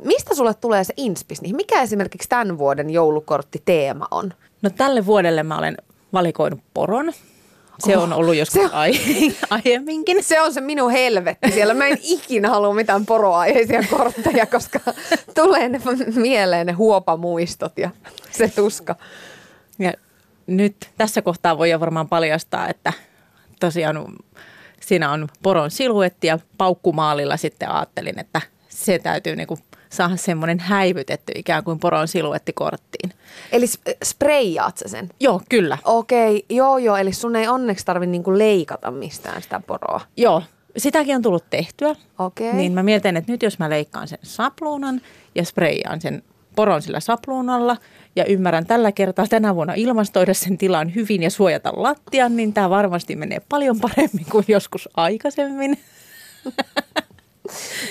mistä 0.03 0.35
sulle 0.35 0.53
tulee 0.53 0.83
se 0.83 0.93
inspis? 0.97 1.41
Niin 1.41 1.55
mikä 1.55 1.81
esimerkiksi 1.81 2.29
tämän 2.29 2.57
vuoden 2.57 2.89
joulukorttiteema 2.89 4.07
on? 4.11 4.33
No 4.61 4.69
tälle 4.69 5.05
vuodelle 5.05 5.43
mä 5.43 5.57
olen 5.57 5.77
valikoinut 6.13 6.59
poron. 6.73 7.13
Se 7.79 7.97
Oh, 7.97 8.03
on 8.03 8.13
ollut 8.13 8.35
joskus 8.35 8.61
se- 8.61 8.69
ai- 8.73 8.93
aiemminkin. 9.65 10.23
Se 10.23 10.41
on 10.41 10.53
se 10.53 10.61
minun 10.61 10.91
helvetti 10.91 11.51
siellä. 11.51 11.73
Mä 11.73 11.87
en 11.87 11.97
ikinä 12.03 12.49
halua 12.49 12.73
mitään 12.73 13.05
poroaiheisia 13.05 13.83
kortteja, 13.89 14.45
koska 14.45 14.79
tulee 15.35 15.69
ne 15.69 15.81
mieleen 16.15 16.67
ne 16.67 16.73
huopamuistot 16.73 17.77
ja 17.77 17.89
se 18.31 18.47
tuska. 18.47 18.95
Ja 19.79 19.93
nyt 20.47 20.89
tässä 20.97 21.21
kohtaa 21.21 21.57
voi 21.57 21.69
jo 21.69 21.79
varmaan 21.79 22.09
paljastaa, 22.09 22.69
että 22.69 22.93
tosiaan 23.59 24.15
siinä 24.81 25.11
on 25.11 25.27
poron 25.43 25.71
siluetti 25.71 26.27
ja 26.27 26.39
paukkumaalilla 26.57 27.37
sitten 27.37 27.71
ajattelin, 27.71 28.19
että 28.19 28.41
se 28.69 28.99
täytyy 28.99 29.35
niinku 29.35 29.57
saada 29.89 30.15
semmoinen 30.15 30.59
häivytetty 30.59 31.31
ikään 31.35 31.63
kuin 31.63 31.79
poron 31.79 32.07
siluettikorttiin. 32.07 33.11
Eli 33.51 33.65
sp- 33.65 33.97
spreijaat 34.03 34.77
sä 34.77 34.87
sen? 34.87 35.09
Joo, 35.19 35.41
kyllä. 35.49 35.77
Okei, 35.85 36.45
joo 36.49 36.77
joo, 36.77 36.97
eli 36.97 37.13
sun 37.13 37.35
ei 37.35 37.47
onneksi 37.47 37.85
tarvi 37.85 38.07
niinku 38.07 38.37
leikata 38.37 38.91
mistään 38.91 39.41
sitä 39.41 39.61
poroa. 39.67 40.01
Joo, 40.17 40.43
sitäkin 40.77 41.15
on 41.15 41.21
tullut 41.21 41.49
tehtyä. 41.49 41.95
Okei. 42.19 42.53
Niin 42.53 42.71
mä 42.71 42.83
mietin, 42.83 43.17
että 43.17 43.31
nyt 43.31 43.43
jos 43.43 43.59
mä 43.59 43.69
leikkaan 43.69 44.07
sen 44.07 44.19
sapluunan 44.23 45.01
ja 45.35 45.45
spreijaan 45.45 46.01
sen 46.01 46.23
poron 46.55 46.81
sillä 46.81 46.99
sapluunalla 46.99 47.77
ja 48.15 48.25
ymmärrän 48.25 48.65
tällä 48.65 48.91
kertaa 48.91 49.27
tänä 49.27 49.55
vuonna 49.55 49.73
ilmastoida 49.73 50.33
sen 50.33 50.57
tilan 50.57 50.95
hyvin 50.95 51.23
ja 51.23 51.29
suojata 51.29 51.73
lattian, 51.75 52.35
niin 52.35 52.53
tämä 52.53 52.69
varmasti 52.69 53.15
menee 53.15 53.41
paljon 53.49 53.79
paremmin 53.79 54.25
kuin 54.31 54.45
joskus 54.47 54.89
aikaisemmin. 54.93 55.77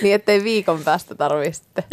Niin 0.03 0.15
ettei 0.15 0.45
viikon 0.45 0.81
päästä 0.85 1.15
tarvii 1.15 1.53
sitten 1.53 1.85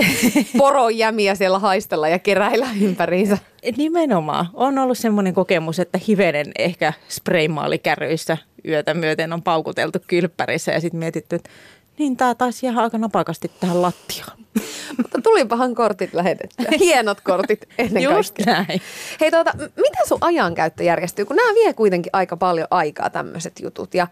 porojämiä 0.57 1.35
siellä 1.35 1.59
haistella 1.59 2.09
ja 2.09 2.19
keräillä 2.19 2.67
ympäriinsä. 2.81 3.37
Nimenomaan. 3.77 4.49
On 4.53 4.77
ollut 4.77 4.97
semmoinen 4.97 5.33
kokemus, 5.33 5.79
että 5.79 5.99
hivenen 6.07 6.51
ehkä 6.59 6.93
spraymaalikärryissä 7.09 8.37
yötä 8.67 8.93
myöten 8.93 9.33
on 9.33 9.43
paukuteltu 9.43 9.99
kylppärissä 10.07 10.71
ja 10.71 10.81
sitten 10.81 10.99
mietitty, 10.99 11.35
että 11.35 11.49
niin 11.97 12.17
tämä 12.17 12.35
taisi 12.35 12.65
jäädä 12.65 12.79
aika 12.81 12.97
napakasti 12.97 13.51
tähän 13.59 13.81
lattiaan. 13.81 14.37
Mutta 14.97 15.21
tulipahan 15.23 15.75
kortit 15.75 16.13
lähetettyä. 16.13 16.65
Hienot 16.79 17.21
kortit 17.21 17.65
ennen 17.77 18.03
Just 18.03 18.35
kaikkea. 18.35 18.53
näin. 18.53 18.81
Hei 19.21 19.31
tuota, 19.31 19.51
m- 19.57 19.61
miten 19.61 20.07
sun 20.07 20.17
ajankäyttö 20.21 20.83
järjestyy? 20.83 21.25
Kun 21.25 21.35
nämä 21.35 21.53
vie 21.53 21.73
kuitenkin 21.73 22.09
aika 22.13 22.37
paljon 22.37 22.67
aikaa 22.71 23.09
tämmöiset 23.09 23.59
jutut. 23.59 23.93
Ja 23.93 24.07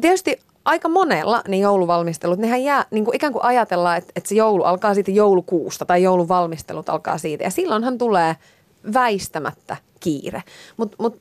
tietysti 0.00 0.40
aika 0.64 0.88
monella 0.88 1.42
niin 1.48 1.62
jouluvalmistelut, 1.62 2.38
nehän 2.38 2.62
jää, 2.62 2.84
niin 2.90 3.04
kuin 3.04 3.16
ikään 3.16 3.32
kuin 3.32 3.44
ajatellaan, 3.44 3.98
että, 3.98 4.12
että 4.16 4.28
se 4.28 4.34
joulu 4.34 4.62
alkaa 4.62 4.94
siitä 4.94 5.10
joulukuusta 5.10 5.84
tai 5.84 6.02
jouluvalmistelut 6.02 6.88
alkaa 6.88 7.18
siitä. 7.18 7.44
Ja 7.44 7.50
silloinhan 7.50 7.98
tulee 7.98 8.36
väistämättä 8.94 9.76
kiire. 10.00 10.42
Mutta 10.76 10.96
mut, 11.00 11.16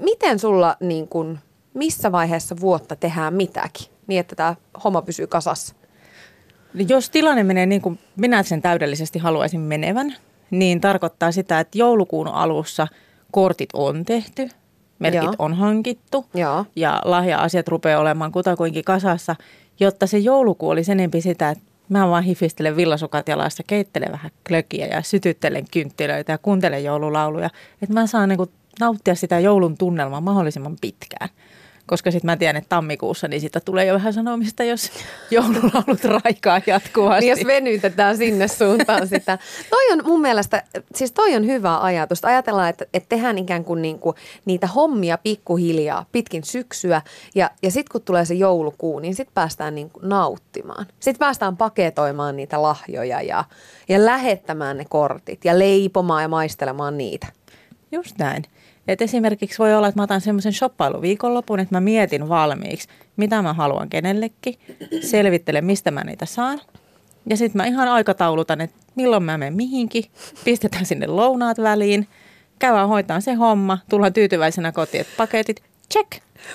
miten 0.00 0.38
sulla, 0.38 0.76
niin 0.80 1.08
kuin, 1.08 1.38
missä 1.74 2.12
vaiheessa 2.12 2.56
vuotta 2.60 2.96
tehdään 2.96 3.34
mitäkin, 3.34 3.86
niin 4.06 4.20
että 4.20 4.36
tämä 4.36 4.54
homma 4.84 5.02
pysyy 5.02 5.26
kasassa? 5.26 5.74
Jos 6.88 7.10
tilanne 7.10 7.42
menee 7.42 7.66
niin 7.66 7.80
kuin 7.80 7.98
minä 8.16 8.42
sen 8.42 8.62
täydellisesti 8.62 9.18
haluaisin 9.18 9.60
menevän, 9.60 10.16
niin 10.50 10.80
tarkoittaa 10.80 11.32
sitä, 11.32 11.60
että 11.60 11.78
joulukuun 11.78 12.28
alussa 12.28 12.88
kortit 13.32 13.68
on 13.72 14.04
tehty, 14.04 14.48
merkit 14.98 15.22
Joo. 15.22 15.34
on 15.38 15.54
hankittu 15.54 16.26
Joo. 16.34 16.66
ja 16.76 17.02
lahja-asiat 17.04 17.68
rupeaa 17.68 18.00
olemaan 18.00 18.32
kutakuinkin 18.32 18.84
kasassa, 18.84 19.36
jotta 19.80 20.06
se 20.06 20.18
joulukuu 20.18 20.68
olisi 20.70 20.92
enempi 20.92 21.20
sitä, 21.20 21.50
että 21.50 21.64
mä 21.88 22.08
vaan 22.08 22.24
hifistelen 22.24 22.76
villasukat 22.76 23.28
jalassa, 23.28 23.62
keittelen 23.66 24.12
vähän 24.12 24.30
klökiä 24.48 24.86
ja 24.86 25.02
sytyttelen 25.02 25.64
kynttilöitä 25.70 26.32
ja 26.32 26.38
kuuntelen 26.38 26.84
joululauluja. 26.84 27.50
Että 27.82 27.94
mä 27.94 28.06
saan 28.06 28.28
niin 28.28 28.36
kuin 28.36 28.50
nauttia 28.80 29.14
sitä 29.14 29.40
joulun 29.40 29.76
tunnelmaa 29.78 30.20
mahdollisimman 30.20 30.76
pitkään. 30.80 31.28
Koska 31.86 32.10
sitten 32.10 32.26
mä 32.26 32.36
tiedän, 32.36 32.56
että 32.56 32.68
tammikuussa 32.68 33.28
niin 33.28 33.40
siitä 33.40 33.60
tulee 33.60 33.84
jo 33.84 33.94
vähän 33.94 34.12
sanomista, 34.12 34.64
jos 34.64 34.90
joululaulut 35.30 36.04
raikaa 36.04 36.60
jatkuvasti. 36.66 37.20
Niin 37.20 37.30
jos 37.30 37.46
venytetään 37.46 38.16
sinne 38.16 38.48
suuntaan 38.48 39.08
sitä. 39.08 39.38
Toi 39.70 39.92
on 39.92 40.00
mun 40.04 40.20
mielestä, 40.20 40.62
siis 40.94 41.12
toi 41.12 41.36
on 41.36 41.46
hyvä 41.46 41.78
ajatus. 41.80 42.24
Ajatellaan, 42.24 42.68
että, 42.68 42.86
että 42.94 43.08
tehdään 43.08 43.38
ikään 43.38 43.64
kuin, 43.64 43.82
niin 43.82 43.98
kuin 43.98 44.16
niitä 44.44 44.66
hommia 44.66 45.18
pikkuhiljaa 45.18 46.06
pitkin 46.12 46.44
syksyä. 46.44 47.02
Ja, 47.34 47.50
ja 47.62 47.70
sitten 47.70 47.92
kun 47.92 48.02
tulee 48.02 48.24
se 48.24 48.34
joulukuu, 48.34 48.98
niin 48.98 49.14
sitten 49.14 49.34
päästään 49.34 49.74
niin 49.74 49.90
kuin 49.90 50.08
nauttimaan. 50.08 50.86
Sitten 51.00 51.18
päästään 51.18 51.56
paketoimaan 51.56 52.36
niitä 52.36 52.62
lahjoja 52.62 53.22
ja, 53.22 53.44
ja 53.88 54.04
lähettämään 54.04 54.76
ne 54.76 54.84
kortit 54.88 55.44
ja 55.44 55.58
leipomaan 55.58 56.22
ja 56.22 56.28
maistelemaan 56.28 56.98
niitä. 56.98 57.26
Just 57.92 58.18
näin. 58.18 58.44
Et 58.88 59.02
esimerkiksi 59.02 59.58
voi 59.58 59.74
olla, 59.74 59.88
että 59.88 60.00
mä 60.00 60.04
otan 60.04 60.20
semmoisen 60.20 60.52
shoppailuviikonlopun, 60.52 61.60
että 61.60 61.74
mä 61.74 61.80
mietin 61.80 62.28
valmiiksi, 62.28 62.88
mitä 63.16 63.42
mä 63.42 63.52
haluan 63.52 63.88
kenellekin, 63.88 64.54
selvittelen, 65.00 65.64
mistä 65.64 65.90
mä 65.90 66.04
niitä 66.04 66.26
saan. 66.26 66.60
Ja 67.30 67.36
sitten 67.36 67.62
mä 67.62 67.66
ihan 67.66 67.88
aikataulutan, 67.88 68.60
että 68.60 68.76
milloin 68.94 69.22
mä 69.22 69.38
menen 69.38 69.56
mihinkin, 69.56 70.04
pistetään 70.44 70.86
sinne 70.86 71.06
lounaat 71.06 71.58
väliin, 71.58 72.08
käydään 72.58 72.88
hoitaa 72.88 73.20
se 73.20 73.34
homma, 73.34 73.78
tullaan 73.90 74.12
tyytyväisenä 74.12 74.72
kotiin, 74.72 75.00
että 75.00 75.12
paketit, 75.16 75.62
check. 75.92 76.10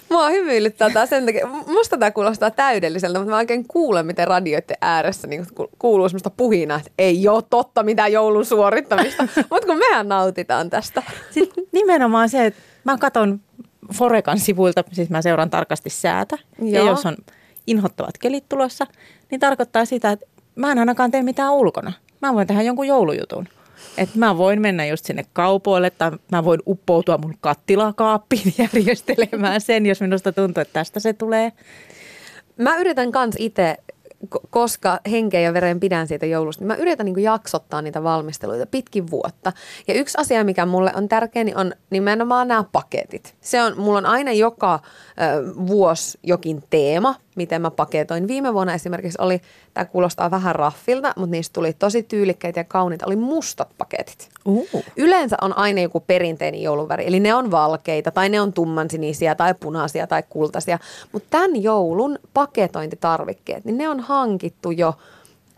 Mua 0.09 0.29
hymyilyttää 0.29 0.89
tää 0.89 1.05
sen 1.05 1.25
takia. 1.25 1.47
Musta 1.47 1.97
tämä 1.97 2.11
kuulostaa 2.11 2.51
täydelliseltä, 2.51 3.19
mutta 3.19 3.31
mä 3.31 3.37
oikein 3.37 3.67
kuulen, 3.67 4.05
miten 4.05 4.27
radioiden 4.27 4.77
ääressä 4.81 5.27
niin 5.27 5.45
ku- 5.55 5.69
kuuluu 5.79 6.09
semmoista 6.09 6.29
puhinaa, 6.29 6.77
että 6.77 6.91
ei 6.97 7.27
ole 7.27 7.43
totta 7.49 7.83
mitään 7.83 8.11
joulun 8.11 8.45
suorittamista. 8.45 9.23
mutta 9.51 9.67
kun 9.67 9.77
mehän 9.77 10.09
nautitaan 10.09 10.69
tästä. 10.69 11.03
Sitten 11.31 11.63
nimenomaan 11.71 12.29
se, 12.29 12.45
että 12.45 12.61
mä 12.83 12.97
katson 12.97 13.39
Forekan 13.93 14.39
sivuilta, 14.39 14.83
siis 14.91 15.09
mä 15.09 15.21
seuraan 15.21 15.49
tarkasti 15.49 15.89
säätä. 15.89 16.37
Ja 16.61 16.79
Joo. 16.79 16.87
jos 16.87 17.05
on 17.05 17.15
inhottavat 17.67 18.17
kelit 18.17 18.49
tulossa, 18.49 18.87
niin 19.31 19.39
tarkoittaa 19.39 19.85
sitä, 19.85 20.11
että 20.11 20.25
mä 20.55 20.71
en 20.71 20.79
ainakaan 20.79 21.11
tee 21.11 21.23
mitään 21.23 21.53
ulkona. 21.53 21.93
Mä 22.21 22.33
voin 22.33 22.47
tehdä 22.47 22.61
jonkun 22.61 22.87
joulujutun. 22.87 23.47
Että 23.97 24.19
mä 24.19 24.37
voin 24.37 24.61
mennä 24.61 24.85
just 24.85 25.05
sinne 25.05 25.25
kaupoille 25.33 25.89
tai 25.89 26.11
mä 26.31 26.45
voin 26.45 26.59
uppoutua 26.67 27.17
mun 27.17 27.35
kattilakaappiin 27.41 28.53
järjestelemään 28.73 29.61
sen, 29.61 29.85
jos 29.85 30.01
minusta 30.01 30.31
tuntuu, 30.31 30.61
että 30.61 30.73
tästä 30.73 30.99
se 30.99 31.13
tulee. 31.13 31.51
Mä 32.57 32.77
yritän 32.77 33.11
kans 33.11 33.35
itse, 33.39 33.77
ko- 34.35 34.47
koska 34.49 34.99
henkeä 35.11 35.41
ja 35.41 35.53
veren 35.53 35.79
pidän 35.79 36.07
siitä 36.07 36.25
joulusta, 36.25 36.61
niin 36.61 36.67
mä 36.67 36.75
yritän 36.75 37.05
niin 37.05 37.23
jaksottaa 37.23 37.81
niitä 37.81 38.03
valmisteluita 38.03 38.65
pitkin 38.65 39.11
vuotta. 39.11 39.53
Ja 39.87 39.93
yksi 39.93 40.17
asia, 40.17 40.43
mikä 40.43 40.65
mulle 40.65 40.91
on 40.95 41.09
tärkeä, 41.09 41.43
niin 41.43 41.57
on 41.57 41.73
nimenomaan 41.89 42.47
nämä 42.47 42.63
paketit. 42.71 43.35
Se 43.41 43.61
on, 43.61 43.73
mulla 43.77 43.97
on 43.97 44.05
aina 44.05 44.31
joka 44.31 44.73
ö, 44.73 45.53
vuosi 45.67 46.19
jokin 46.23 46.63
teema, 46.69 47.15
miten 47.39 47.61
mä 47.61 47.71
paketoin. 47.71 48.27
Viime 48.27 48.53
vuonna 48.53 48.73
esimerkiksi 48.73 49.17
oli, 49.21 49.41
tämä 49.73 49.85
kuulostaa 49.85 50.31
vähän 50.31 50.55
raffilta, 50.55 51.13
mutta 51.15 51.31
niistä 51.31 51.53
tuli 51.53 51.73
tosi 51.73 52.03
tyylikkäitä 52.03 52.59
ja 52.59 52.63
kauniita, 52.63 53.05
oli 53.05 53.15
mustat 53.15 53.69
paketit. 53.77 54.29
Uh. 54.45 54.67
Yleensä 54.97 55.37
on 55.41 55.57
aina 55.57 55.81
joku 55.81 55.99
perinteinen 55.99 56.61
jouluväri, 56.61 57.07
eli 57.07 57.19
ne 57.19 57.33
on 57.33 57.51
valkeita 57.51 58.11
tai 58.11 58.29
ne 58.29 58.41
on 58.41 58.53
tummansinisiä 58.53 59.35
tai 59.35 59.53
punaisia 59.59 60.07
tai 60.07 60.23
kultaisia. 60.29 60.79
Mutta 61.11 61.27
tämän 61.29 61.63
joulun 61.63 62.19
paketointitarvikkeet, 62.33 63.65
niin 63.65 63.77
ne 63.77 63.89
on 63.89 63.99
hankittu 63.99 64.71
jo 64.71 64.93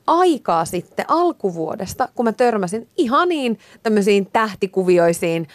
aikaa 0.07 0.65
sitten 0.65 1.05
alkuvuodesta, 1.07 2.09
kun 2.15 2.25
mä 2.25 2.31
törmäsin 2.31 2.87
ihaniin 2.97 3.59
tämmöisiin 3.83 4.27
tähtikuvioisiin 4.33 5.47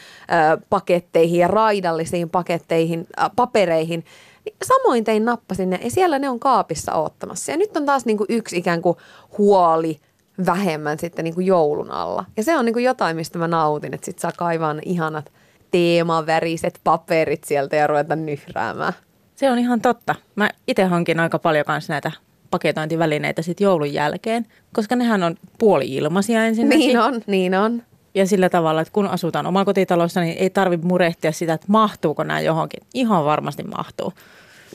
ö, 0.53 0.61
paketteihin 0.70 1.41
ja 1.41 1.49
raidallisiin 1.49 2.31
paketteihin, 2.31 3.07
äh, 3.20 3.31
papereihin. 3.37 4.05
Niin 4.47 4.57
samoin 4.64 5.05
tein 5.05 5.24
nappasin 5.24 5.70
ne 5.70 5.80
ja 5.84 5.90
siellä 5.90 6.18
ne 6.18 6.28
on 6.28 6.40
kaapissa 6.40 6.94
oottamassa. 6.94 7.53
Ja 7.53 7.59
nyt 7.59 7.76
on 7.76 7.86
taas 7.86 8.07
niinku 8.07 8.24
yksi 8.28 8.57
ikään 8.57 8.82
kuin 8.82 8.97
huoli 9.38 10.01
vähemmän 10.47 10.99
sitten 10.99 11.24
niin 11.24 11.34
kuin 11.34 11.47
joulun 11.47 11.90
alla. 11.90 12.24
Ja 12.36 12.42
se 12.42 12.57
on 12.57 12.64
niin 12.64 12.72
kuin 12.72 12.84
jotain, 12.84 13.16
mistä 13.16 13.38
mä 13.38 13.49
nautin, 13.49 13.94
että 13.94 14.05
sit 14.05 14.18
saa 14.18 14.32
kaivaa 14.36 14.74
ne 14.74 14.82
ihanat 14.84 15.32
teemaväriset 15.70 16.80
paperit 16.84 17.44
sieltä 17.44 17.76
ja 17.76 17.86
ruveta 17.86 18.16
nyhräämään. 18.16 18.92
Se 19.34 19.51
on 19.51 19.59
ihan 19.59 19.80
totta. 19.80 20.14
Mä 20.34 20.51
itse 20.68 20.84
hankin 20.84 21.20
aika 21.20 21.38
paljon 21.38 21.64
kanssa 21.64 21.92
näitä 21.92 22.12
paketointivälineitä 22.51 23.42
sitten 23.42 23.64
joulun 23.64 23.92
jälkeen, 23.92 24.47
koska 24.72 24.97
nehän 24.97 25.22
on 25.22 25.34
puoli-ilmaisia 25.59 26.44
ensinnäkin. 26.44 26.86
Niin 26.86 27.01
on, 27.01 27.20
niin 27.26 27.55
on. 27.55 27.82
Ja 28.14 28.26
sillä 28.26 28.49
tavalla, 28.49 28.80
että 28.80 28.92
kun 28.92 29.07
asutaan 29.07 29.47
omakotitalossa, 29.47 30.20
niin 30.20 30.38
ei 30.38 30.51
tarvitse 30.51 30.86
murehtia 30.86 31.32
sitä, 31.32 31.53
että 31.53 31.66
mahtuuko 31.70 32.24
nämä 32.24 32.40
johonkin. 32.40 32.82
Ihan 32.94 33.24
varmasti 33.24 33.62
mahtuu. 33.62 34.12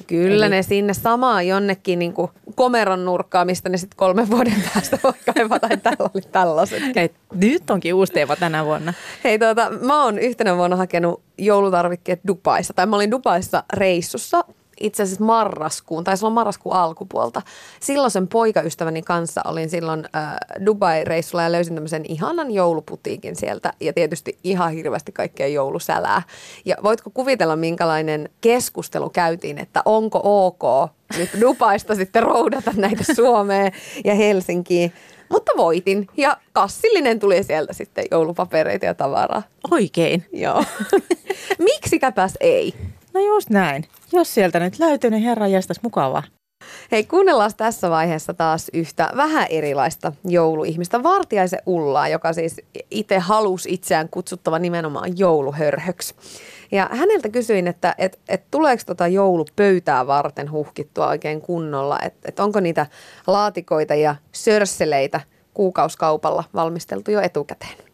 Kyllä 0.07 0.45
Eli... 0.45 0.55
ne 0.55 0.63
sinne 0.63 0.93
samaan 0.93 1.47
jonnekin 1.47 1.99
niin 1.99 2.13
kuin 2.13 2.31
komeron 2.55 3.05
nurkkaan, 3.05 3.47
mistä 3.47 3.69
ne 3.69 3.77
sitten 3.77 3.97
kolmen 3.97 4.29
vuoden 4.29 4.63
päästä 4.73 4.99
voi 5.03 5.13
kaivata, 5.33 5.67
tai 5.67 5.77
tällä 5.77 6.09
oli 6.13 6.21
tällaiset. 6.31 6.83
Et 6.95 7.13
nyt 7.33 7.69
onkin 7.69 7.93
uusi 7.93 8.13
teema 8.13 8.35
tänä 8.35 8.65
vuonna. 8.65 8.93
Hei 9.23 9.39
tuota, 9.39 9.69
mä 9.69 10.03
oon 10.03 10.19
yhtenä 10.19 10.57
vuonna 10.57 10.75
hakenut 10.75 11.21
joulutarvikkeet 11.37 12.19
Dubaissa, 12.27 12.73
tai 12.73 12.85
mä 12.85 12.95
olin 12.95 13.11
Dubaissa 13.11 13.63
reissussa 13.73 14.43
itse 14.81 15.03
asiassa 15.03 15.25
marraskuun, 15.25 16.03
tai 16.03 16.17
silloin 16.17 16.33
marraskuun 16.33 16.75
alkupuolta. 16.75 17.41
Silloin 17.79 18.11
sen 18.11 18.27
poikaystäväni 18.27 19.01
kanssa 19.01 19.41
olin 19.45 19.69
silloin 19.69 20.05
äh, 20.15 20.35
Dubai-reissulla 20.65 21.43
ja 21.43 21.51
löysin 21.51 21.75
tämmöisen 21.75 22.05
ihanan 22.07 22.51
jouluputiikin 22.51 23.35
sieltä 23.35 23.73
ja 23.79 23.93
tietysti 23.93 24.37
ihan 24.43 24.71
hirveästi 24.71 25.11
kaikkea 25.11 25.47
joulusälää. 25.47 26.21
Ja 26.65 26.75
voitko 26.83 27.09
kuvitella, 27.09 27.55
minkälainen 27.55 28.29
keskustelu 28.41 29.09
käytiin, 29.09 29.57
että 29.57 29.81
onko 29.85 30.21
ok 30.23 30.91
nyt 31.17 31.29
Dubaista 31.41 31.95
sitten 31.95 32.23
roudata 32.23 32.71
näitä 32.75 33.13
Suomeen 33.15 33.71
ja 34.05 34.15
Helsinkiin. 34.15 34.93
Mutta 35.29 35.51
voitin 35.57 36.07
ja 36.17 36.37
kassillinen 36.53 37.19
tuli 37.19 37.43
sieltä 37.43 37.73
sitten 37.73 38.05
joulupapereita 38.11 38.85
ja 38.85 38.93
tavaraa. 38.93 39.43
Oikein. 39.71 40.25
Joo. 40.33 40.63
Miksikäpäs 41.71 42.33
ei? 42.39 42.73
No 43.13 43.21
just 43.21 43.49
näin. 43.49 43.85
Jos 44.13 44.33
sieltä 44.33 44.59
nyt 44.59 44.79
löytyy, 44.79 45.09
niin 45.09 45.23
herra 45.23 45.47
jästäs 45.47 45.81
mukavaa. 45.83 46.23
Hei, 46.91 47.03
kuunnellaan 47.03 47.51
tässä 47.57 47.89
vaiheessa 47.89 48.33
taas 48.33 48.69
yhtä 48.73 49.11
vähän 49.15 49.47
erilaista 49.49 50.13
jouluihmistä. 50.25 51.03
Vartiaisen 51.03 51.59
Ullaa, 51.65 52.07
joka 52.07 52.33
siis 52.33 52.61
itse 52.91 53.19
halusi 53.19 53.73
itseään 53.73 54.09
kutsuttava 54.09 54.59
nimenomaan 54.59 55.17
jouluhörhöksi. 55.17 56.15
Ja 56.71 56.89
häneltä 56.91 57.29
kysyin, 57.29 57.67
että 57.67 57.95
et, 57.97 58.19
et 58.29 58.43
tuleeko 58.51 58.83
tota 58.85 59.07
joulupöytää 59.07 60.07
varten 60.07 60.51
huhkittua 60.51 61.07
oikein 61.07 61.41
kunnolla, 61.41 61.99
että 61.99 62.29
et 62.29 62.39
onko 62.39 62.59
niitä 62.59 62.85
laatikoita 63.27 63.95
ja 63.95 64.15
sörsseleitä 64.31 65.21
kuukauskaupalla 65.53 66.43
valmisteltu 66.53 67.11
jo 67.11 67.21
etukäteen. 67.21 67.90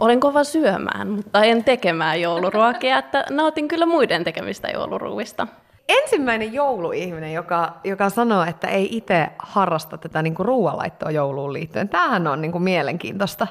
Olin 0.00 0.20
kova 0.20 0.44
syömään, 0.44 1.08
mutta 1.08 1.44
en 1.44 1.64
tekemään 1.64 2.20
jouluruokia, 2.20 2.98
että 2.98 3.24
nautin 3.30 3.68
kyllä 3.68 3.86
muiden 3.86 4.24
tekemistä 4.24 4.68
jouluruuista. 4.68 5.46
Ensimmäinen 5.88 6.52
jouluihminen, 6.52 7.32
joka, 7.32 7.76
joka 7.84 8.10
sanoo, 8.10 8.44
että 8.44 8.68
ei 8.68 8.96
itse 8.96 9.28
harrasta 9.38 9.98
tätä 9.98 10.22
niin 10.22 10.34
kuin 10.34 10.46
ruoanlaittoa 10.46 11.10
jouluun 11.10 11.52
liittyen. 11.52 11.88
Tämähän 11.88 12.26
on 12.26 12.40
niin 12.40 12.52
kuin 12.52 12.64
mielenkiintoista. 12.64 13.46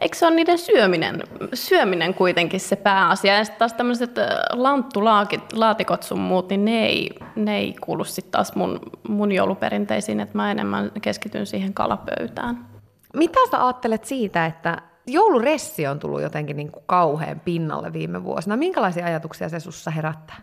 Eikö 0.00 0.16
se 0.16 0.26
ole 0.26 0.34
niiden 0.34 0.58
syöminen, 0.58 1.22
syöminen 1.54 2.14
kuitenkin 2.14 2.60
se 2.60 2.76
pääasia? 2.76 3.36
Ja 3.36 3.44
sitten 3.44 3.58
taas 3.58 3.72
tämmöiset 3.72 4.10
lanttulaatikot 4.52 6.02
sun 6.02 6.20
muut, 6.20 6.48
niin 6.48 6.64
ne 6.64 6.86
ei, 6.86 7.10
ne 7.36 7.56
ei 7.56 7.74
kuulu 7.80 8.04
sitten 8.04 8.32
taas 8.32 8.54
mun, 8.54 8.80
mun 9.08 9.32
jouluperinteisiin, 9.32 10.20
että 10.20 10.38
mä 10.38 10.50
enemmän 10.50 10.90
keskityn 11.02 11.46
siihen 11.46 11.74
kalapöytään. 11.74 12.66
Mitä 13.14 13.40
sä 13.50 13.64
ajattelet 13.64 14.04
siitä, 14.04 14.46
että 14.46 14.82
jouluressi 15.06 15.86
on 15.86 15.98
tullut 15.98 16.22
jotenkin 16.22 16.56
niin 16.56 16.72
kuin 16.72 16.84
kauhean 16.86 17.40
pinnalle 17.40 17.92
viime 17.92 18.24
vuosina. 18.24 18.56
Minkälaisia 18.56 19.06
ajatuksia 19.06 19.48
se 19.48 19.60
sussa 19.60 19.90
herättää? 19.90 20.36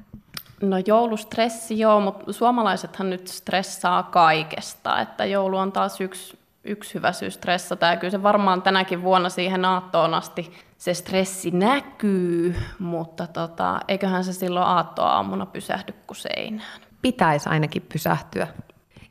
No 0.61 0.77
joulustressi 0.87 1.79
joo, 1.79 1.99
mutta 1.99 2.33
suomalaisethan 2.33 3.09
nyt 3.09 3.27
stressaa 3.27 4.03
kaikesta, 4.03 5.01
että 5.01 5.25
joulu 5.25 5.57
on 5.57 5.71
taas 5.71 6.01
yksi, 6.01 6.39
yksi 6.63 6.93
hyvä 6.93 7.11
syy 7.11 7.31
stressata 7.31 7.85
ja 7.85 7.97
kyllä 7.97 8.11
se 8.11 8.23
varmaan 8.23 8.61
tänäkin 8.61 9.03
vuonna 9.03 9.29
siihen 9.29 9.65
aattoon 9.65 10.13
asti 10.13 10.53
se 10.77 10.93
stressi 10.93 11.51
näkyy, 11.51 12.55
mutta 12.79 13.27
tota, 13.27 13.79
eiköhän 13.87 14.23
se 14.23 14.33
silloin 14.33 14.67
aattoaamuna 14.67 15.45
pysähdy 15.45 15.93
kuin 16.07 16.17
seinään. 16.17 16.81
Pitäisi 17.01 17.49
ainakin 17.49 17.85
pysähtyä. 17.93 18.47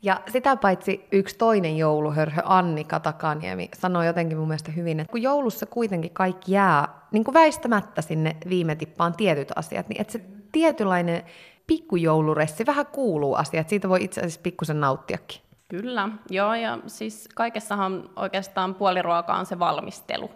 Ja 0.03 0.21
sitä 0.29 0.57
paitsi 0.57 1.09
yksi 1.13 1.39
toinen 1.39 1.77
jouluhörhö, 1.77 2.43
Anni 2.45 2.85
Katakaniemi, 2.85 3.69
sanoi 3.75 4.07
jotenkin 4.07 4.39
mun 4.39 4.49
mielestä 4.49 4.73
hyvin, 4.73 5.01
että 5.01 5.11
kun 5.11 5.23
joulussa 5.23 5.67
kuitenkin 5.67 6.11
kaikki 6.11 6.53
jää 6.53 6.89
niin 7.11 7.25
kuin 7.25 7.35
väistämättä 7.35 8.03
sinne 8.03 8.37
viime 8.49 8.75
tippaan 8.75 9.15
tietyt 9.15 9.53
asiat, 9.57 9.89
niin 9.89 10.01
että 10.01 10.13
se 10.13 10.21
tietynlainen 10.53 11.23
pikkujouluressi 11.67 12.67
vähän 12.67 12.87
kuuluu 12.87 13.35
asiat, 13.35 13.69
siitä 13.69 13.89
voi 13.89 14.05
itse 14.05 14.21
asiassa 14.21 14.41
pikkusen 14.43 14.81
nauttiakin. 14.81 15.41
Kyllä, 15.69 16.09
joo, 16.31 16.55
ja 16.55 16.79
siis 16.87 17.29
kaikessahan 17.35 18.11
oikeastaan 18.17 18.75
puoliruoka 18.75 19.35
on 19.35 19.47
se 19.47 19.59
valmistelu. 19.59 20.31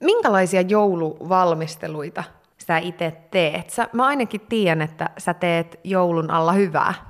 Minkälaisia 0.00 0.60
jouluvalmisteluita 0.60 2.24
sä 2.66 2.78
itse 2.78 3.16
teet? 3.30 3.70
Sä, 3.70 3.88
mä 3.92 4.06
ainakin 4.06 4.40
tiedän, 4.40 4.82
että 4.82 5.10
sä 5.18 5.34
teet 5.34 5.80
joulun 5.84 6.30
alla 6.30 6.52
hyvää. 6.52 7.09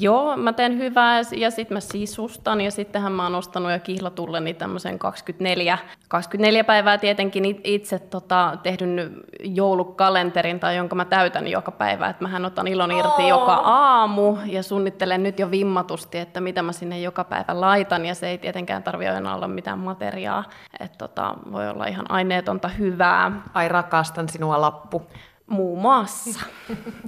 Joo, 0.00 0.36
mä 0.36 0.52
teen 0.52 0.78
hyvää 0.78 1.20
ja 1.36 1.50
sitten 1.50 1.76
mä 1.76 1.80
sisustan 1.80 2.60
ja 2.60 2.70
sittenhän 2.70 3.12
mä 3.12 3.22
oon 3.22 3.34
ostanut 3.34 3.72
jo 3.72 3.78
kihlatulleni 3.78 4.54
tämmöisen 4.54 4.98
24, 4.98 5.78
24 6.08 6.64
päivää 6.64 6.98
tietenkin 6.98 7.60
itse 7.64 7.98
tota, 7.98 8.58
tehdyn 8.62 9.16
joulukalenterin 9.44 10.60
tai 10.60 10.76
jonka 10.76 10.94
mä 10.94 11.04
täytän 11.04 11.48
joka 11.48 11.70
päivä, 11.70 12.08
että 12.08 12.22
mähän 12.22 12.44
otan 12.44 12.68
ilon 12.68 12.92
irti 12.92 13.22
oh. 13.22 13.28
joka 13.28 13.54
aamu 13.54 14.36
ja 14.46 14.62
suunnittelen 14.62 15.22
nyt 15.22 15.38
jo 15.38 15.50
vimmatusti, 15.50 16.18
että 16.18 16.40
mitä 16.40 16.62
mä 16.62 16.72
sinne 16.72 17.00
joka 17.00 17.24
päivä 17.24 17.60
laitan 17.60 18.06
ja 18.06 18.14
se 18.14 18.28
ei 18.28 18.38
tietenkään 18.38 18.82
tarvi 18.82 19.08
aina 19.08 19.34
olla 19.34 19.48
mitään 19.48 19.78
materiaa, 19.78 20.44
että 20.80 20.98
tota, 20.98 21.34
voi 21.52 21.68
olla 21.68 21.86
ihan 21.86 22.10
aineetonta 22.10 22.68
hyvää. 22.68 23.32
Ai 23.54 23.68
rakastan 23.68 24.28
sinua 24.28 24.60
lappu. 24.60 25.02
Muun 25.46 25.78
muassa. 25.78 26.40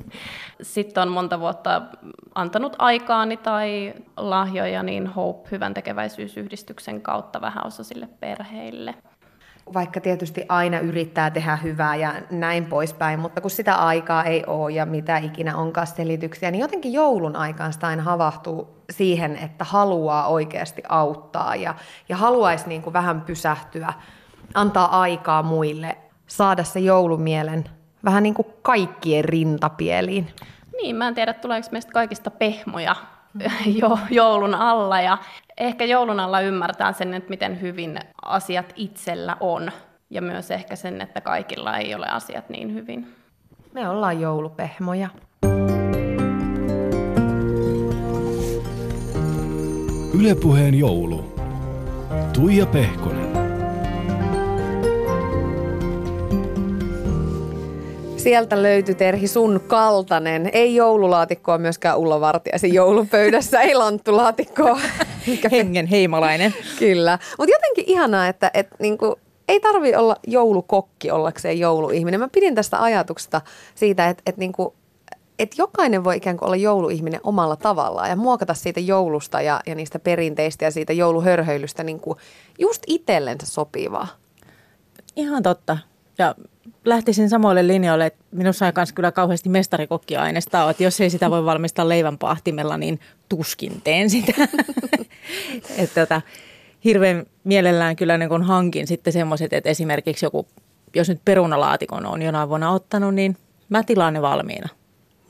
Sitten 0.63 1.03
on 1.03 1.09
monta 1.09 1.41
vuotta 1.41 1.83
antanut 2.35 2.77
aikaani 2.79 3.37
tai 3.37 3.95
lahjoja 4.17 4.83
niin 4.83 5.07
Hope 5.07 5.49
hyvän 5.51 5.75
tekeväisyysyhdistyksen 5.75 7.01
kautta 7.01 7.41
vähän 7.41 7.67
osasille 7.67 8.09
perheille. 8.21 8.95
Vaikka 9.75 10.01
tietysti 10.01 10.45
aina 10.49 10.79
yrittää 10.79 11.31
tehdä 11.31 11.57
hyvää 11.57 11.97
ja 11.97 12.15
näin 12.31 12.67
poispäin, 12.67 13.21
mutta 13.21 13.41
kun 13.41 13.51
sitä 13.51 13.75
aikaa 13.75 14.25
ei 14.25 14.45
ole 14.47 14.73
ja 14.73 14.87
mitä 14.87 15.19
ikinä 15.19 15.57
onkaan 15.57 15.87
selityksiä, 15.87 16.51
niin 16.51 16.61
jotenkin 16.61 16.93
joulun 16.93 17.37
aikaan 17.37 17.73
sitä 17.73 17.87
aina 17.87 18.03
havahtuu 18.03 18.85
siihen, 18.91 19.37
että 19.37 19.65
haluaa 19.65 20.27
oikeasti 20.27 20.83
auttaa 20.89 21.57
ja, 21.57 21.75
ja 22.09 22.17
haluaisi 22.17 22.69
niin 22.69 22.83
kuin 22.83 22.93
vähän 22.93 23.21
pysähtyä, 23.21 23.93
antaa 24.55 25.01
aikaa 25.01 25.43
muille, 25.43 25.97
saada 26.27 26.65
se 26.65 26.81
joulumielen 26.81 27.65
vähän 28.05 28.23
niin 28.23 28.35
kuin 28.35 28.49
kaikkien 28.63 29.25
rintapieliin. 29.25 30.27
Niin, 30.77 30.97
mä 30.97 31.09
en 31.09 31.15
tiedä, 31.15 31.33
tuleeko 31.33 31.69
meistä 31.73 31.93
kaikista 31.93 32.31
pehmoja 32.31 32.97
jo, 33.81 33.99
joulun 34.11 34.55
alla 34.55 35.01
ja 35.01 35.19
ehkä 35.59 35.85
joulun 35.85 36.21
alla 36.21 36.41
ymmärtää 36.41 36.93
sen, 36.93 37.15
että 37.15 37.31
miten 37.31 37.61
hyvin 37.61 37.99
asiat 38.23 38.73
itsellä 38.77 39.37
on 39.41 39.71
ja 40.11 40.23
myös 40.23 40.51
ehkä 40.51 40.77
sen, 40.77 41.01
että 41.01 41.21
kaikilla 41.21 41.79
ei 41.79 41.95
ole 41.95 42.07
asiat 42.07 42.49
niin 42.49 42.75
hyvin. 42.75 43.15
Me 43.73 43.89
ollaan 43.89 44.21
joulupehmoja. 44.21 45.09
Ylepuheen 50.19 50.75
joulu. 50.75 51.35
Tuija 52.33 52.67
Pehkonen. 52.67 53.44
Sieltä 58.25 58.63
löytyi 58.63 58.95
Terhi 58.95 59.29
sun 59.29 59.61
kaltainen. 59.67 60.51
Ei 60.53 60.75
joululaatikkoa 60.75 61.59
myöskään 61.59 61.99
Ulla 61.99 62.21
Vartiaisen 62.21 62.75
joulupöydässä, 62.75 63.61
ei 63.61 63.75
lanttulaatikkoa. 63.75 64.81
Hengen 65.51 65.87
heimalainen. 65.87 66.55
Kyllä. 66.79 67.19
Mutta 67.39 67.55
jotenkin 67.55 67.85
ihanaa, 67.87 68.29
että 68.29 68.51
et, 68.55 68.69
niinku, 68.79 69.19
ei 69.49 69.61
tarvi 69.61 69.95
olla 69.95 70.17
joulukokki 70.27 71.11
ollakseen 71.11 71.59
jouluihminen. 71.59 72.21
Mä 72.21 72.29
pidin 72.29 72.55
tästä 72.55 72.83
ajatuksesta 72.83 73.41
siitä, 73.75 74.09
että 74.09 74.23
et, 74.27 74.37
niinku, 74.37 74.75
et 75.39 75.59
jokainen 75.59 76.05
voi 76.05 76.17
ikään 76.17 76.37
kuin 76.37 76.47
olla 76.47 76.57
jouluihminen 76.57 77.21
omalla 77.25 77.57
tavallaan 77.57 78.11
ja 78.11 78.17
muokata 78.17 78.55
siitä 78.55 78.81
joulusta 78.81 79.41
ja, 79.41 79.61
ja 79.67 79.75
niistä 79.75 79.99
perinteistä 79.99 80.65
ja 80.65 80.71
siitä 80.71 80.93
jouluhörhöilystä 80.93 81.85
niinku 81.85 82.17
just 82.59 82.83
itsellensä 82.87 83.47
sopivaa. 83.47 84.09
Ihan 85.17 85.43
totta. 85.43 85.79
Ja 86.19 86.35
lähtisin 86.85 87.29
samoille 87.29 87.67
linjoille, 87.67 88.07
että 88.07 88.25
minussa 88.31 88.67
on 88.67 88.73
myös 88.77 88.93
kyllä 88.93 89.13
kauheasti 89.13 89.49
mestarikokkiainesta, 89.49 90.71
että 90.71 90.83
jos 90.83 91.01
ei 91.01 91.11
sitä 91.11 91.31
voi 91.31 91.45
valmistaa 91.45 91.89
leivän 91.89 92.19
pahtimella, 92.19 92.77
niin 92.77 93.01
tuskin 93.29 93.81
teen 93.85 94.11
sitä. 94.11 94.33
että 95.79 96.01
tota, 96.01 96.23
hirveän 96.85 97.27
mielellään 97.45 97.97
kyllä 97.97 98.19
niin 98.19 98.29
kun 98.29 98.43
hankin 98.43 98.87
sitten 98.87 99.13
semmoiset, 99.13 99.53
että 99.53 99.71
esimerkiksi 99.71 100.27
joku, 100.27 100.47
jos 100.95 101.09
nyt 101.09 101.21
perunalaatikon 101.25 102.07
on 102.07 102.23
jonain 102.23 102.49
vuonna 102.49 102.71
ottanut, 102.71 103.15
niin 103.15 103.37
mä 103.69 103.83
tilaan 103.83 104.15
ne 104.15 104.23
valmiina. 104.23 104.69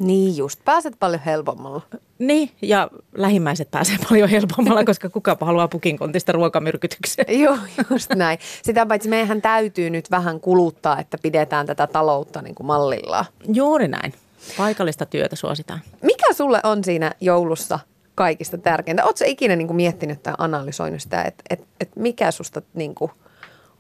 Niin 0.06 0.36
just, 0.36 0.60
pääset 0.64 0.94
paljon 0.98 1.20
helpommalla. 1.26 1.82
Niin, 2.18 2.50
ja 2.62 2.88
lähimmäiset 3.14 3.70
pääsee 3.70 3.96
paljon 4.08 4.28
helpommalla, 4.28 4.84
koska 4.84 5.10
kukapa 5.10 5.46
haluaa 5.46 5.68
pukin 5.68 5.98
kontista 5.98 6.32
ruokamyrkytykseen. 6.32 7.40
Joo, 7.44 7.58
just 7.90 8.14
näin. 8.14 8.38
Sitä 8.62 8.86
paitsi 8.86 9.08
meidän 9.08 9.42
täytyy 9.42 9.90
nyt 9.90 10.10
vähän 10.10 10.40
kuluttaa, 10.40 11.00
että 11.00 11.18
pidetään 11.22 11.66
tätä 11.66 11.86
taloutta 11.86 12.42
niin 12.42 12.54
kuin 12.54 12.66
mallillaan. 12.66 13.24
Juuri 13.54 13.88
näin. 13.88 14.14
Paikallista 14.56 15.06
työtä 15.06 15.36
suositaan. 15.36 15.80
Mikä 16.02 16.32
sulle 16.32 16.60
on 16.64 16.84
siinä 16.84 17.12
joulussa 17.20 17.78
kaikista 18.14 18.58
tärkeintä? 18.58 19.04
Oletko 19.04 19.24
ikinä 19.26 19.56
niin 19.56 19.66
kuin 19.66 19.76
miettinyt 19.76 20.22
tai 20.22 20.34
analysoinut 20.38 21.00
sitä, 21.00 21.22
että, 21.22 21.44
että, 21.50 21.66
että 21.80 22.00
mikä 22.00 22.30
susta 22.30 22.62
niin 22.74 22.94
kuin 22.94 23.10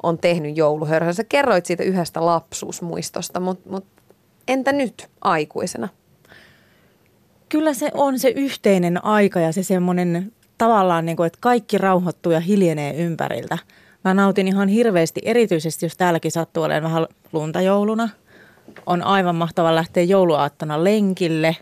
on 0.02 0.18
tehnyt 0.18 0.56
jouluhörhön? 0.56 1.14
Sä 1.14 1.24
kerroit 1.24 1.66
siitä 1.66 1.82
yhdestä 1.82 2.26
lapsuusmuistosta, 2.26 3.40
mutta, 3.40 3.70
mutta 3.70 4.02
entä 4.48 4.72
nyt 4.72 5.08
aikuisena? 5.20 5.88
Kyllä 7.48 7.74
se 7.74 7.90
on 7.94 8.18
se 8.18 8.28
yhteinen 8.28 9.04
aika 9.04 9.40
ja 9.40 9.52
se 9.52 9.62
semmoinen 9.62 10.32
tavallaan, 10.58 11.06
niin 11.06 11.16
kuin, 11.16 11.26
että 11.26 11.38
kaikki 11.40 11.78
rauhoittuu 11.78 12.32
ja 12.32 12.40
hiljenee 12.40 12.94
ympäriltä. 12.96 13.58
Mä 14.04 14.14
nautin 14.14 14.48
ihan 14.48 14.68
hirveästi, 14.68 15.20
erityisesti 15.24 15.86
jos 15.86 15.96
täälläkin 15.96 16.32
sattuu 16.32 16.62
olemaan 16.62 16.92
vähän 16.92 17.06
lunta 17.32 17.60
jouluna. 17.60 18.08
On 18.86 19.02
aivan 19.02 19.36
mahtava 19.36 19.74
lähteä 19.74 20.02
jouluaattona 20.02 20.84
lenkille, 20.84 21.56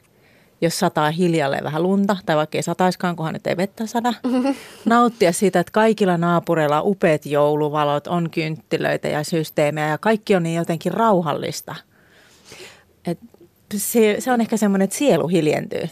jos 0.60 0.78
sataa 0.78 1.10
hiljalle 1.10 1.58
vähän 1.62 1.82
lunta, 1.82 2.16
tai 2.26 2.36
vaikka 2.36 2.58
ei 2.58 2.62
sataiskaan, 2.62 3.16
kunhan 3.16 3.34
nyt 3.34 3.46
ei 3.46 3.56
vettä 3.56 3.86
sada. 3.86 4.14
Nauttia 4.84 5.32
siitä, 5.32 5.60
että 5.60 5.72
kaikilla 5.72 6.16
naapureilla 6.16 6.82
on 6.82 6.90
upeat 6.90 7.26
jouluvalot, 7.26 8.06
on 8.06 8.30
kynttilöitä 8.30 9.08
ja 9.08 9.24
systeemejä 9.24 9.88
ja 9.88 9.98
kaikki 9.98 10.34
on 10.34 10.42
niin 10.42 10.56
jotenkin 10.56 10.92
rauhallista. 10.92 11.74
Et 13.06 13.18
se, 13.78 14.16
se 14.18 14.32
on 14.32 14.40
ehkä 14.40 14.56
semmoinen, 14.56 14.84
että 14.84 14.96
sielu 14.96 15.28
hiljentyy. 15.28 15.88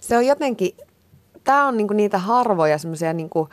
Se 0.00 0.16
on 0.16 0.26
jotenkin, 0.26 0.76
tämä 1.44 1.66
on 1.66 1.76
niinku 1.76 1.94
niitä 1.94 2.18
harvoja 2.18 2.78
semmoisia 2.78 3.12
niinku 3.12 3.48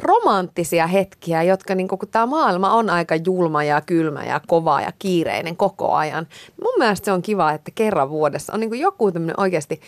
romanttisia 0.00 0.86
hetkiä, 0.86 1.42
jotka 1.42 1.74
niinku, 1.74 1.96
kun 1.96 2.08
tämä 2.08 2.26
maailma 2.26 2.74
on 2.74 2.90
aika 2.90 3.16
julma 3.16 3.64
ja 3.64 3.80
kylmä 3.80 4.24
ja 4.24 4.40
kova 4.46 4.80
ja 4.80 4.92
kiireinen 4.98 5.56
koko 5.56 5.92
ajan. 5.92 6.26
Mun 6.62 6.74
mielestä 6.78 7.04
se 7.04 7.12
on 7.12 7.22
kiva, 7.22 7.52
että 7.52 7.70
kerran 7.74 8.10
vuodessa 8.10 8.52
on 8.52 8.60
niinku 8.60 8.74
joku 8.74 9.12
tämmöinen 9.12 9.40
oikeasti 9.40 9.80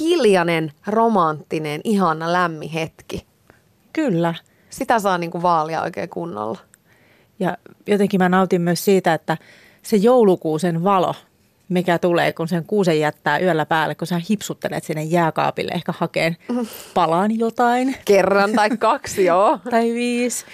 hiljainen, 0.00 0.72
romanttinen, 0.86 1.80
ihana, 1.84 2.32
lämmin 2.32 2.70
hetki. 2.70 3.26
Kyllä. 3.92 4.34
Sitä 4.70 4.98
saa 4.98 5.18
niinku 5.18 5.42
vaalia 5.42 5.82
oikein 5.82 6.08
kunnolla. 6.08 6.58
Ja 7.38 7.56
jotenkin 7.86 8.20
mä 8.20 8.28
nautin 8.28 8.60
myös 8.60 8.84
siitä, 8.84 9.14
että 9.14 9.36
se 9.82 9.96
joulukuusen 9.96 10.84
valo, 10.84 11.14
mikä 11.68 11.98
tulee, 11.98 12.32
kun 12.32 12.48
sen 12.48 12.64
kuusen 12.64 13.00
jättää 13.00 13.38
yöllä 13.38 13.66
päälle, 13.66 13.94
kun 13.94 14.06
sä 14.06 14.20
hipsuttelet 14.30 14.84
sinne 14.84 15.02
jääkaapille 15.02 15.72
ehkä 15.72 15.92
hakeen 15.98 16.36
palan 16.94 17.38
jotain. 17.38 17.96
Kerran 18.04 18.52
tai 18.52 18.70
kaksi, 18.70 19.24
joo. 19.24 19.58
tai 19.70 19.94
viisi. 19.94 20.44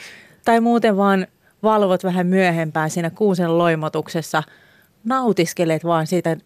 Tai 0.44 0.60
muuten 0.60 0.96
vaan 0.96 1.26
valvot 1.62 2.04
vähän 2.04 2.26
myöhempään 2.26 2.90
siinä 2.90 3.10
kuusen 3.10 3.58
loimotuksessa. 3.58 4.42
Nautiskelet 5.04 5.84
vaan 5.84 6.06
siitä, 6.06 6.36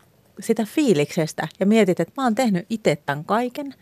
sitä 0.40 0.64
fiiliksestä 0.64 1.48
ja 1.60 1.66
mietit, 1.66 2.00
että 2.00 2.12
mä 2.16 2.22
oon 2.24 2.34
tehnyt 2.34 2.66
itse 2.70 2.96
tämän 3.06 3.24
kaiken. 3.24 3.74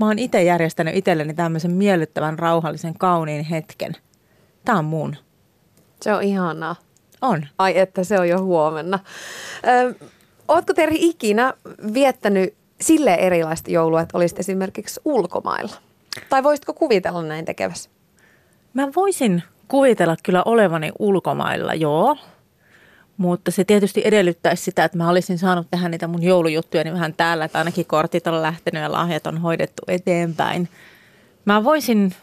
Mä 0.00 0.06
oon 0.06 0.18
itse 0.18 0.42
järjestänyt 0.42 0.96
itselleni 0.96 1.34
tämmöisen 1.34 1.70
miellyttävän, 1.70 2.38
rauhallisen, 2.38 2.94
kauniin 2.98 3.44
hetken. 3.44 3.92
Tämä 4.64 4.78
on 4.78 4.84
mun. 4.84 5.16
Se 6.02 6.14
on 6.14 6.22
ihanaa. 6.22 6.76
On. 7.22 7.46
Ai 7.58 7.78
että 7.78 8.04
se 8.04 8.20
on 8.20 8.28
jo 8.28 8.42
huomenna. 8.42 8.98
Ö, 9.66 9.94
ootko 10.48 10.74
Terhi 10.74 10.98
ikinä 11.00 11.54
viettänyt 11.94 12.54
sille 12.80 13.14
erilaista 13.14 13.70
joulua, 13.70 14.00
että 14.00 14.18
olisit 14.18 14.38
esimerkiksi 14.38 15.00
ulkomailla? 15.04 15.72
Tai 16.28 16.42
voisitko 16.42 16.74
kuvitella 16.74 17.22
näin 17.22 17.44
tekevässä? 17.44 17.90
Mä 18.74 18.88
voisin 18.96 19.42
kuvitella 19.68 20.16
kyllä 20.22 20.42
olevani 20.44 20.92
ulkomailla, 20.98 21.74
joo. 21.74 22.16
Mutta 23.16 23.50
se 23.50 23.64
tietysti 23.64 24.02
edellyttäisi 24.04 24.62
sitä, 24.62 24.84
että 24.84 24.98
mä 24.98 25.10
olisin 25.10 25.38
saanut 25.38 25.66
tehdä 25.70 25.88
niitä 25.88 26.06
mun 26.06 26.22
joulujuttuja 26.22 26.84
niin 26.84 26.94
vähän 26.94 27.14
täällä, 27.14 27.44
että 27.44 27.58
ainakin 27.58 27.86
kortit 27.86 28.26
on 28.26 28.42
lähtenyt 28.42 28.82
ja 28.82 28.92
lahjat 28.92 29.26
on 29.26 29.38
hoidettu 29.38 29.82
eteenpäin. 29.88 30.68
Mä 31.44 31.64
voisin 31.64 32.14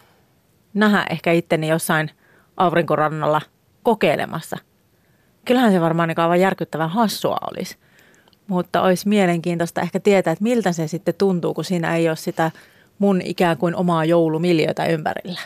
nähdä 0.73 1.05
ehkä 1.09 1.31
itteni 1.31 1.67
jossain 1.67 2.11
aurinkorannalla 2.57 3.41
kokeilemassa– 3.83 4.57
kyllähän 5.45 5.71
se 5.71 5.81
varmaan 5.81 6.09
niin 6.09 6.19
aivan 6.19 6.39
järkyttävän 6.39 6.89
hassua 6.89 7.37
olisi. 7.51 7.77
Mutta 8.47 8.81
olisi 8.81 9.07
mielenkiintoista 9.07 9.81
ehkä 9.81 9.99
tietää, 9.99 10.31
että 10.31 10.43
miltä 10.43 10.71
se 10.71 10.87
sitten 10.87 11.13
tuntuu, 11.17 11.53
kun 11.53 11.63
siinä 11.63 11.95
ei 11.95 12.09
ole 12.09 12.15
sitä 12.15 12.51
mun 12.99 13.21
ikään 13.21 13.57
kuin 13.57 13.75
omaa 13.75 14.05
joulumiljöitä 14.05 14.85
ympärillä. 14.85 15.39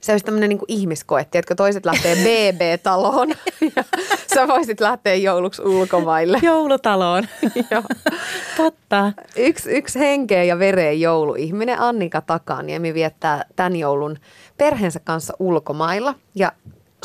Se 0.00 0.12
olisi 0.12 0.24
tämmöinen 0.24 0.48
niin 0.48 0.60
ihmiskoetti, 0.68 1.38
että 1.38 1.54
toiset 1.54 1.86
lähtee 1.86 2.16
BB-taloon 2.24 3.28
ja 3.76 3.84
sä 4.34 4.48
voisit 4.48 4.80
lähteä 4.80 5.14
jouluksi 5.14 5.62
ulkomaille. 5.62 6.38
Joulutaloon. 6.42 7.24
Joo. 7.70 7.82
Totta. 8.56 9.12
Yksi, 9.36 9.70
yksi 9.70 9.98
henkeä 9.98 10.44
ja 10.44 10.58
vereen 10.58 11.00
jouluihminen 11.00 11.80
Annika 11.80 12.20
Takaniemi 12.20 12.94
viettää 12.94 13.44
tämän 13.56 13.76
joulun 13.76 14.16
perheensä 14.58 15.00
kanssa 15.04 15.34
ulkomailla 15.38 16.14
ja 16.34 16.52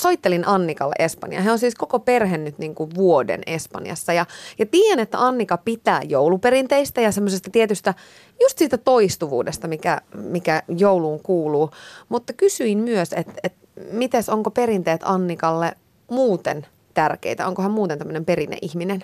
soittelin 0.03 0.47
Annikalle 0.47 0.95
Espanja. 0.99 1.41
He 1.41 1.51
on 1.51 1.59
siis 1.59 1.75
koko 1.75 1.99
perhe 1.99 2.37
nyt 2.37 2.57
niin 2.57 2.75
kuin 2.75 2.89
vuoden 2.95 3.41
Espanjassa. 3.45 4.13
Ja, 4.13 4.25
ja 4.59 4.65
tiedän, 4.65 4.99
että 4.99 5.25
Annika 5.25 5.57
pitää 5.57 6.01
jouluperinteistä 6.09 7.01
ja 7.01 7.11
semmoisesta 7.11 7.49
tietystä 7.51 7.93
just 8.41 8.57
siitä 8.57 8.77
toistuvuudesta, 8.77 9.67
mikä, 9.67 10.01
mikä 10.15 10.63
jouluun 10.67 11.19
kuuluu. 11.23 11.71
Mutta 12.09 12.33
kysyin 12.33 12.77
myös, 12.77 13.13
että, 13.13 13.33
että 13.43 13.59
mites, 13.91 14.29
onko 14.29 14.51
perinteet 14.51 15.01
Annikalle 15.03 15.73
muuten 16.09 16.65
tärkeitä? 16.93 17.47
Onko 17.47 17.61
hän 17.61 17.71
muuten 17.71 17.97
tämmöinen 17.97 18.25
perinneihminen? 18.25 19.03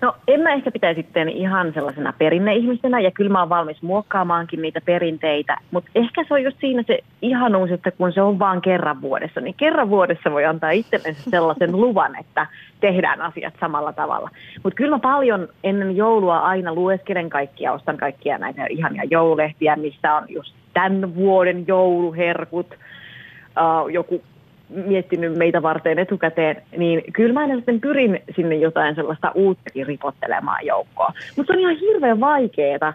No 0.00 0.16
en 0.28 0.40
mä 0.40 0.52
ehkä 0.52 0.70
pitäisi 0.70 1.02
sitten 1.02 1.28
ihan 1.28 1.72
sellaisena 1.74 2.12
perinneihmisenä 2.18 3.00
ja 3.00 3.10
kyllä 3.10 3.30
mä 3.30 3.40
oon 3.40 3.48
valmis 3.48 3.82
muokkaamaankin 3.82 4.62
niitä 4.62 4.80
perinteitä, 4.80 5.56
mutta 5.70 5.90
ehkä 5.94 6.24
se 6.28 6.34
on 6.34 6.42
just 6.42 6.56
siinä 6.60 6.82
se 6.86 6.98
ihanuus, 7.22 7.70
että 7.70 7.90
kun 7.90 8.12
se 8.12 8.22
on 8.22 8.38
vaan 8.38 8.62
kerran 8.62 9.02
vuodessa, 9.02 9.40
niin 9.40 9.54
kerran 9.54 9.90
vuodessa 9.90 10.30
voi 10.30 10.44
antaa 10.44 10.70
itsellensä 10.70 11.30
sellaisen 11.30 11.72
luvan, 11.72 12.16
että 12.20 12.46
tehdään 12.80 13.20
asiat 13.20 13.54
samalla 13.60 13.92
tavalla. 13.92 14.30
Mutta 14.62 14.76
kyllä 14.76 14.90
mä 14.90 14.98
paljon 14.98 15.48
ennen 15.64 15.96
joulua 15.96 16.38
aina 16.38 16.74
lueskelen 16.74 17.30
kaikkia, 17.30 17.72
ostan 17.72 17.96
kaikkia 17.96 18.38
näitä 18.38 18.66
ihania 18.66 19.04
joululehtiä, 19.10 19.76
missä 19.76 20.14
on 20.14 20.24
just 20.28 20.54
tämän 20.74 21.14
vuoden 21.14 21.64
jouluherkut, 21.66 22.66
uh, 22.70 23.88
joku 23.88 24.22
miettinyt 24.70 25.36
meitä 25.36 25.62
varten 25.62 25.98
etukäteen, 25.98 26.62
niin 26.76 27.02
kyllä 27.12 27.32
mä 27.32 27.54
sitten 27.54 27.80
pyrin 27.80 28.22
sinne 28.36 28.56
jotain 28.56 28.94
sellaista 28.94 29.32
uuttakin 29.34 29.86
ripottelemaan 29.86 30.66
joukkoa. 30.66 31.12
Mutta 31.36 31.52
se 31.52 31.56
on 31.56 31.60
ihan 31.60 31.76
hirveän 31.76 32.20
vaikeaa, 32.20 32.94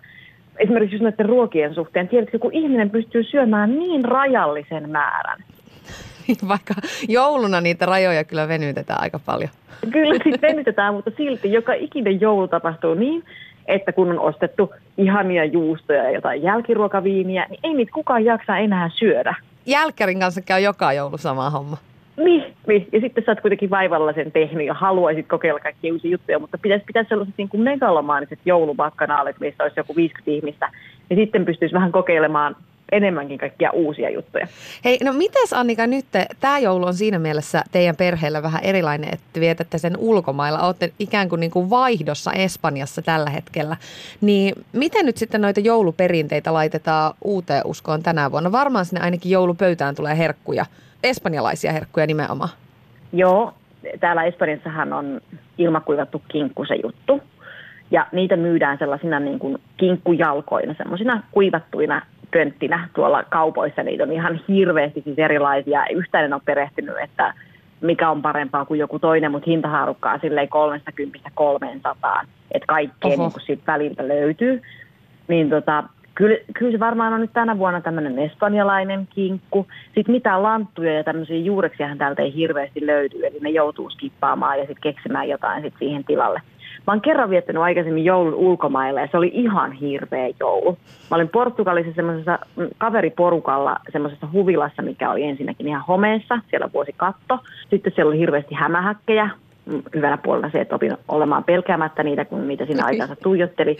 esimerkiksi 0.57 0.95
just 0.95 1.03
näiden 1.03 1.25
ruokien 1.25 1.73
suhteen. 1.73 2.07
Tiedätkö, 2.07 2.39
kun 2.39 2.53
ihminen 2.53 2.89
pystyy 2.89 3.23
syömään 3.23 3.79
niin 3.79 4.05
rajallisen 4.05 4.89
määrän. 4.89 5.43
Vaikka 6.47 6.73
jouluna 7.07 7.61
niitä 7.61 7.85
rajoja 7.85 8.23
kyllä 8.23 8.47
venytetään 8.47 9.01
aika 9.01 9.19
paljon. 9.25 9.49
Kyllä 9.91 10.13
sitten 10.13 10.41
venytetään, 10.49 10.93
mutta 10.93 11.11
silti 11.17 11.51
joka 11.51 11.73
ikinen 11.73 12.21
joulu 12.21 12.47
tapahtuu 12.47 12.93
niin, 12.93 13.23
että 13.65 13.91
kun 13.91 14.09
on 14.09 14.19
ostettu 14.19 14.73
ihania 14.97 15.45
juustoja 15.45 16.03
ja 16.03 16.11
jotain 16.11 16.43
jälkiruokaviiniä, 16.43 17.45
niin 17.49 17.59
ei 17.63 17.73
niitä 17.73 17.91
kukaan 17.91 18.25
jaksa 18.25 18.57
enää 18.57 18.89
syödä 18.93 19.35
jälkkärin 19.65 20.19
kanssa 20.19 20.41
käy 20.41 20.61
joka 20.61 20.93
joulu 20.93 21.17
sama 21.17 21.49
homma. 21.49 21.77
Niin, 22.17 22.43
niin, 22.67 22.87
ja 22.91 22.99
sitten 22.99 23.23
sä 23.25 23.31
oot 23.31 23.41
kuitenkin 23.41 23.69
vaivalla 23.69 24.13
sen 24.13 24.31
tehnyt 24.31 24.67
ja 24.67 24.73
haluaisit 24.73 25.27
kokeilla 25.27 25.59
kaikkia 25.59 25.93
uusia 25.93 26.11
juttuja, 26.11 26.39
mutta 26.39 26.57
pitäisi 26.57 26.85
pitää 26.85 27.05
sellaiset 27.09 27.35
niin 27.37 27.49
kuin 27.49 27.61
megalomaaniset 27.61 28.39
joulubakkanaalit, 28.45 29.39
missä 29.39 29.63
olisi 29.63 29.79
joku 29.79 29.95
50 29.95 30.31
ihmistä, 30.31 30.71
niin 31.09 31.19
sitten 31.19 31.45
pystyisi 31.45 31.73
vähän 31.73 31.91
kokeilemaan 31.91 32.55
enemmänkin 32.95 33.37
kaikkia 33.37 33.71
uusia 33.71 34.09
juttuja. 34.09 34.47
Hei, 34.85 34.97
no 35.03 35.13
mites 35.13 35.53
Annika 35.53 35.87
nyt, 35.87 36.05
tämä 36.39 36.59
joulu 36.59 36.85
on 36.85 36.93
siinä 36.93 37.19
mielessä 37.19 37.63
teidän 37.71 37.95
perheellä 37.95 38.43
vähän 38.43 38.63
erilainen, 38.63 39.13
että 39.13 39.39
vietätte 39.39 39.77
sen 39.77 39.97
ulkomailla, 39.97 40.67
olette 40.67 40.91
ikään 40.99 41.29
kuin, 41.29 41.39
niin 41.39 41.51
kuin 41.51 41.69
vaihdossa 41.69 42.31
Espanjassa 42.33 43.01
tällä 43.01 43.29
hetkellä. 43.29 43.77
Niin 44.21 44.55
miten 44.73 45.05
nyt 45.05 45.17
sitten 45.17 45.41
noita 45.41 45.59
jouluperinteitä 45.59 46.53
laitetaan 46.53 47.13
uuteen 47.23 47.61
uskoon 47.65 48.03
tänä 48.03 48.31
vuonna? 48.31 48.51
Varmaan 48.51 48.85
sinne 48.85 49.01
ainakin 49.01 49.31
joulupöytään 49.31 49.95
tulee 49.95 50.17
herkkuja, 50.17 50.65
espanjalaisia 51.03 51.71
herkkuja 51.71 52.07
nimenomaan. 52.07 52.49
Joo, 53.13 53.53
täällä 53.99 54.23
Espanjassahan 54.23 54.93
on 54.93 55.21
ilmakuivattu 55.57 56.21
kinkku 56.27 56.65
se 56.65 56.75
juttu. 56.83 57.21
Ja 57.91 58.07
niitä 58.11 58.35
myydään 58.35 58.77
sellaisina 58.77 59.19
niin 59.19 59.39
kuin 59.39 59.57
kinkkujalkoina, 59.77 60.75
semmoisina 60.77 61.23
kuivattuina 61.31 62.01
könttinä 62.35 62.89
tuolla 62.93 63.23
kaupoissa. 63.23 63.83
Niitä 63.83 64.03
on 64.03 64.11
ihan 64.11 64.39
hirveästi 64.47 65.01
siis 65.01 65.19
erilaisia. 65.19 65.85
Yhtään 65.87 66.25
en 66.25 66.33
ole 66.33 66.41
perehtynyt, 66.45 66.95
että 67.03 67.33
mikä 67.81 68.09
on 68.09 68.21
parempaa 68.21 68.65
kuin 68.65 68.79
joku 68.79 68.99
toinen, 68.99 69.31
mutta 69.31 69.49
hintahaarukkaa 69.49 70.19
silleen 70.19 70.49
30 70.49 71.31
300, 71.33 72.21
että 72.51 72.65
kaikkea 72.67 73.17
niin 73.17 73.31
siitä 73.45 73.63
väliltä 73.67 74.07
löytyy. 74.07 74.61
Niin 75.27 75.49
tota, 75.49 75.83
kyllä, 76.15 76.37
kyllä 76.53 76.71
se 76.71 76.79
varmaan 76.79 77.13
on 77.13 77.21
nyt 77.21 77.33
tänä 77.33 77.57
vuonna 77.57 77.81
tämmöinen 77.81 78.19
espanjalainen 78.19 79.07
kinkku. 79.15 79.67
Sitten 79.95 80.15
mitään 80.15 80.43
lanttuja 80.43 80.93
ja 80.93 81.03
tämmöisiä 81.03 81.37
juureksiahan 81.37 81.97
täältä 81.97 82.21
ei 82.21 82.35
hirveästi 82.35 82.85
löydy, 82.85 83.25
eli 83.25 83.39
ne 83.41 83.49
joutuu 83.49 83.89
skippaamaan 83.89 84.59
ja 84.59 84.65
sitten 84.65 84.93
keksimään 84.93 85.29
jotain 85.29 85.63
sit 85.63 85.73
siihen 85.79 86.03
tilalle. 86.03 86.41
Mä 86.87 86.93
oon 86.93 87.01
kerran 87.01 87.29
viettänyt 87.29 87.61
aikaisemmin 87.63 88.05
joulun 88.05 88.33
ulkomailla 88.33 89.01
ja 89.01 89.07
se 89.11 89.17
oli 89.17 89.31
ihan 89.33 89.71
hirveä 89.71 90.29
joulu. 90.39 90.77
Mä 91.11 91.15
olin 91.15 91.29
Portugalissa 91.29 91.93
semmoisessa 91.95 92.39
mm, 92.55 92.67
kaveriporukalla 92.77 93.77
semmoisessa 93.91 94.27
huvilassa, 94.33 94.81
mikä 94.81 95.11
oli 95.11 95.23
ensinnäkin 95.23 95.67
ihan 95.67 95.83
homeessa. 95.87 96.39
Siellä 96.49 96.69
vuosi 96.73 96.93
katto. 96.97 97.39
Sitten 97.69 97.93
siellä 97.95 98.09
oli 98.09 98.19
hirveästi 98.19 98.55
hämähäkkejä. 98.55 99.29
Mm, 99.65 99.81
hyvänä 99.95 100.17
puolella 100.17 100.49
se, 100.49 100.61
että 100.61 100.75
opin 100.75 100.97
olemaan 101.07 101.43
pelkäämättä 101.43 102.03
niitä, 102.03 102.25
kun 102.25 102.47
niitä 102.47 102.65
siinä 102.65 102.85
aikansa 102.85 103.15
tuijotteli. 103.15 103.77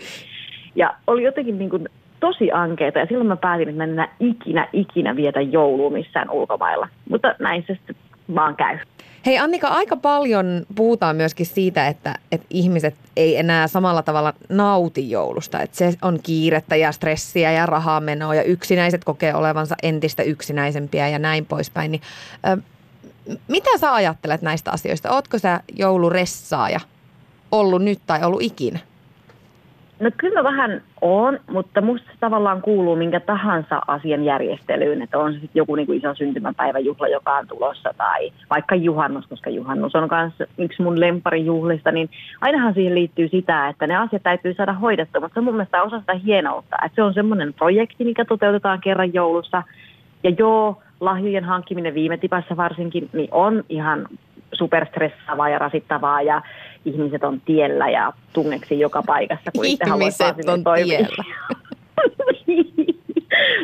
Ja 0.74 0.94
oli 1.06 1.22
jotenkin 1.22 1.58
niin 1.58 1.70
kuin 1.70 1.88
tosi 2.20 2.52
ankeita 2.52 2.98
ja 2.98 3.06
silloin 3.06 3.28
mä 3.28 3.36
päätin, 3.36 3.68
että 3.68 3.86
mä 3.86 4.04
en 4.04 4.10
ikinä, 4.20 4.68
ikinä 4.72 5.16
vietä 5.16 5.40
joulua 5.40 5.90
missään 5.90 6.30
ulkomailla. 6.30 6.88
Mutta 7.10 7.34
näin 7.38 7.64
se 7.66 7.74
sitten 7.74 7.96
vaan 8.34 8.56
käy. 8.56 8.78
Hei 9.26 9.38
Annika, 9.38 9.68
aika 9.68 9.96
paljon 9.96 10.66
puhutaan 10.74 11.16
myöskin 11.16 11.46
siitä, 11.46 11.88
että, 11.88 12.18
että 12.32 12.46
ihmiset 12.50 12.94
ei 13.16 13.36
enää 13.36 13.68
samalla 13.68 14.02
tavalla 14.02 14.34
nauti 14.48 15.10
joulusta. 15.10 15.60
Että 15.60 15.76
se 15.76 15.94
on 16.02 16.20
kiirettä 16.22 16.76
ja 16.76 16.92
stressiä 16.92 17.52
ja 17.52 17.66
rahaa 17.66 18.00
menoa 18.00 18.34
ja 18.34 18.42
yksinäiset 18.42 19.04
kokee 19.04 19.34
olevansa 19.34 19.74
entistä 19.82 20.22
yksinäisempiä 20.22 21.08
ja 21.08 21.18
näin 21.18 21.46
poispäin. 21.46 21.90
Niin, 21.90 22.02
ö, 22.48 22.56
mitä 23.48 23.78
sä 23.78 23.94
ajattelet 23.94 24.42
näistä 24.42 24.70
asioista? 24.70 25.10
Ootko 25.10 25.38
sä 25.38 25.60
jouluressaaja 25.76 26.80
ollut 27.52 27.82
nyt 27.82 28.00
tai 28.06 28.24
ollut 28.24 28.42
ikinä? 28.42 28.78
No 30.00 30.10
kyllä 30.16 30.44
vähän 30.44 30.82
on, 31.00 31.38
mutta 31.50 31.80
musta 31.80 32.06
se 32.12 32.16
tavallaan 32.20 32.62
kuuluu 32.62 32.96
minkä 32.96 33.20
tahansa 33.20 33.82
asian 33.86 34.24
järjestelyyn, 34.24 35.02
että 35.02 35.18
on 35.18 35.32
se 35.32 35.40
sitten 35.40 35.60
joku 35.60 35.74
niin 35.74 35.86
kuin 35.86 35.98
iso 35.98 36.14
syntymäpäiväjuhla, 36.14 37.08
joka 37.08 37.36
on 37.36 37.46
tulossa, 37.46 37.94
tai 37.96 38.32
vaikka 38.50 38.74
juhannus, 38.74 39.26
koska 39.26 39.50
juhannus 39.50 39.94
on 39.94 40.08
myös 40.10 40.48
yksi 40.58 40.82
mun 40.82 41.00
lemparijuhlista, 41.00 41.92
niin 41.92 42.10
ainahan 42.40 42.74
siihen 42.74 42.94
liittyy 42.94 43.28
sitä, 43.28 43.68
että 43.68 43.86
ne 43.86 43.96
asiat 43.96 44.22
täytyy 44.22 44.54
saada 44.54 44.72
hoidettua, 44.72 45.20
mutta 45.20 45.34
se 45.34 45.40
on 45.40 45.44
mun 45.44 45.54
mielestä 45.54 45.82
osa 45.82 46.00
sitä 46.00 46.14
hienoutta, 46.14 46.76
että 46.84 46.96
se 46.96 47.02
on 47.02 47.14
semmoinen 47.14 47.54
projekti, 47.54 48.04
mikä 48.04 48.24
toteutetaan 48.24 48.80
kerran 48.80 49.14
joulussa, 49.14 49.62
ja 50.22 50.30
joo, 50.38 50.82
lahjojen 51.00 51.44
hankkiminen 51.44 51.94
viime 51.94 52.16
tipassa 52.16 52.56
varsinkin, 52.56 53.10
niin 53.12 53.28
on 53.32 53.64
ihan 53.68 54.06
superstressaavaa 54.58 55.48
ja 55.48 55.58
rasittavaa 55.58 56.22
ja 56.22 56.42
ihmiset 56.84 57.24
on 57.24 57.40
tiellä 57.40 57.88
ja 57.90 58.12
tungeksi 58.32 58.80
joka 58.80 59.02
paikassa, 59.06 59.50
kun 59.56 59.64
itse 59.64 59.84
Ihmiset 59.90 60.48
on 60.48 60.64
toimia. 60.64 60.98
tiellä. 60.98 61.24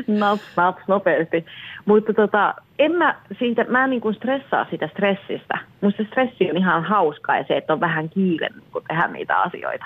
naps, 0.19 0.43
naps, 0.57 0.83
nopeasti. 0.89 1.45
Mutta 1.85 2.15
tota, 2.15 2.55
en 2.79 2.93
mä, 2.93 3.15
siitä, 3.39 3.65
mä 3.65 3.85
en 3.85 3.91
niin 3.91 4.01
kuin 4.01 4.15
stressaa 4.15 4.67
sitä 4.71 4.89
stressistä. 4.89 5.59
Musta 5.81 6.03
stressi 6.05 6.51
on 6.51 6.57
ihan 6.57 6.85
hauskaa 6.85 7.37
ja 7.37 7.45
se, 7.49 7.57
että 7.57 7.73
on 7.73 7.81
vähän 7.81 8.09
kiire 8.09 8.49
kun 8.73 8.83
tehdä 8.89 9.09
niitä 9.09 9.41
asioita. 9.41 9.85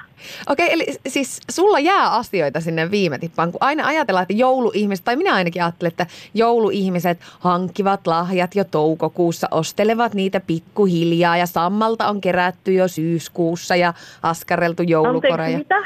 Okei, 0.49 0.73
eli 0.73 0.87
siis 1.07 1.41
sulla 1.51 1.79
jää 1.79 2.11
asioita 2.11 2.61
sinne 2.61 2.91
viime 2.91 3.19
tippaan, 3.19 3.53
kun 3.53 3.63
aina 3.63 3.87
ajatellaan, 3.87 4.23
että 4.23 4.35
jouluihmiset, 4.35 5.05
tai 5.05 5.17
minä 5.17 5.35
ainakin 5.35 5.63
ajattelen, 5.63 5.89
että 5.89 6.07
jouluihmiset 6.35 7.19
hankkivat 7.41 8.07
lahjat 8.07 8.55
jo 8.55 8.65
toukokuussa, 8.65 9.49
ostelevat 9.51 10.15
niitä 10.15 10.41
pikkuhiljaa 10.41 11.37
ja 11.37 11.47
sammalta 11.47 12.09
on 12.09 12.21
kerätty 12.21 12.73
jo 12.73 12.89
syyskuussa 12.89 13.77
ja 13.77 13.95
askareltu 14.23 14.83
joulukoreja. 14.83 15.59
mitä? 15.59 15.85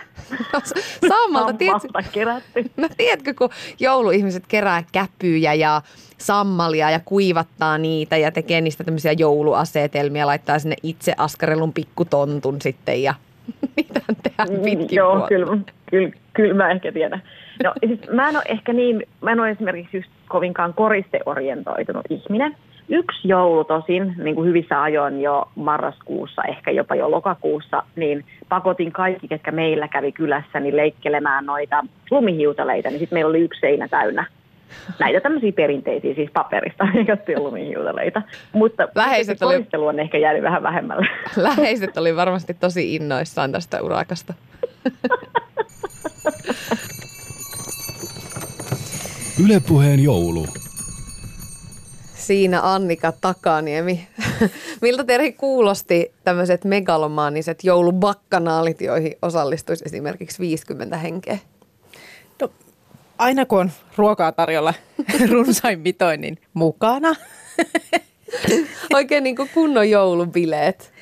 sammalta, 1.08 1.52
tiedätkö, 1.52 1.88
kerätty. 2.12 2.70
No 2.76 2.88
tiedätkö, 2.96 3.34
kun 3.34 3.50
jouluihmiset 3.80 4.44
kerää 4.48 4.84
käpyjä 4.92 5.54
ja 5.54 5.82
sammalia 6.20 6.90
ja 6.90 7.00
kuivattaa 7.04 7.78
niitä 7.78 8.16
ja 8.16 8.30
tekee 8.32 8.60
niistä 8.60 8.84
tämmöisiä 8.84 9.12
jouluasetelmia, 9.12 10.26
laittaa 10.26 10.58
sinne 10.58 10.76
itse 10.82 11.12
askarelun 11.16 11.72
pikkutontun 11.72 12.60
sitten 12.60 13.02
ja 13.02 13.14
mitä 13.76 14.00
tehdään 14.22 14.48
mm, 14.50 14.64
pitkin 14.64 14.96
Joo, 14.96 15.10
vuotta. 15.10 15.28
kyllä, 15.28 15.58
kyllä, 15.90 16.10
kyllä 16.32 16.54
mä 16.54 16.70
ehkä 16.70 16.92
tiedän. 16.92 17.22
No 17.64 17.72
siis 17.86 18.00
mä 18.12 18.28
en 18.28 18.36
ole 18.36 18.44
ehkä 18.48 18.72
niin, 18.72 19.02
mä 19.20 19.32
en 19.32 19.40
ole 19.40 19.50
esimerkiksi 19.50 19.96
just 19.96 20.10
kovinkaan 20.28 20.74
koristeorientoitunut 20.74 22.06
ihminen. 22.10 22.56
Yksi 22.88 23.28
joulu 23.28 23.64
tosin, 23.64 24.14
niin 24.18 24.34
kuin 24.34 24.48
hyvissä 24.48 24.82
ajoin 24.82 25.20
jo 25.20 25.48
marraskuussa, 25.54 26.42
ehkä 26.42 26.70
jopa 26.70 26.94
jo 26.94 27.10
lokakuussa, 27.10 27.82
niin 27.96 28.24
pakotin 28.48 28.92
kaikki, 28.92 29.28
ketkä 29.28 29.50
meillä 29.50 29.88
kävi 29.88 30.12
kylässä, 30.12 30.60
niin 30.60 30.76
leikkelemään 30.76 31.46
noita 31.46 31.84
lumihiutaleita, 32.10 32.88
niin 32.88 32.98
sitten 32.98 33.16
meillä 33.16 33.28
oli 33.28 33.40
yksi 33.40 33.60
seinä 33.60 33.88
täynnä 33.88 34.26
näitä 34.98 35.20
tämmöisiä 35.20 35.52
perinteisiä, 35.52 36.14
siis 36.14 36.30
paperista, 36.32 36.88
eikä 36.98 37.16
lumihiutaleita. 37.36 38.22
Mutta 38.52 38.88
Läheiset 38.94 39.42
oli... 39.42 39.66
on 39.78 40.00
ehkä 40.00 40.18
jäänyt 40.18 40.42
vähän 40.42 40.62
vähemmälle. 40.62 41.06
Läheiset 41.36 41.96
oli 41.96 42.16
varmasti 42.16 42.54
tosi 42.54 42.94
innoissaan 42.94 43.52
tästä 43.52 43.82
urakasta. 43.82 44.34
Ylepuheen 49.44 50.04
joulu. 50.04 50.46
Siinä 52.14 52.60
Annika 52.62 53.12
Takaniemi. 53.20 54.08
Miltä 54.82 55.04
Terhi 55.04 55.32
kuulosti 55.32 56.12
tämmöiset 56.24 56.64
megalomaaniset 56.64 57.64
joulubakkanaalit, 57.64 58.80
joihin 58.80 59.14
osallistuisi 59.22 59.84
esimerkiksi 59.86 60.38
50 60.38 60.96
henkeä? 60.96 61.38
Aina 63.20 63.46
kun 63.46 63.60
on 63.60 63.70
ruokaa 63.96 64.32
tarjolla 64.32 64.74
runsain 65.30 65.80
mitoin, 65.80 66.20
niin 66.20 66.38
mukana. 66.54 67.14
Oikein 68.94 69.24
niin 69.24 69.36
kuin 69.36 69.50
kunnon 69.54 69.90
joulubileet. 69.90 70.92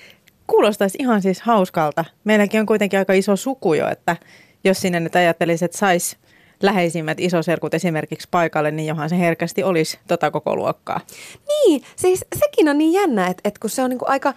Kuulostaisi 0.46 0.98
ihan 1.00 1.22
siis 1.22 1.40
hauskalta. 1.40 2.04
Meilläkin 2.24 2.60
on 2.60 2.66
kuitenkin 2.66 2.98
aika 2.98 3.12
iso 3.12 3.36
suku 3.36 3.74
jo, 3.74 3.88
että 3.88 4.16
jos 4.64 4.80
sinne 4.80 5.00
nyt 5.00 5.16
ajattelisi, 5.16 5.64
että 5.64 5.78
saisi 5.78 6.16
läheisimmät 6.62 7.20
isoserkut 7.20 7.74
esimerkiksi 7.74 8.28
paikalle, 8.30 8.70
niin 8.70 8.86
johan 8.86 9.10
se 9.10 9.18
herkästi 9.18 9.62
olisi 9.62 9.98
tota 10.08 10.30
koko 10.30 10.56
luokkaa. 10.56 11.00
Niin, 11.48 11.82
siis 11.96 12.24
sekin 12.38 12.68
on 12.68 12.78
niin 12.78 12.92
jännä, 12.92 13.26
että, 13.26 13.40
että 13.44 13.60
kun 13.60 13.70
se 13.70 13.82
on 13.82 13.90
niin 13.90 13.98
kuin 13.98 14.10
aika 14.10 14.34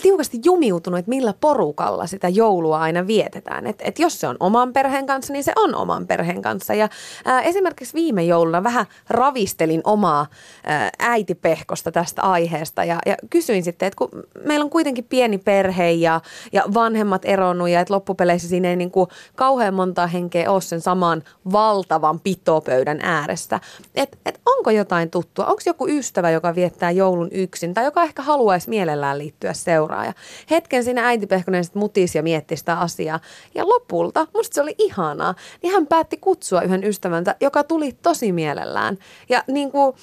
tiukasti 0.00 0.40
jumiutunut, 0.44 0.98
että 0.98 1.08
millä 1.08 1.34
porukalla 1.40 2.06
sitä 2.06 2.28
joulua 2.28 2.78
aina 2.78 3.06
vietetään. 3.06 3.66
Et, 3.66 3.82
et 3.84 3.98
jos 3.98 4.20
se 4.20 4.28
on 4.28 4.36
oman 4.40 4.72
perheen 4.72 5.06
kanssa, 5.06 5.32
niin 5.32 5.44
se 5.44 5.52
on 5.56 5.74
oman 5.74 6.06
perheen 6.06 6.42
kanssa. 6.42 6.74
Ja 6.74 6.88
ää, 7.24 7.42
esimerkiksi 7.42 7.94
viime 7.94 8.24
jouluna 8.24 8.62
vähän 8.62 8.86
ravistelin 9.08 9.80
omaa 9.84 10.26
ää, 10.64 10.90
äitipehkosta 10.98 11.92
tästä 11.92 12.22
aiheesta 12.22 12.84
ja, 12.84 12.98
ja 13.06 13.16
kysyin 13.30 13.64
sitten, 13.64 13.86
että 13.86 13.96
kun 13.96 14.08
meillä 14.44 14.64
on 14.64 14.70
kuitenkin 14.70 15.04
pieni 15.04 15.38
perhe 15.38 15.90
ja, 15.90 16.20
ja 16.52 16.64
vanhemmat 16.74 17.22
eronnut 17.24 17.68
ja 17.68 17.80
että 17.80 17.94
loppupeleissä 17.94 18.48
siinä 18.48 18.70
ei 18.70 18.76
niin 18.76 18.90
kuin 18.90 19.08
kauhean 19.36 19.74
monta 19.74 20.06
henkeä 20.06 20.50
ole 20.50 20.60
sen 20.60 20.80
saman 20.80 21.22
valtavan 21.52 22.20
pitopöydän 22.20 22.98
ääressä. 23.02 23.60
Että 23.94 24.18
et 24.26 24.40
onko 24.46 24.70
jotain 24.70 25.10
tuttua? 25.10 25.46
Onko 25.46 25.62
joku 25.66 25.88
ystävä, 25.88 26.30
joka 26.30 26.54
viettää 26.54 26.90
joulun 26.90 27.28
yksin 27.32 27.74
tai 27.74 27.84
joka 27.84 28.02
ehkä 28.02 28.22
haluaisi 28.22 28.70
mielellään 28.70 29.18
liittyä 29.18 29.52
seuraan? 29.52 29.89
Seuraaja. 29.90 30.12
Hetken 30.50 30.84
siinä 30.84 31.06
äiti 31.06 31.26
Pehkonen 31.26 31.64
sitten 31.64 31.80
mutisi 31.80 32.18
ja 32.18 32.22
mietti 32.22 32.56
sitä 32.56 32.78
asiaa. 32.78 33.20
Ja 33.54 33.68
lopulta, 33.68 34.26
musta 34.34 34.54
se 34.54 34.62
oli 34.62 34.74
ihanaa, 34.78 35.34
niin 35.62 35.72
hän 35.72 35.86
päätti 35.86 36.16
kutsua 36.16 36.62
yhden 36.62 36.84
ystävänsä, 36.84 37.34
joka 37.40 37.64
tuli 37.64 37.92
tosi 38.02 38.32
mielellään. 38.32 38.98
Ja 39.28 39.44
niin 39.46 39.70
kuin, 39.70 39.96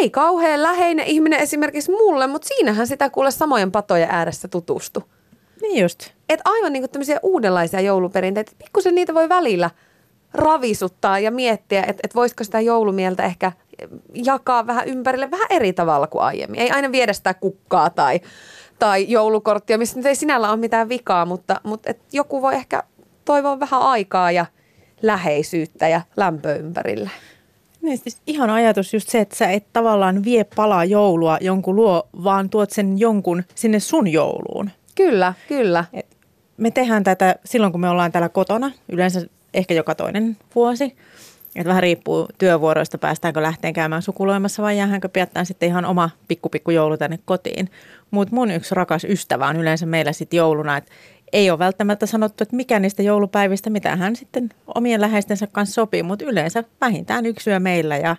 ei 0.00 0.10
kauhean 0.10 0.62
läheinen 0.62 1.06
ihminen 1.06 1.40
esimerkiksi 1.40 1.90
mulle, 1.90 2.26
mutta 2.26 2.48
siinähän 2.48 2.86
sitä 2.86 3.10
kuule 3.10 3.30
samojen 3.30 3.72
patojen 3.72 4.08
ääressä 4.10 4.48
tutustu. 4.48 5.02
Niin 5.62 5.82
just. 5.82 6.10
Et 6.28 6.40
aivan 6.44 6.72
niin 6.72 6.82
kuin 6.82 6.90
tämmöisiä 6.90 7.20
uudenlaisia 7.22 7.80
jouluperinteitä. 7.80 8.52
Pikkusen 8.58 8.94
niitä 8.94 9.14
voi 9.14 9.28
välillä 9.28 9.70
ravisuttaa 10.34 11.18
ja 11.18 11.30
miettiä, 11.30 11.80
että, 11.80 12.00
että 12.04 12.14
voisiko 12.14 12.44
sitä 12.44 12.60
joulumieltä 12.60 13.24
ehkä 13.24 13.52
jakaa 14.14 14.66
vähän 14.66 14.88
ympärille 14.88 15.30
vähän 15.30 15.46
eri 15.50 15.72
tavalla 15.72 16.06
kuin 16.06 16.22
aiemmin. 16.22 16.60
Ei 16.60 16.70
aina 16.70 16.92
viedä 16.92 17.12
sitä 17.12 17.34
kukkaa 17.34 17.90
tai 17.90 18.20
tai 18.78 19.06
joulukorttia, 19.08 19.78
missä 19.78 19.96
nyt 19.96 20.06
ei 20.06 20.14
sinällä 20.14 20.48
ole 20.48 20.56
mitään 20.56 20.88
vikaa, 20.88 21.26
mutta, 21.26 21.60
mutta 21.62 21.90
et 21.90 22.00
joku 22.12 22.42
voi 22.42 22.54
ehkä 22.54 22.82
toivoa 23.24 23.60
vähän 23.60 23.82
aikaa 23.82 24.32
ja 24.32 24.46
läheisyyttä 25.02 25.88
ja 25.88 26.00
lämpöä 26.16 26.54
ympärillä. 26.54 27.10
Niin, 27.82 27.98
siis 27.98 28.18
ihan 28.26 28.50
ajatus 28.50 28.94
just 28.94 29.08
se, 29.08 29.20
että 29.20 29.36
sä 29.36 29.50
et 29.50 29.66
tavallaan 29.72 30.24
vie 30.24 30.44
palaa 30.56 30.84
joulua 30.84 31.38
jonkun 31.40 31.76
luo, 31.76 32.08
vaan 32.24 32.50
tuot 32.50 32.70
sen 32.70 32.98
jonkun 32.98 33.44
sinne 33.54 33.80
sun 33.80 34.08
jouluun. 34.08 34.70
Kyllä, 34.94 35.34
kyllä. 35.48 35.84
Et 35.92 36.16
me 36.56 36.70
tehdään 36.70 37.04
tätä 37.04 37.36
silloin, 37.44 37.72
kun 37.72 37.80
me 37.80 37.88
ollaan 37.88 38.12
täällä 38.12 38.28
kotona, 38.28 38.70
yleensä 38.88 39.26
ehkä 39.54 39.74
joka 39.74 39.94
toinen 39.94 40.36
vuosi. 40.54 40.96
Että 41.56 41.68
vähän 41.68 41.82
riippuu 41.82 42.28
työvuoroista, 42.38 42.98
päästäänkö 42.98 43.42
lähteen 43.42 43.72
käymään 43.72 44.02
sukuloimassa 44.02 44.62
vai 44.62 44.78
jäähänkö 44.78 45.08
piettään 45.08 45.46
sitten 45.46 45.68
ihan 45.68 45.84
oma 45.84 46.10
pikku 46.28 46.48
pikku 46.48 46.70
joulu 46.70 46.96
tänne 46.96 47.18
kotiin. 47.24 47.70
Mutta 48.10 48.34
mun 48.34 48.50
yksi 48.50 48.74
rakas 48.74 49.04
ystävä 49.04 49.46
on 49.46 49.56
yleensä 49.56 49.86
meillä 49.86 50.12
sitten 50.12 50.36
jouluna, 50.36 50.76
että 50.76 50.92
ei 51.32 51.50
ole 51.50 51.58
välttämättä 51.58 52.06
sanottu, 52.06 52.42
että 52.42 52.56
mikä 52.56 52.78
niistä 52.78 53.02
joulupäivistä, 53.02 53.70
mitä 53.70 53.96
hän 53.96 54.16
sitten 54.16 54.48
omien 54.74 55.00
läheistensä 55.00 55.46
kanssa 55.46 55.74
sopii, 55.74 56.02
mutta 56.02 56.24
yleensä 56.24 56.64
vähintään 56.80 57.26
yksi 57.26 57.50
yö 57.50 57.60
meillä 57.60 57.96
ja 57.96 58.16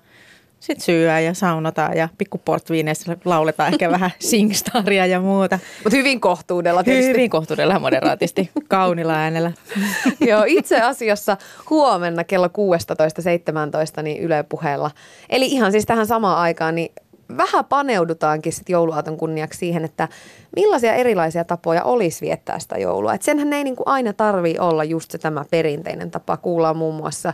sitten 0.60 0.86
syyää 0.86 1.20
ja 1.20 1.34
saunotaan 1.34 1.97
ja 1.97 2.10
pikkuportviineissa 2.18 3.18
lauletaan 3.26 3.74
ehkä 3.74 3.91
vähän 3.91 4.12
singstaria 4.30 5.05
ja 5.05 5.20
muuta. 5.20 5.60
Mutta 5.84 5.97
hyvin 5.97 6.20
kohtuudella 6.20 6.84
tietysti. 6.84 7.10
Hyvin 7.10 7.30
kohtuudella 7.30 7.80
moderaatisti, 7.80 8.49
kaunilla 8.68 9.14
äänellä. 9.14 9.51
Joo, 10.30 10.43
itse 10.47 10.82
asiassa 10.82 11.38
huomenna 11.70 12.24
kello 12.24 12.47
16.17 12.47 14.01
niin 14.03 14.22
Yle 14.22 14.43
puheella. 14.43 14.91
Eli 15.30 15.45
ihan 15.45 15.72
siis 15.72 15.86
tähän 15.86 16.07
samaan 16.07 16.38
aikaan, 16.38 16.76
niin 16.76 16.91
vähän 17.38 17.66
paneudutaankin 17.66 18.53
sitten 18.53 18.74
jouluaaton 18.74 19.18
kunniaksi 19.18 19.60
siihen, 19.60 19.86
että 19.86 20.07
millaisia 20.55 20.93
erilaisia 20.93 21.43
tapoja 21.43 21.84
olisi 21.84 22.22
viettää 22.22 22.60
sitä 22.60 22.78
joulua. 22.78 23.14
Et 23.14 23.22
senhän 23.22 23.53
ei 23.53 23.64
niinku 23.64 23.84
aina 23.86 24.14
tarvi 24.14 24.55
olla 24.60 24.84
just 24.84 25.12
se 25.12 25.18
tämä 25.18 25.45
perinteinen 25.51 26.12
tapa. 26.12 26.38
Kuullaan 26.38 26.78
muun 26.78 26.95
muassa 26.95 27.34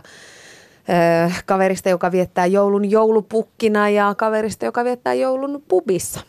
kaverista, 1.46 1.88
joka 1.88 2.12
viettää 2.12 2.46
joulun 2.46 2.90
joulupukkina 2.90 3.88
ja 3.88 4.14
kaverista, 4.14 4.64
joka 4.64 4.84
viettää 4.84 5.14
joulun 5.14 5.62
pubissa. 5.68 6.20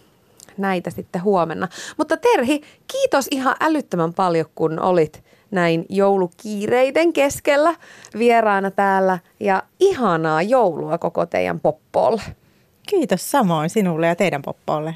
Näitä 0.58 0.90
sitten 0.90 1.24
huomenna. 1.24 1.68
Mutta 1.98 2.18
Terhi, 2.18 2.62
kiitos 2.92 3.28
ihan 3.32 3.56
älyttömän 3.60 4.14
paljon, 4.14 4.46
kun 4.56 4.80
olit 4.80 5.24
näin 5.52 5.86
joulukiireiden 5.90 7.14
keskellä 7.14 7.76
vieraana 8.18 8.72
täällä 8.72 9.20
ja 9.40 9.64
ihanaa 9.80 10.42
joulua 10.42 10.98
koko 10.98 11.26
teidän 11.26 11.60
poppolle. 11.60 12.22
Kiitos 12.88 13.32
samoin 13.32 13.70
sinulle 13.70 14.08
ja 14.08 14.16
teidän 14.16 14.42
poppolle. 14.42 14.96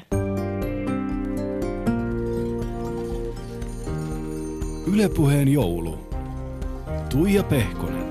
Ylepuheen 4.94 5.48
joulu. 5.48 5.98
Tuija 7.10 7.42
Pehkonen. 7.42 8.01